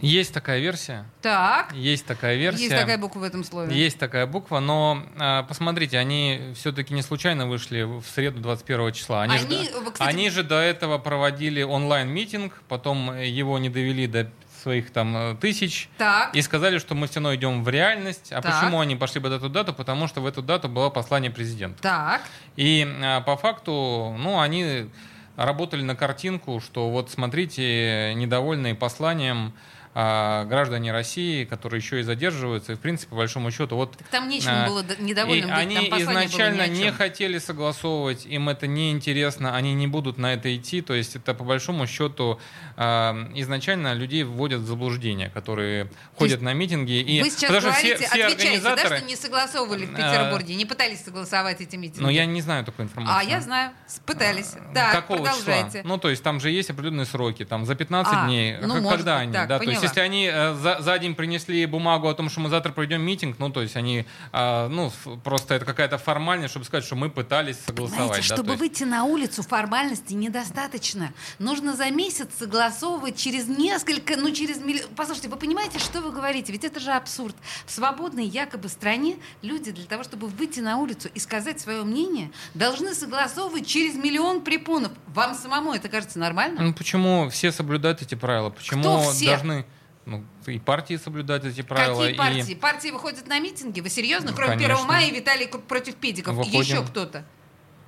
Есть 0.00 0.32
такая 0.34 0.60
версия. 0.60 1.04
Так. 1.22 1.72
Есть 1.74 2.06
такая 2.06 2.36
версия. 2.36 2.64
Есть 2.64 2.76
такая 2.76 2.98
буква 2.98 3.20
в 3.20 3.22
этом 3.22 3.44
слове. 3.44 3.76
Есть 3.76 3.98
такая 3.98 4.26
буква, 4.26 4.60
но 4.60 5.02
а, 5.18 5.42
посмотрите, 5.44 5.98
они 5.98 6.52
все-таки 6.54 6.94
не 6.94 7.02
случайно 7.02 7.46
вышли 7.46 7.82
в 7.82 8.04
среду 8.14 8.40
21 8.40 8.92
числа. 8.92 9.22
Они, 9.22 9.34
Они, 9.36 9.64
же, 9.64 9.70
э, 9.70 9.90
кстати- 9.92 10.08
они 10.08 10.30
же 10.30 10.42
до 10.42 10.56
этого 10.56 10.98
проводили 10.98 11.62
онлайн-митинг, 11.62 12.62
потом 12.68 13.18
его 13.18 13.58
не 13.58 13.68
довели 13.68 14.06
до 14.06 14.30
своих 14.62 14.90
там 14.90 15.16
э, 15.16 15.36
тысяч. 15.36 15.88
Так. 15.98 16.34
И 16.34 16.42
сказали, 16.42 16.78
что 16.78 16.94
мы 16.94 17.06
все 17.06 17.16
равно 17.16 17.34
идем 17.34 17.64
в 17.64 17.68
реальность. 17.68 18.30
А 18.32 18.42
Так. 18.42 18.52
почему 18.60 18.80
они 18.80 18.96
пошли 18.96 19.20
в 19.20 19.24
эту 19.26 19.48
дату? 19.48 19.72
Потому 19.72 20.06
что 20.06 20.20
в 20.20 20.26
эту 20.26 20.42
дату 20.42 20.68
было 20.68 20.90
послание 20.90 21.30
президента. 21.30 21.80
Так. 21.82 22.22
И 22.56 22.86
а, 23.02 23.20
по 23.22 23.36
факту, 23.36 24.14
ну, 24.18 24.38
они 24.40 24.90
работали 25.36 25.82
на 25.82 25.96
картинку, 25.96 26.60
что 26.60 26.90
вот 26.90 27.10
смотрите, 27.10 28.12
недовольные 28.14 28.74
посланием 28.74 29.54
а, 29.92 30.44
граждане 30.44 30.92
России, 30.92 31.44
которые 31.44 31.80
еще 31.80 32.00
и 32.00 32.02
задерживаются, 32.02 32.72
и 32.72 32.74
в 32.76 32.78
принципе, 32.80 33.10
по 33.10 33.16
большому 33.16 33.50
счету, 33.50 33.74
вот 33.76 33.96
Так 33.96 34.06
там 34.08 34.28
нечему 34.28 34.54
а, 34.54 34.66
было 34.66 34.84
недовольным 35.00 35.48
и 35.48 35.52
быть, 35.52 35.58
они 35.60 35.74
там 35.76 35.84
было 35.90 35.98
изначально 36.00 36.66
ни 36.68 36.82
о 36.82 36.84
не 36.84 36.92
хотели 36.92 37.38
согласовывать, 37.38 38.24
им 38.24 38.48
это 38.48 38.66
не 38.68 38.92
интересно, 38.92 39.56
они 39.56 39.74
не 39.74 39.86
будут 39.88 40.16
на 40.18 40.32
это 40.34 40.54
идти. 40.54 40.80
То 40.80 40.94
есть 40.94 41.16
это 41.16 41.34
по 41.34 41.42
большому 41.44 41.86
счету 41.88 42.38
а, 42.76 43.16
изначально 43.34 43.94
людей 43.94 44.22
вводят 44.22 44.60
в 44.60 44.66
заблуждение, 44.66 45.28
которые 45.30 45.90
ходят 46.16 46.40
на 46.40 46.52
митинги. 46.52 46.92
И, 47.00 47.20
Вы 47.22 47.30
сейчас 47.30 47.50
потому 47.52 47.72
говорите, 47.72 47.96
все, 47.96 48.06
все 48.06 48.24
отвечаете, 48.26 48.60
да, 48.60 48.70
организаторы, 48.72 48.96
что 48.98 49.06
не 49.06 49.16
согласовывали 49.16 49.86
в 49.86 49.92
А, 49.94 49.96
Петербурге, 49.96 50.54
не 50.54 50.66
пытались 50.66 51.04
согласовать 51.04 51.60
эти 51.60 51.74
митинги? 51.76 52.02
но 52.02 52.10
я 52.10 52.26
не 52.26 52.40
знаю 52.40 52.64
такой 52.64 52.84
информации. 52.84 53.26
А, 53.26 53.28
я 53.28 53.40
знаю, 53.40 53.72
пытались. 54.06 54.54
Так, 54.72 54.92
Какого 54.92 55.18
продолжайте. 55.18 55.78
числа? 55.78 55.80
Ну, 55.84 55.98
то 55.98 56.10
есть 56.10 56.22
там 56.22 56.38
же 56.40 56.50
есть 56.50 56.70
определенные 56.70 57.06
сроки, 57.06 57.44
там 57.44 57.66
за 57.66 57.74
15 57.74 58.12
А, 58.14 58.26
дней. 58.26 58.56
ну, 58.62 58.74
Как- 58.74 58.82
может 58.82 58.98
когда 58.98 59.14
быть, 59.16 59.22
они? 59.24 59.32
так, 59.32 59.48
да, 59.48 59.58
то 59.58 59.64
есть 59.64 59.79
поняла. 59.80 59.88
если 59.90 60.00
они 60.00 60.26
э, 60.32 60.54
за, 60.54 60.78
за 60.80 60.98
день 60.98 61.14
принесли 61.14 61.64
бумагу 61.66 62.08
о 62.08 62.14
том, 62.14 62.28
что 62.30 62.40
мы 62.40 62.48
завтра 62.48 62.72
проведем 62.72 63.02
митинг, 63.02 63.38
ну, 63.38 63.50
то 63.50 63.62
есть 63.62 63.76
они, 63.76 64.06
а, 64.32 64.68
ну, 64.68 64.92
просто 65.24 65.54
это 65.54 65.64
какая-то 65.64 65.98
формальность, 65.98 66.50
чтобы 66.52 66.64
сказать, 66.66 66.84
что 66.84 66.96
мы 66.96 67.10
пытались 67.10 67.56
согласовать. 67.58 67.98
Понимаете, 68.00 68.28
да, 68.28 68.34
чтобы 68.34 68.46
то 68.46 68.52
есть- 68.52 68.60
выйти 68.60 68.84
на 68.84 69.04
улицу, 69.04 69.42
формальности 69.42 70.14
недостаточно. 70.14 71.12
Нужно 71.38 71.74
за 71.74 71.90
месяц 71.90 72.28
согласовывать 72.38 73.16
через 73.16 73.46
несколько, 73.48 74.16
ну 74.16 74.30
через 74.30 74.58
миллион. 74.58 74.88
Послушайте, 74.96 75.28
вы 75.28 75.36
понимаете, 75.36 75.78
что 75.78 76.00
вы 76.00 76.12
говорите? 76.12 76.52
Ведь 76.52 76.64
это 76.64 76.80
же 76.80 76.92
абсурд. 76.92 77.34
В 77.66 77.70
свободной 77.72 78.26
якобы 78.26 78.68
стране 78.68 79.16
люди 79.42 79.70
для 79.70 79.84
того, 79.84 80.04
чтобы 80.04 80.26
выйти 80.28 80.60
на 80.60 80.76
улицу 80.78 81.08
и 81.14 81.18
сказать 81.18 81.60
свое 81.60 81.82
мнение, 81.84 82.30
должны 82.54 82.94
согласовывать 82.94 83.66
через 83.66 83.94
миллион 83.94 84.42
препонов. 84.42 84.92
Вам 85.08 85.34
самому 85.34 85.72
это 85.72 85.88
кажется 85.88 86.18
нормально? 86.18 86.62
Ну, 86.62 86.74
почему 86.74 87.28
все 87.30 87.52
соблюдают 87.52 88.02
эти 88.02 88.14
правила? 88.14 88.50
Почему 88.50 88.82
Кто 88.82 89.00
все? 89.10 89.26
должны 89.30 89.64
ну, 90.06 90.24
и 90.46 90.58
партии 90.58 90.96
соблюдать 90.96 91.44
эти 91.44 91.62
правила? 91.62 92.00
Какие 92.00 92.14
и- 92.14 92.16
партии? 92.18 92.54
Партии 92.54 92.90
выходят 92.90 93.26
на 93.26 93.38
митинги? 93.38 93.80
Вы 93.80 93.88
серьезно? 93.90 94.30
Ну, 94.30 94.36
Кроме 94.36 94.52
конечно. 94.54 94.74
1 94.76 94.86
мая 94.88 95.06
и 95.06 95.10
Виталий 95.14 95.46
против 95.48 95.96
педиков. 95.96 96.34
Выходим. 96.34 96.60
Еще 96.60 96.84
кто-то. 96.84 97.24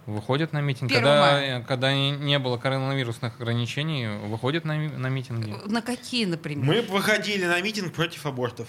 Выходят 0.07 0.53
на 0.53 0.61
митинг. 0.61 0.91
1 0.91 0.97
Когда, 1.03 1.21
мая. 1.21 1.61
э, 1.61 1.65
когда 1.65 1.95
не- 1.95 2.39
было 2.41 2.57
коронавирусных 2.59 3.37
ограничений, 3.41 4.09
выходят 4.27 4.65
на, 4.65 4.75
на 4.77 5.07
митинги. 5.07 5.55
На 5.67 5.81
какие, 5.81 6.25
например? 6.25 6.65
Мы 6.65 6.83
выходили 6.83 7.47
на 7.47 7.61
митинг 7.61 7.93
против 7.93 8.27
абортов. 8.27 8.67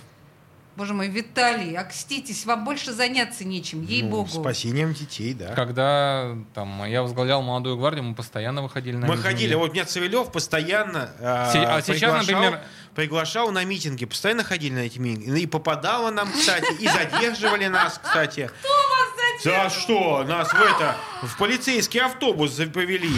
Боже 0.75 0.93
мой, 0.95 1.07
Виталий, 1.07 1.75
окститесь, 1.77 2.45
вам 2.47 2.65
больше 2.65 2.93
заняться 2.93 3.45
нечем, 3.45 3.81
Ну, 3.83 3.87
ей-богу. 3.87 4.27
спасением 4.27 4.93
детей, 4.95 5.35
да. 5.35 5.53
Когда 5.53 6.35
там, 6.55 6.83
я 6.85 7.03
возглавлял 7.03 7.43
молодую 7.43 7.77
гвардию, 7.77 8.03
мы 8.05 8.15
постоянно 8.15 8.63
выходили 8.63 8.95
на 8.95 9.05
Мы 9.05 9.13
митинги. 9.15 9.27
ходили, 9.27 9.53
вот 9.53 9.71
меня 9.73 9.85
Цивилев 9.85 10.31
постоянно 10.31 11.11
э, 11.19 11.49
Се- 11.51 11.59
а 11.59 11.81
сейчас, 11.81 11.99
приглашал, 11.99 12.17
например- 12.17 12.59
приглашал 12.95 13.51
на 13.51 13.63
митинги, 13.63 14.05
постоянно 14.05 14.43
ходили 14.43 14.73
на 14.73 14.79
эти 14.79 14.97
митинги. 14.97 15.41
И 15.41 15.45
попадало 15.45 16.09
нам, 16.09 16.31
кстати, 16.31 16.73
и 16.81 16.87
задерживали 16.87 17.67
нас, 17.67 17.99
кстати. 18.03 18.49
Кто 18.59 18.67
вас 18.69 19.43
задерживал? 19.43 19.69
За 19.69 19.79
что? 19.79 20.23
Нас 20.23 20.49
в 20.51 20.55
это, 20.59 20.95
в 21.21 21.37
полицейский 21.37 21.99
автобус 22.01 22.53
повели. 22.73 23.11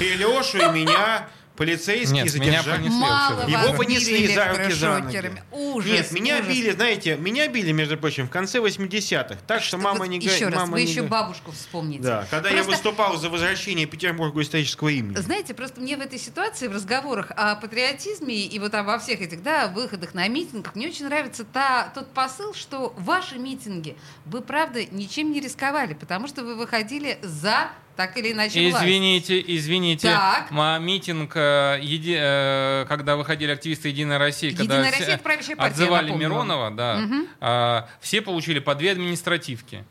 И 0.00 0.14
Лешу, 0.14 0.58
и 0.58 0.68
меня 0.72 1.28
полицейские 1.56 2.24
Нет, 2.24 2.34
меня 2.34 2.62
задержали. 2.62 2.76
понесли 2.82 2.98
Мало. 3.00 3.46
Его 3.48 3.72
понесли 3.76 4.34
за 4.34 4.48
руки, 4.48 4.72
за 4.72 4.98
ноги. 4.98 5.32
Ужас, 5.50 5.90
Нет, 5.90 6.12
меня 6.12 6.36
ужас. 6.36 6.48
били, 6.48 6.70
знаете, 6.70 7.16
меня 7.16 7.48
били, 7.48 7.72
между 7.72 7.96
прочим, 7.98 8.26
в 8.26 8.30
конце 8.30 8.58
80-х. 8.58 9.38
Так 9.46 9.62
что, 9.62 9.78
мама 9.78 10.00
Вот 10.00 10.06
не 10.06 10.16
Еще 10.18 10.40
говорит. 10.46 10.58
раз, 10.58 10.68
вы 10.68 10.80
еще 10.80 11.02
бабушку 11.02 11.52
вспомните. 11.52 12.02
Да, 12.02 12.26
когда 12.30 12.48
я 12.48 12.56
Просто- 12.56 12.72
выступал 12.72 13.16
за 13.16 13.28
возвращение 13.28 13.86
Петербургу 13.86 14.40
исторического 14.42 14.88
имени. 14.88 15.16
Знаете, 15.16 15.54
просто 15.54 15.80
мне 15.80 15.96
в 15.96 16.00
этой 16.00 16.18
ситуации, 16.18 16.68
в 16.68 16.72
разговорах 16.72 17.30
о 17.36 17.54
патриотизме 17.56 18.34
и 18.46 18.58
вот 18.58 18.74
обо 18.74 18.98
всех 18.98 19.20
этих 19.20 19.42
да, 19.42 19.68
выходах 19.68 20.14
на 20.14 20.26
митингах, 20.28 20.74
мне 20.74 20.88
очень 20.88 21.06
нравится 21.06 21.44
та, 21.44 21.90
тот 21.94 22.12
посыл, 22.12 22.54
что 22.54 22.94
ваши 22.98 23.38
митинги, 23.38 23.96
вы, 24.24 24.40
правда, 24.40 24.84
ничем 24.86 25.32
не 25.32 25.40
рисковали, 25.40 25.94
потому 25.94 26.26
что 26.28 26.42
вы 26.44 26.54
выходили 26.56 27.18
за 27.22 27.70
так 27.96 28.16
или 28.16 28.32
иначе 28.32 28.70
власть. 28.70 28.84
Извините, 28.84 29.44
извините. 29.46 30.08
Так. 30.08 30.50
Митинг, 30.80 31.32
э, 31.36 31.78
еди- 31.82 32.16
э, 32.18 32.86
когда 32.88 33.16
выходили 33.16 33.50
активисты 33.52 33.88
Единой 33.88 34.18
России, 34.18 34.50
когда 34.50 34.62
«Единая 34.62 34.90
все 34.92 35.00
Россия»— 35.00 35.18
партия, 35.22 35.54
отзывали 35.56 36.10
вам. 36.10 36.20
Миронова, 36.20 36.70
да, 36.70 37.00
а, 37.40 37.88
все 38.00 38.22
получили 38.22 38.58
по 38.58 38.74
две 38.74 38.92
административки. 38.92 39.84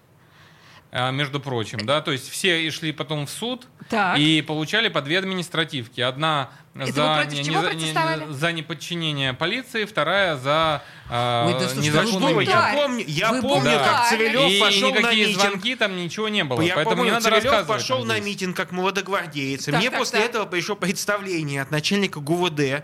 А, 0.91 1.11
Между 1.11 1.39
прочим, 1.39 1.79
да, 1.85 2.01
то 2.01 2.11
есть 2.11 2.29
все 2.29 2.65
и 2.65 2.69
шли 2.69 2.91
потом 2.91 3.25
в 3.25 3.29
суд 3.29 3.65
Так. 3.89 4.17
и 4.19 4.41
получали 4.41 4.89
по 4.89 5.01
две 5.01 5.19
административки. 5.19 6.01
Одна 6.01 6.49
Это 6.75 6.91
за, 6.91 7.15
против 7.15 7.45
чего 7.45 7.61
за- 7.61 8.33
за 8.33 8.51
неподчинение 8.51 9.33
полиции, 9.33 9.85
вторая 9.85 10.35
за 10.37 10.83
а, 11.09 11.47
Ой, 11.47 11.53
да 11.53 11.81
незаконный 11.81 12.11
Ну 12.11 12.27
что 12.27 12.35
вы, 12.35 12.43
я 12.43 12.71
помню, 12.75 13.03
я 13.07 13.31
Вы 13.31 13.41
помню, 13.41 13.71
как 13.71 13.79
бунтарь. 13.79 14.09
Цивилев 14.09 14.51
и 14.51 14.59
пошел 14.59 14.93
на 14.93 15.11
митинг. 15.13 15.39
звонки 15.41 15.75
там 15.75 15.95
ничего 15.97 16.29
не 16.29 16.43
было. 16.43 16.61
Я 16.61 16.75
поэтому 16.75 16.97
помню, 16.97 17.11
не 17.11 17.19
надо 17.19 17.39
Цивилев 17.41 17.67
пошел 17.67 18.05
на 18.05 18.19
митинг 18.19 18.55
как 18.57 18.71
молодогвардеец. 18.71 19.67
И 19.67 19.71
Так, 19.71 19.79
Мне 19.81 19.89
так, 19.89 19.99
после 19.99 20.19
так. 20.19 20.29
этого 20.29 20.45
пришло 20.45 20.75
представление 20.75 21.61
от 21.61 21.71
начальника 21.71 22.19
ГУВД 22.19 22.83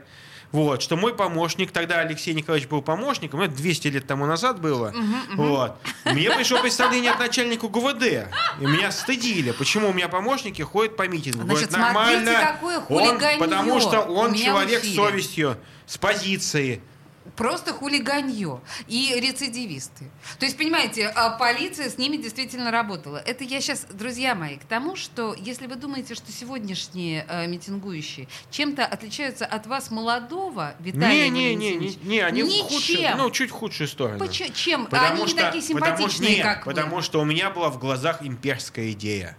Вот, 0.53 0.81
что 0.81 0.95
мой 0.95 1.13
помощник, 1.13 1.71
тогда 1.71 1.99
Алексей 1.99 2.33
Николаевич 2.33 2.69
был 2.69 2.81
помощником, 2.81 3.41
это 3.41 3.53
200 3.55 3.87
лет 3.89 4.07
тому 4.07 4.25
назад 4.25 4.61
было. 4.61 4.93
Вот. 5.35 5.77
Мне 6.05 6.31
пришло 6.31 6.61
представление 6.61 7.11
от 7.11 7.19
начальника 7.19 7.67
ГУВД. 7.67 8.03
И 8.61 8.65
меня 8.65 8.91
стыдили. 8.91 9.51
Почему 9.51 9.89
у 9.89 9.93
меня 9.93 10.07
помощники 10.07 10.61
ходят 10.61 10.95
по 10.95 11.07
митингу? 11.07 11.43
Значит, 11.45 11.69
Говорят, 11.71 11.91
смотрите, 11.91 12.19
нормально. 12.31 12.53
какое 12.53 12.79
Он- 12.79 13.19
потому 13.39 13.79
что 13.81 14.01
он 14.01 14.33
человек 14.33 14.83
с 14.83 14.95
совестью, 14.95 15.57
с 15.85 15.97
позицией. 15.97 16.81
Просто 17.35 17.73
хулиганье 17.73 18.61
и 18.87 19.13
рецидивисты. 19.19 20.05
То 20.39 20.45
есть, 20.45 20.57
понимаете, 20.57 21.07
а 21.07 21.31
полиция 21.31 21.89
с 21.89 21.97
ними 21.97 22.17
действительно 22.17 22.71
работала. 22.71 23.17
Это 23.17 23.43
я 23.43 23.61
сейчас, 23.61 23.85
друзья 23.91 24.33
мои, 24.35 24.57
к 24.57 24.63
тому, 24.65 24.95
что 24.95 25.33
если 25.37 25.67
вы 25.67 25.75
думаете, 25.75 26.15
что 26.15 26.31
сегодняшние 26.31 27.25
э, 27.27 27.47
митингующие 27.47 28.27
чем-то 28.49 28.85
отличаются 28.85 29.45
от 29.45 29.67
вас 29.67 29.91
молодого 29.91 30.75
Виталия 30.79 31.29
Не, 31.29 31.55
не, 31.55 31.55
не, 31.55 31.75
не, 31.75 31.95
не, 32.03 32.19
они 32.21 32.41
ничем. 32.43 32.67
худшую, 32.67 33.17
ну, 33.17 33.31
чуть 33.31 33.51
худшую 33.51 33.87
сторону. 33.87 34.19
Почему? 34.19 34.49
Чем? 34.53 34.85
Потому 34.85 35.13
Они 35.13 35.21
не 35.23 35.27
что, 35.27 35.37
такие 35.37 35.61
потому 35.75 35.95
что- 35.95 35.97
симпатичные, 35.97 36.35
нет, 36.37 36.43
как 36.43 36.65
вы. 36.65 36.73
Потому 36.73 37.01
что 37.01 37.19
у 37.21 37.25
меня 37.25 37.49
была 37.49 37.69
в 37.69 37.79
глазах 37.79 38.21
имперская 38.21 38.91
идея. 38.91 39.37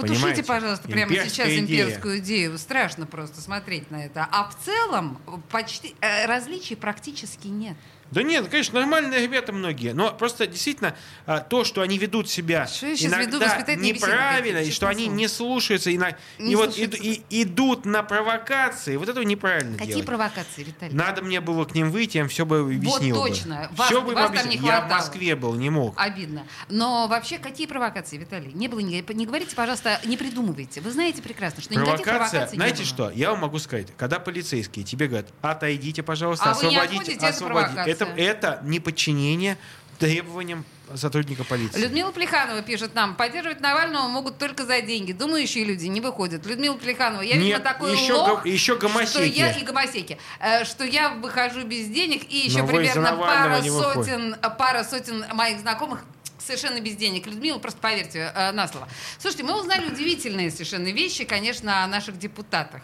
Потушите, 0.00 0.20
Понимаете? 0.20 0.44
пожалуйста, 0.44 0.88
прямо 0.88 1.12
Имперская 1.12 1.30
сейчас 1.30 1.48
идея. 1.48 1.84
имперскую 1.84 2.18
идею. 2.18 2.58
Страшно 2.58 3.06
просто 3.06 3.40
смотреть 3.40 3.90
на 3.90 4.04
это. 4.04 4.26
А 4.30 4.48
в 4.48 4.56
целом 4.64 5.18
почти 5.50 5.94
э, 6.00 6.26
различий 6.26 6.76
практически 6.76 7.48
нет. 7.48 7.76
Да 8.10 8.22
нет, 8.22 8.48
конечно, 8.48 8.80
нормальные 8.80 9.20
ребята 9.22 9.52
многие. 9.52 9.92
Но 9.92 10.10
просто 10.12 10.46
действительно 10.46 10.94
а, 11.26 11.40
то, 11.40 11.64
что 11.64 11.82
они 11.82 11.98
ведут 11.98 12.28
себя 12.30 12.66
Что 12.66 12.86
веду 12.86 13.06
иногда 13.06 13.56
беседы 13.58 13.76
неправильно, 13.76 14.58
и 14.58 14.70
что 14.70 14.88
они 14.88 15.06
не 15.08 15.28
слушаются, 15.28 15.90
и, 15.90 15.98
на- 15.98 16.16
Не 16.38 16.52
и 16.52 16.56
вот 16.56 16.74
слушаются. 16.74 16.98
иду- 16.98 17.04
и- 17.30 17.42
идут 17.42 17.84
на 17.84 18.02
провокации, 18.02 18.96
вот 18.96 19.08
этого 19.08 19.24
неправильно 19.24 19.76
Какие 19.76 19.92
делать. 19.94 20.06
провокации, 20.06 20.62
Виталий? 20.64 20.94
Надо 20.94 21.22
мне 21.22 21.40
было 21.40 21.64
к 21.64 21.74
ним 21.74 21.90
выйти, 21.90 22.16
я 22.16 22.22
им 22.22 22.28
все 22.28 22.46
бы 22.46 22.60
объяснил 22.60 23.22
бы. 23.22 23.28
точно. 23.28 23.68
Вас- 23.72 23.88
Всё 23.88 24.00
бы 24.02 24.14
вас 24.14 24.30
там 24.32 24.48
не 24.48 24.56
Я 24.56 24.60
в 24.62 24.64
хватало. 24.64 24.94
Москве 24.98 25.36
был, 25.36 25.54
не 25.54 25.70
мог. 25.70 25.94
Обидно. 25.98 26.46
Но 26.68 27.06
вообще, 27.08 27.38
какие 27.38 27.66
провокации, 27.66 28.16
Виталий? 28.16 28.52
Не 28.52 28.68
было, 28.68 28.80
не, 28.80 29.02
не 29.06 29.26
говорите, 29.26 29.54
пожалуйста, 29.54 30.00
не 30.04 30.16
придумывайте. 30.16 30.80
Вы 30.80 30.90
знаете 30.92 31.20
прекрасно, 31.22 31.62
что 31.62 31.74
никаких 31.74 32.04
Провокация, 32.04 32.30
провокаций 32.30 32.56
знаете 32.56 32.78
не 32.78 32.84
было. 32.84 33.10
что, 33.10 33.10
я 33.10 33.30
вам 33.30 33.40
могу 33.40 33.58
сказать, 33.58 33.88
когда 33.96 34.18
полицейские 34.18 34.84
тебе 34.84 35.08
говорят, 35.08 35.28
отойдите, 35.42 36.02
пожалуйста, 36.02 36.46
А 36.46 36.50
освободите, 36.52 37.12
это 37.12 37.28
освободите. 37.28 37.97
Это, 38.04 38.14
это 38.20 38.60
неподчинение 38.64 39.56
требованиям 39.98 40.64
сотрудника 40.94 41.44
полиции. 41.44 41.78
Людмила 41.80 42.12
Плеханова 42.12 42.62
пишет 42.62 42.94
нам, 42.94 43.14
поддерживать 43.14 43.60
Навального 43.60 44.08
могут 44.08 44.38
только 44.38 44.64
за 44.64 44.80
деньги. 44.80 45.12
Думающие 45.12 45.64
люди 45.64 45.86
не 45.86 46.00
выходят. 46.00 46.46
Людмила 46.46 46.76
Плеханова, 46.76 47.20
я, 47.20 47.34
видимо, 47.34 47.56
Нет, 47.56 47.62
такой 47.62 47.92
еще 47.92 48.14
лох, 48.14 48.42
го- 48.42 48.48
еще 48.48 48.76
гомосеки. 48.78 49.10
что 49.10 49.22
я 49.22 49.50
и 49.52 49.64
гомосеки, 49.64 50.18
э, 50.40 50.64
что 50.64 50.84
я 50.84 51.10
выхожу 51.10 51.64
без 51.64 51.88
денег, 51.88 52.22
и 52.30 52.36
еще 52.36 52.62
Но 52.62 52.68
примерно 52.68 53.16
пара 53.16 53.62
сотен, 53.62 54.36
пара 54.56 54.84
сотен 54.84 55.24
моих 55.34 55.60
знакомых 55.60 56.04
совершенно 56.38 56.80
без 56.80 56.96
денег. 56.96 57.26
Людмила, 57.26 57.58
просто 57.58 57.80
поверьте 57.80 58.32
э, 58.34 58.52
на 58.52 58.66
слово. 58.68 58.88
Слушайте, 59.18 59.42
мы 59.44 59.58
узнали 59.60 59.86
удивительные 59.92 60.50
совершенно 60.50 60.88
вещи, 60.88 61.24
конечно, 61.24 61.84
о 61.84 61.86
наших 61.88 62.18
депутатах. 62.18 62.80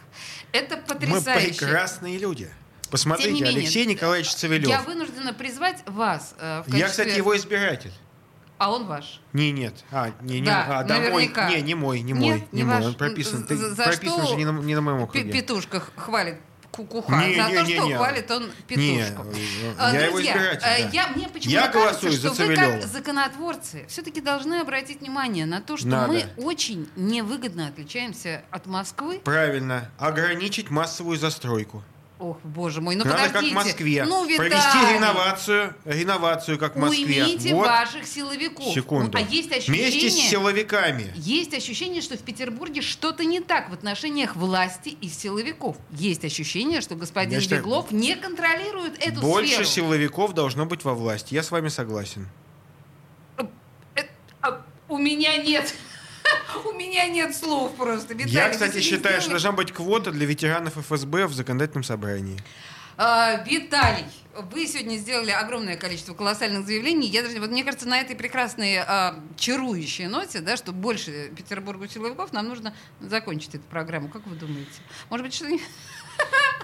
Это 0.53 0.77
Мы 0.77 0.83
потрясающе. 0.83 1.49
прекрасные 1.49 2.19
люди. 2.19 2.51
Тем 2.95 3.11
не 3.11 3.15
Посмотрите, 3.17 3.45
менее, 3.45 3.59
Алексей 3.59 3.87
Николаевич 3.87 4.35
Цивилев. 4.35 4.69
Я 4.69 4.83
вынуждена 4.83 5.33
призвать 5.33 5.83
вас 5.87 6.35
э, 6.39 6.61
в 6.61 6.65
качестве... 6.71 6.79
Я, 6.81 6.89
кстати, 6.89 7.17
его 7.17 7.37
избиратель. 7.37 7.93
А 8.59 8.71
он 8.73 8.87
ваш. 8.87 9.21
Не, 9.33 9.51
нет. 9.51 9.75
А, 9.91 10.13
не, 10.21 10.39
не, 10.41 10.47
Да, 10.47 10.65
а, 10.81 10.85
да, 10.85 10.95
мой. 11.01 11.11
наверняка. 11.11 11.51
Не, 11.51 11.61
не 11.63 11.75
мой, 11.75 12.01
не 12.03 12.13
Нет, 12.13 12.21
мой. 12.23 12.49
не 12.53 12.59
Не 12.59 12.63
мой. 12.65 12.77
ваш. 12.77 12.85
Он 12.85 12.95
прописан. 12.95 13.43
Ты 13.45 13.57
За- 13.57 13.83
прописан 13.83 14.21
что 14.21 14.27
же 14.29 14.37
не 14.37 14.45
на, 14.45 14.53
не 14.61 14.75
на 14.77 14.81
моем 14.81 15.03
округе. 15.03 15.33
Петушка 15.33 15.81
хвалит 15.97 16.37
кукуха. 16.71 17.17
Не, 17.17 17.35
за 17.35 17.49
не, 17.49 17.55
то, 17.57 17.63
не, 17.63 17.75
что 17.75 17.85
не. 17.87 17.95
хвалит 17.97 18.31
он 18.31 18.43
Не, 18.45 18.51
петушку. 18.69 19.23
э, 19.29 19.75
А, 19.79 19.93
я 19.93 20.01
его 20.07 20.13
Друзья, 20.17 20.33
избиратель, 20.37 20.67
э, 20.67 20.83
да. 20.85 20.89
я, 20.93 21.09
мне 21.09 21.29
почему-то 21.29 21.49
Я 21.61 21.69
кажется, 21.69 22.13
что 22.13 22.35
за 22.35 22.45
вы 22.47 22.55
как 22.55 22.83
законотворцы 22.85 23.85
все-таки 23.89 24.21
должны 24.21 24.61
обратить 24.61 25.01
внимание 25.01 25.47
на 25.47 25.61
то, 25.61 25.77
что 25.77 25.89
Надо. 25.89 26.13
мы 26.13 26.27
очень 26.37 26.89
невыгодно 26.95 27.67
отличаемся 27.67 28.43
от 28.53 28.67
Москвы. 28.67 29.21
Правильно. 29.25 29.91
Ограничить 29.99 30.71
массовую 30.71 31.19
застройку. 31.19 31.83
Ох, 32.21 32.39
боже 32.45 32.81
мой, 32.81 32.95
ну 32.95 33.05
Надо 33.05 33.27
подождите. 33.27 33.55
как 33.55 33.65
в 33.65 33.67
Москве. 33.67 34.05
Ну, 34.05 34.25
Провести 34.25 34.95
реновацию, 34.95 35.75
реновацию, 35.85 36.59
как 36.59 36.77
в 36.77 36.79
Москве. 36.79 37.25
Уймите 37.25 37.55
вот. 37.55 37.67
ваших 37.67 38.07
силовиков. 38.07 38.73
Секунду. 38.73 39.19
А 39.19 39.21
есть 39.21 39.51
ощущение... 39.51 39.91
Вместе 39.91 40.11
с 40.11 40.31
силовиками. 40.31 41.13
Есть 41.17 41.55
ощущение, 41.55 42.03
что 42.03 42.17
в 42.17 42.21
Петербурге 42.21 42.83
что-то 42.83 43.25
не 43.25 43.41
так 43.41 43.69
в 43.69 43.73
отношениях 43.73 44.37
власти 44.37 44.91
и 45.01 45.09
силовиков. 45.09 45.77
Есть 45.91 46.25
ощущение, 46.25 46.81
что 46.81 46.95
господин 46.95 47.35
Я 47.35 47.41
считаю, 47.41 47.63
Беглов 47.63 47.91
не 47.91 48.15
контролирует 48.15 49.05
эту 49.05 49.21
Больше 49.21 49.55
сферу. 49.55 49.65
силовиков 49.65 50.35
должно 50.35 50.67
быть 50.67 50.85
во 50.85 50.95
власти. 50.95 51.35
Я 51.35 51.43
с 51.43 51.51
вами 51.51 51.69
согласен. 51.69 52.29
Э, 53.39 53.43
а, 54.41 54.63
у 54.89 54.99
меня 54.99 55.37
нет... 55.39 55.75
У 56.65 56.73
меня 56.73 57.09
нет 57.09 57.35
слов 57.35 57.75
просто. 57.77 58.15
Виталий, 58.15 58.33
Я, 58.33 58.51
кстати, 58.51 58.81
считаю, 58.81 59.21
что 59.21 59.31
должна 59.31 59.53
быть 59.53 59.73
квота 59.73 60.11
для 60.11 60.27
ветеранов 60.27 60.77
ФСБ 60.77 61.27
в 61.27 61.35
законодательном 61.35 61.85
собрании. 61.85 62.39
А, 62.97 63.43
Виталий, 63.45 64.05
вы 64.35 64.67
сегодня 64.67 64.97
сделали 64.97 65.31
огромное 65.31 65.77
количество 65.77 66.15
колоссальных 66.15 66.65
заявлений. 66.65 67.09
Я 67.09 67.23
даже, 67.23 67.41
вот 67.41 67.51
мне 67.51 67.65
кажется, 67.65 67.89
на 67.89 68.01
этой 68.01 68.15
прекрасной 68.15 68.77
а, 68.79 69.21
чарующей 69.37 70.07
ноте, 70.07 70.41
да, 70.41 70.57
что 70.57 70.73
больше 70.73 71.33
Петербургу 71.37 71.89
силовиков, 71.89 72.33
нам 72.33 72.49
нужно 72.49 72.75
закончить 73.01 73.57
эту 73.57 73.65
программу. 73.65 74.09
Как 74.09 74.27
вы 74.27 74.37
думаете? 74.37 74.71
Может 75.11 75.27
быть, 75.27 75.35
что-нибудь... 75.35 75.63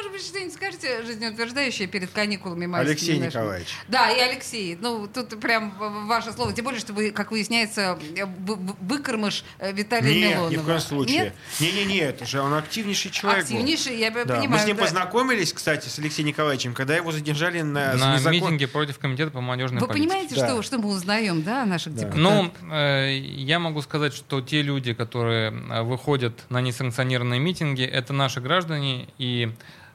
Может 0.00 0.12
быть, 0.12 0.26
что-нибудь 0.26 0.54
скажете 0.54 1.04
жизнеутверждающее 1.04 1.86
перед 1.86 2.08
каникулами 2.10 2.64
майскими 2.64 2.90
Алексей 2.90 3.18
нашими? 3.20 3.26
Николаевич. 3.28 3.68
Да, 3.88 4.10
и 4.10 4.18
Алексей. 4.18 4.78
Ну, 4.80 5.06
тут 5.06 5.38
прям 5.38 5.74
ваше 6.08 6.32
слово. 6.32 6.54
Тем 6.54 6.64
более, 6.64 6.80
что 6.80 6.94
вы, 6.94 7.10
как 7.10 7.30
выясняется, 7.32 7.98
вы- 8.16 8.56
вы- 8.56 8.74
выкормыш 8.80 9.44
э, 9.58 9.72
Виталия 9.72 10.14
Нет, 10.14 10.30
Милонова. 10.30 10.50
ни 10.50 10.56
в 10.56 10.64
коем 10.64 10.80
случае. 10.80 11.16
Нет? 11.24 11.34
Не-не-не, 11.60 11.98
это 11.98 12.24
же 12.24 12.40
он 12.40 12.54
активнейший 12.54 13.10
человек 13.10 13.44
был. 13.46 13.56
Активнейший, 13.56 13.98
я 13.98 14.10
Да, 14.10 14.22
понимаю. 14.24 14.48
Мы 14.48 14.58
с 14.58 14.64
ним 14.66 14.76
да. 14.78 14.84
познакомились, 14.84 15.52
кстати, 15.52 15.86
с 15.88 15.98
Алексеем 15.98 16.28
Николаевичем, 16.28 16.72
когда 16.72 16.96
его 16.96 17.12
задержали 17.12 17.60
на, 17.60 17.92
На 17.94 18.16
незакон- 18.16 18.30
митинге 18.32 18.68
против 18.68 18.98
комитета 18.98 19.30
по 19.32 19.42
молодежной 19.42 19.82
Вы 19.82 19.86
политике. 19.86 20.08
понимаете, 20.08 20.34
Да. 20.36 20.46
что, 20.48 20.62
что 20.62 20.78
мы 20.78 20.88
узнаем, 20.88 21.42
да, 21.42 21.64
о 21.64 21.66
наших 21.66 21.94
Да. 21.94 22.06
депутатах? 22.06 22.52
Ну, 22.62 22.74
э, 22.74 23.18
я 23.18 23.58
могу 23.58 23.82
сказать, 23.82 24.14
что 24.14 24.40
те 24.40 24.62
люди, 24.62 24.94
которые 24.94 25.50
э, 25.52 25.82
выходят 25.82 26.40
на 26.48 26.62
несанкционированные 26.62 27.38
митинги, 27.38 27.82
это 27.84 28.14
наши 28.14 28.40
граждане, 28.40 29.08
и 29.18 29.50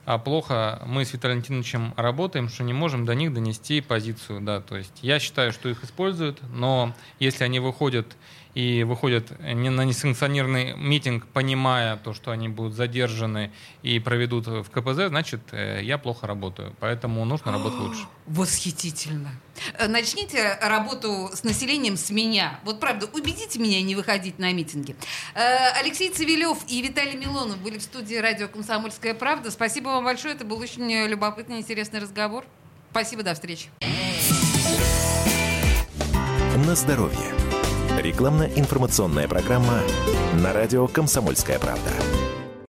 а, 0.05 0.19
плохо 0.19 0.81
мы 0.85 1.03
с 1.03 1.13
Виталием 1.13 1.39
Валентиновичем 1.39 1.93
работаем, 1.97 2.49
что 2.49 2.63
не 2.63 2.73
можем 2.73 3.05
до 3.05 3.15
них 3.15 3.33
донести 3.33 3.81
позицию. 3.81 4.41
Да. 4.41 4.61
То 4.61 4.77
есть 4.77 4.93
я 5.01 5.19
считаю, 5.19 5.51
что 5.51 5.67
их 5.69 5.83
используют, 5.83 6.39
но 6.53 6.93
если 7.19 7.43
они 7.43 7.59
выходят 7.59 8.15
и 8.55 8.83
выходят 8.83 9.37
не 9.41 9.69
на 9.69 9.83
несанкционированный 9.83 10.75
митинг, 10.77 11.27
понимая 11.27 11.97
то, 11.97 12.13
что 12.13 12.31
они 12.31 12.47
будут 12.47 12.73
задержаны 12.73 13.51
и 13.83 13.99
проведут 13.99 14.47
в 14.47 14.69
КПЗ, 14.69 15.09
значит, 15.09 15.41
э, 15.51 15.81
я 15.83 15.97
плохо 15.97 16.25
работаю. 16.25 16.73
Поэтому 16.79 17.25
нужно 17.25 17.51
работать 17.51 17.79
лучше. 17.79 18.05
Восхитительно. 18.25 19.31
Э, 19.77 19.87
Начните 19.87 20.57
работу 20.61 21.29
с 21.33 21.43
населением 21.43 21.97
с 21.97 22.09
меня. 22.09 22.59
Вот 22.63 22.79
правда, 22.79 23.07
убедите 23.11 23.59
меня 23.59 23.81
не 23.81 23.93
выходить 23.93 24.39
на 24.39 24.53
митинги. 24.53 24.95
Э, 25.35 25.77
Алексей 25.81 26.09
Цивилев 26.09 26.59
и 26.69 26.81
Виталий 26.81 27.17
Милонов 27.17 27.57
были 27.59 27.77
в 27.77 27.83
студии 27.83 28.15
радио 28.15 28.47
«Комсомольская 28.47 29.13
правда». 29.13 29.51
Спасибо 29.51 29.89
вам 29.89 30.05
большое. 30.05 30.33
Это 30.33 30.45
был 30.45 30.57
очень 30.59 30.91
э, 30.91 31.07
любопытный, 31.09 31.57
интересный 31.57 31.99
разговор. 31.99 32.45
Спасибо, 32.91 33.23
до 33.23 33.33
встречи. 33.33 33.67
На 36.65 36.73
здоровье. 36.75 37.44
Рекламно-информационная 37.97 39.27
программа 39.27 39.79
на 40.33 40.53
радио 40.53 40.87
«Комсомольская 40.87 41.59
правда». 41.59 41.91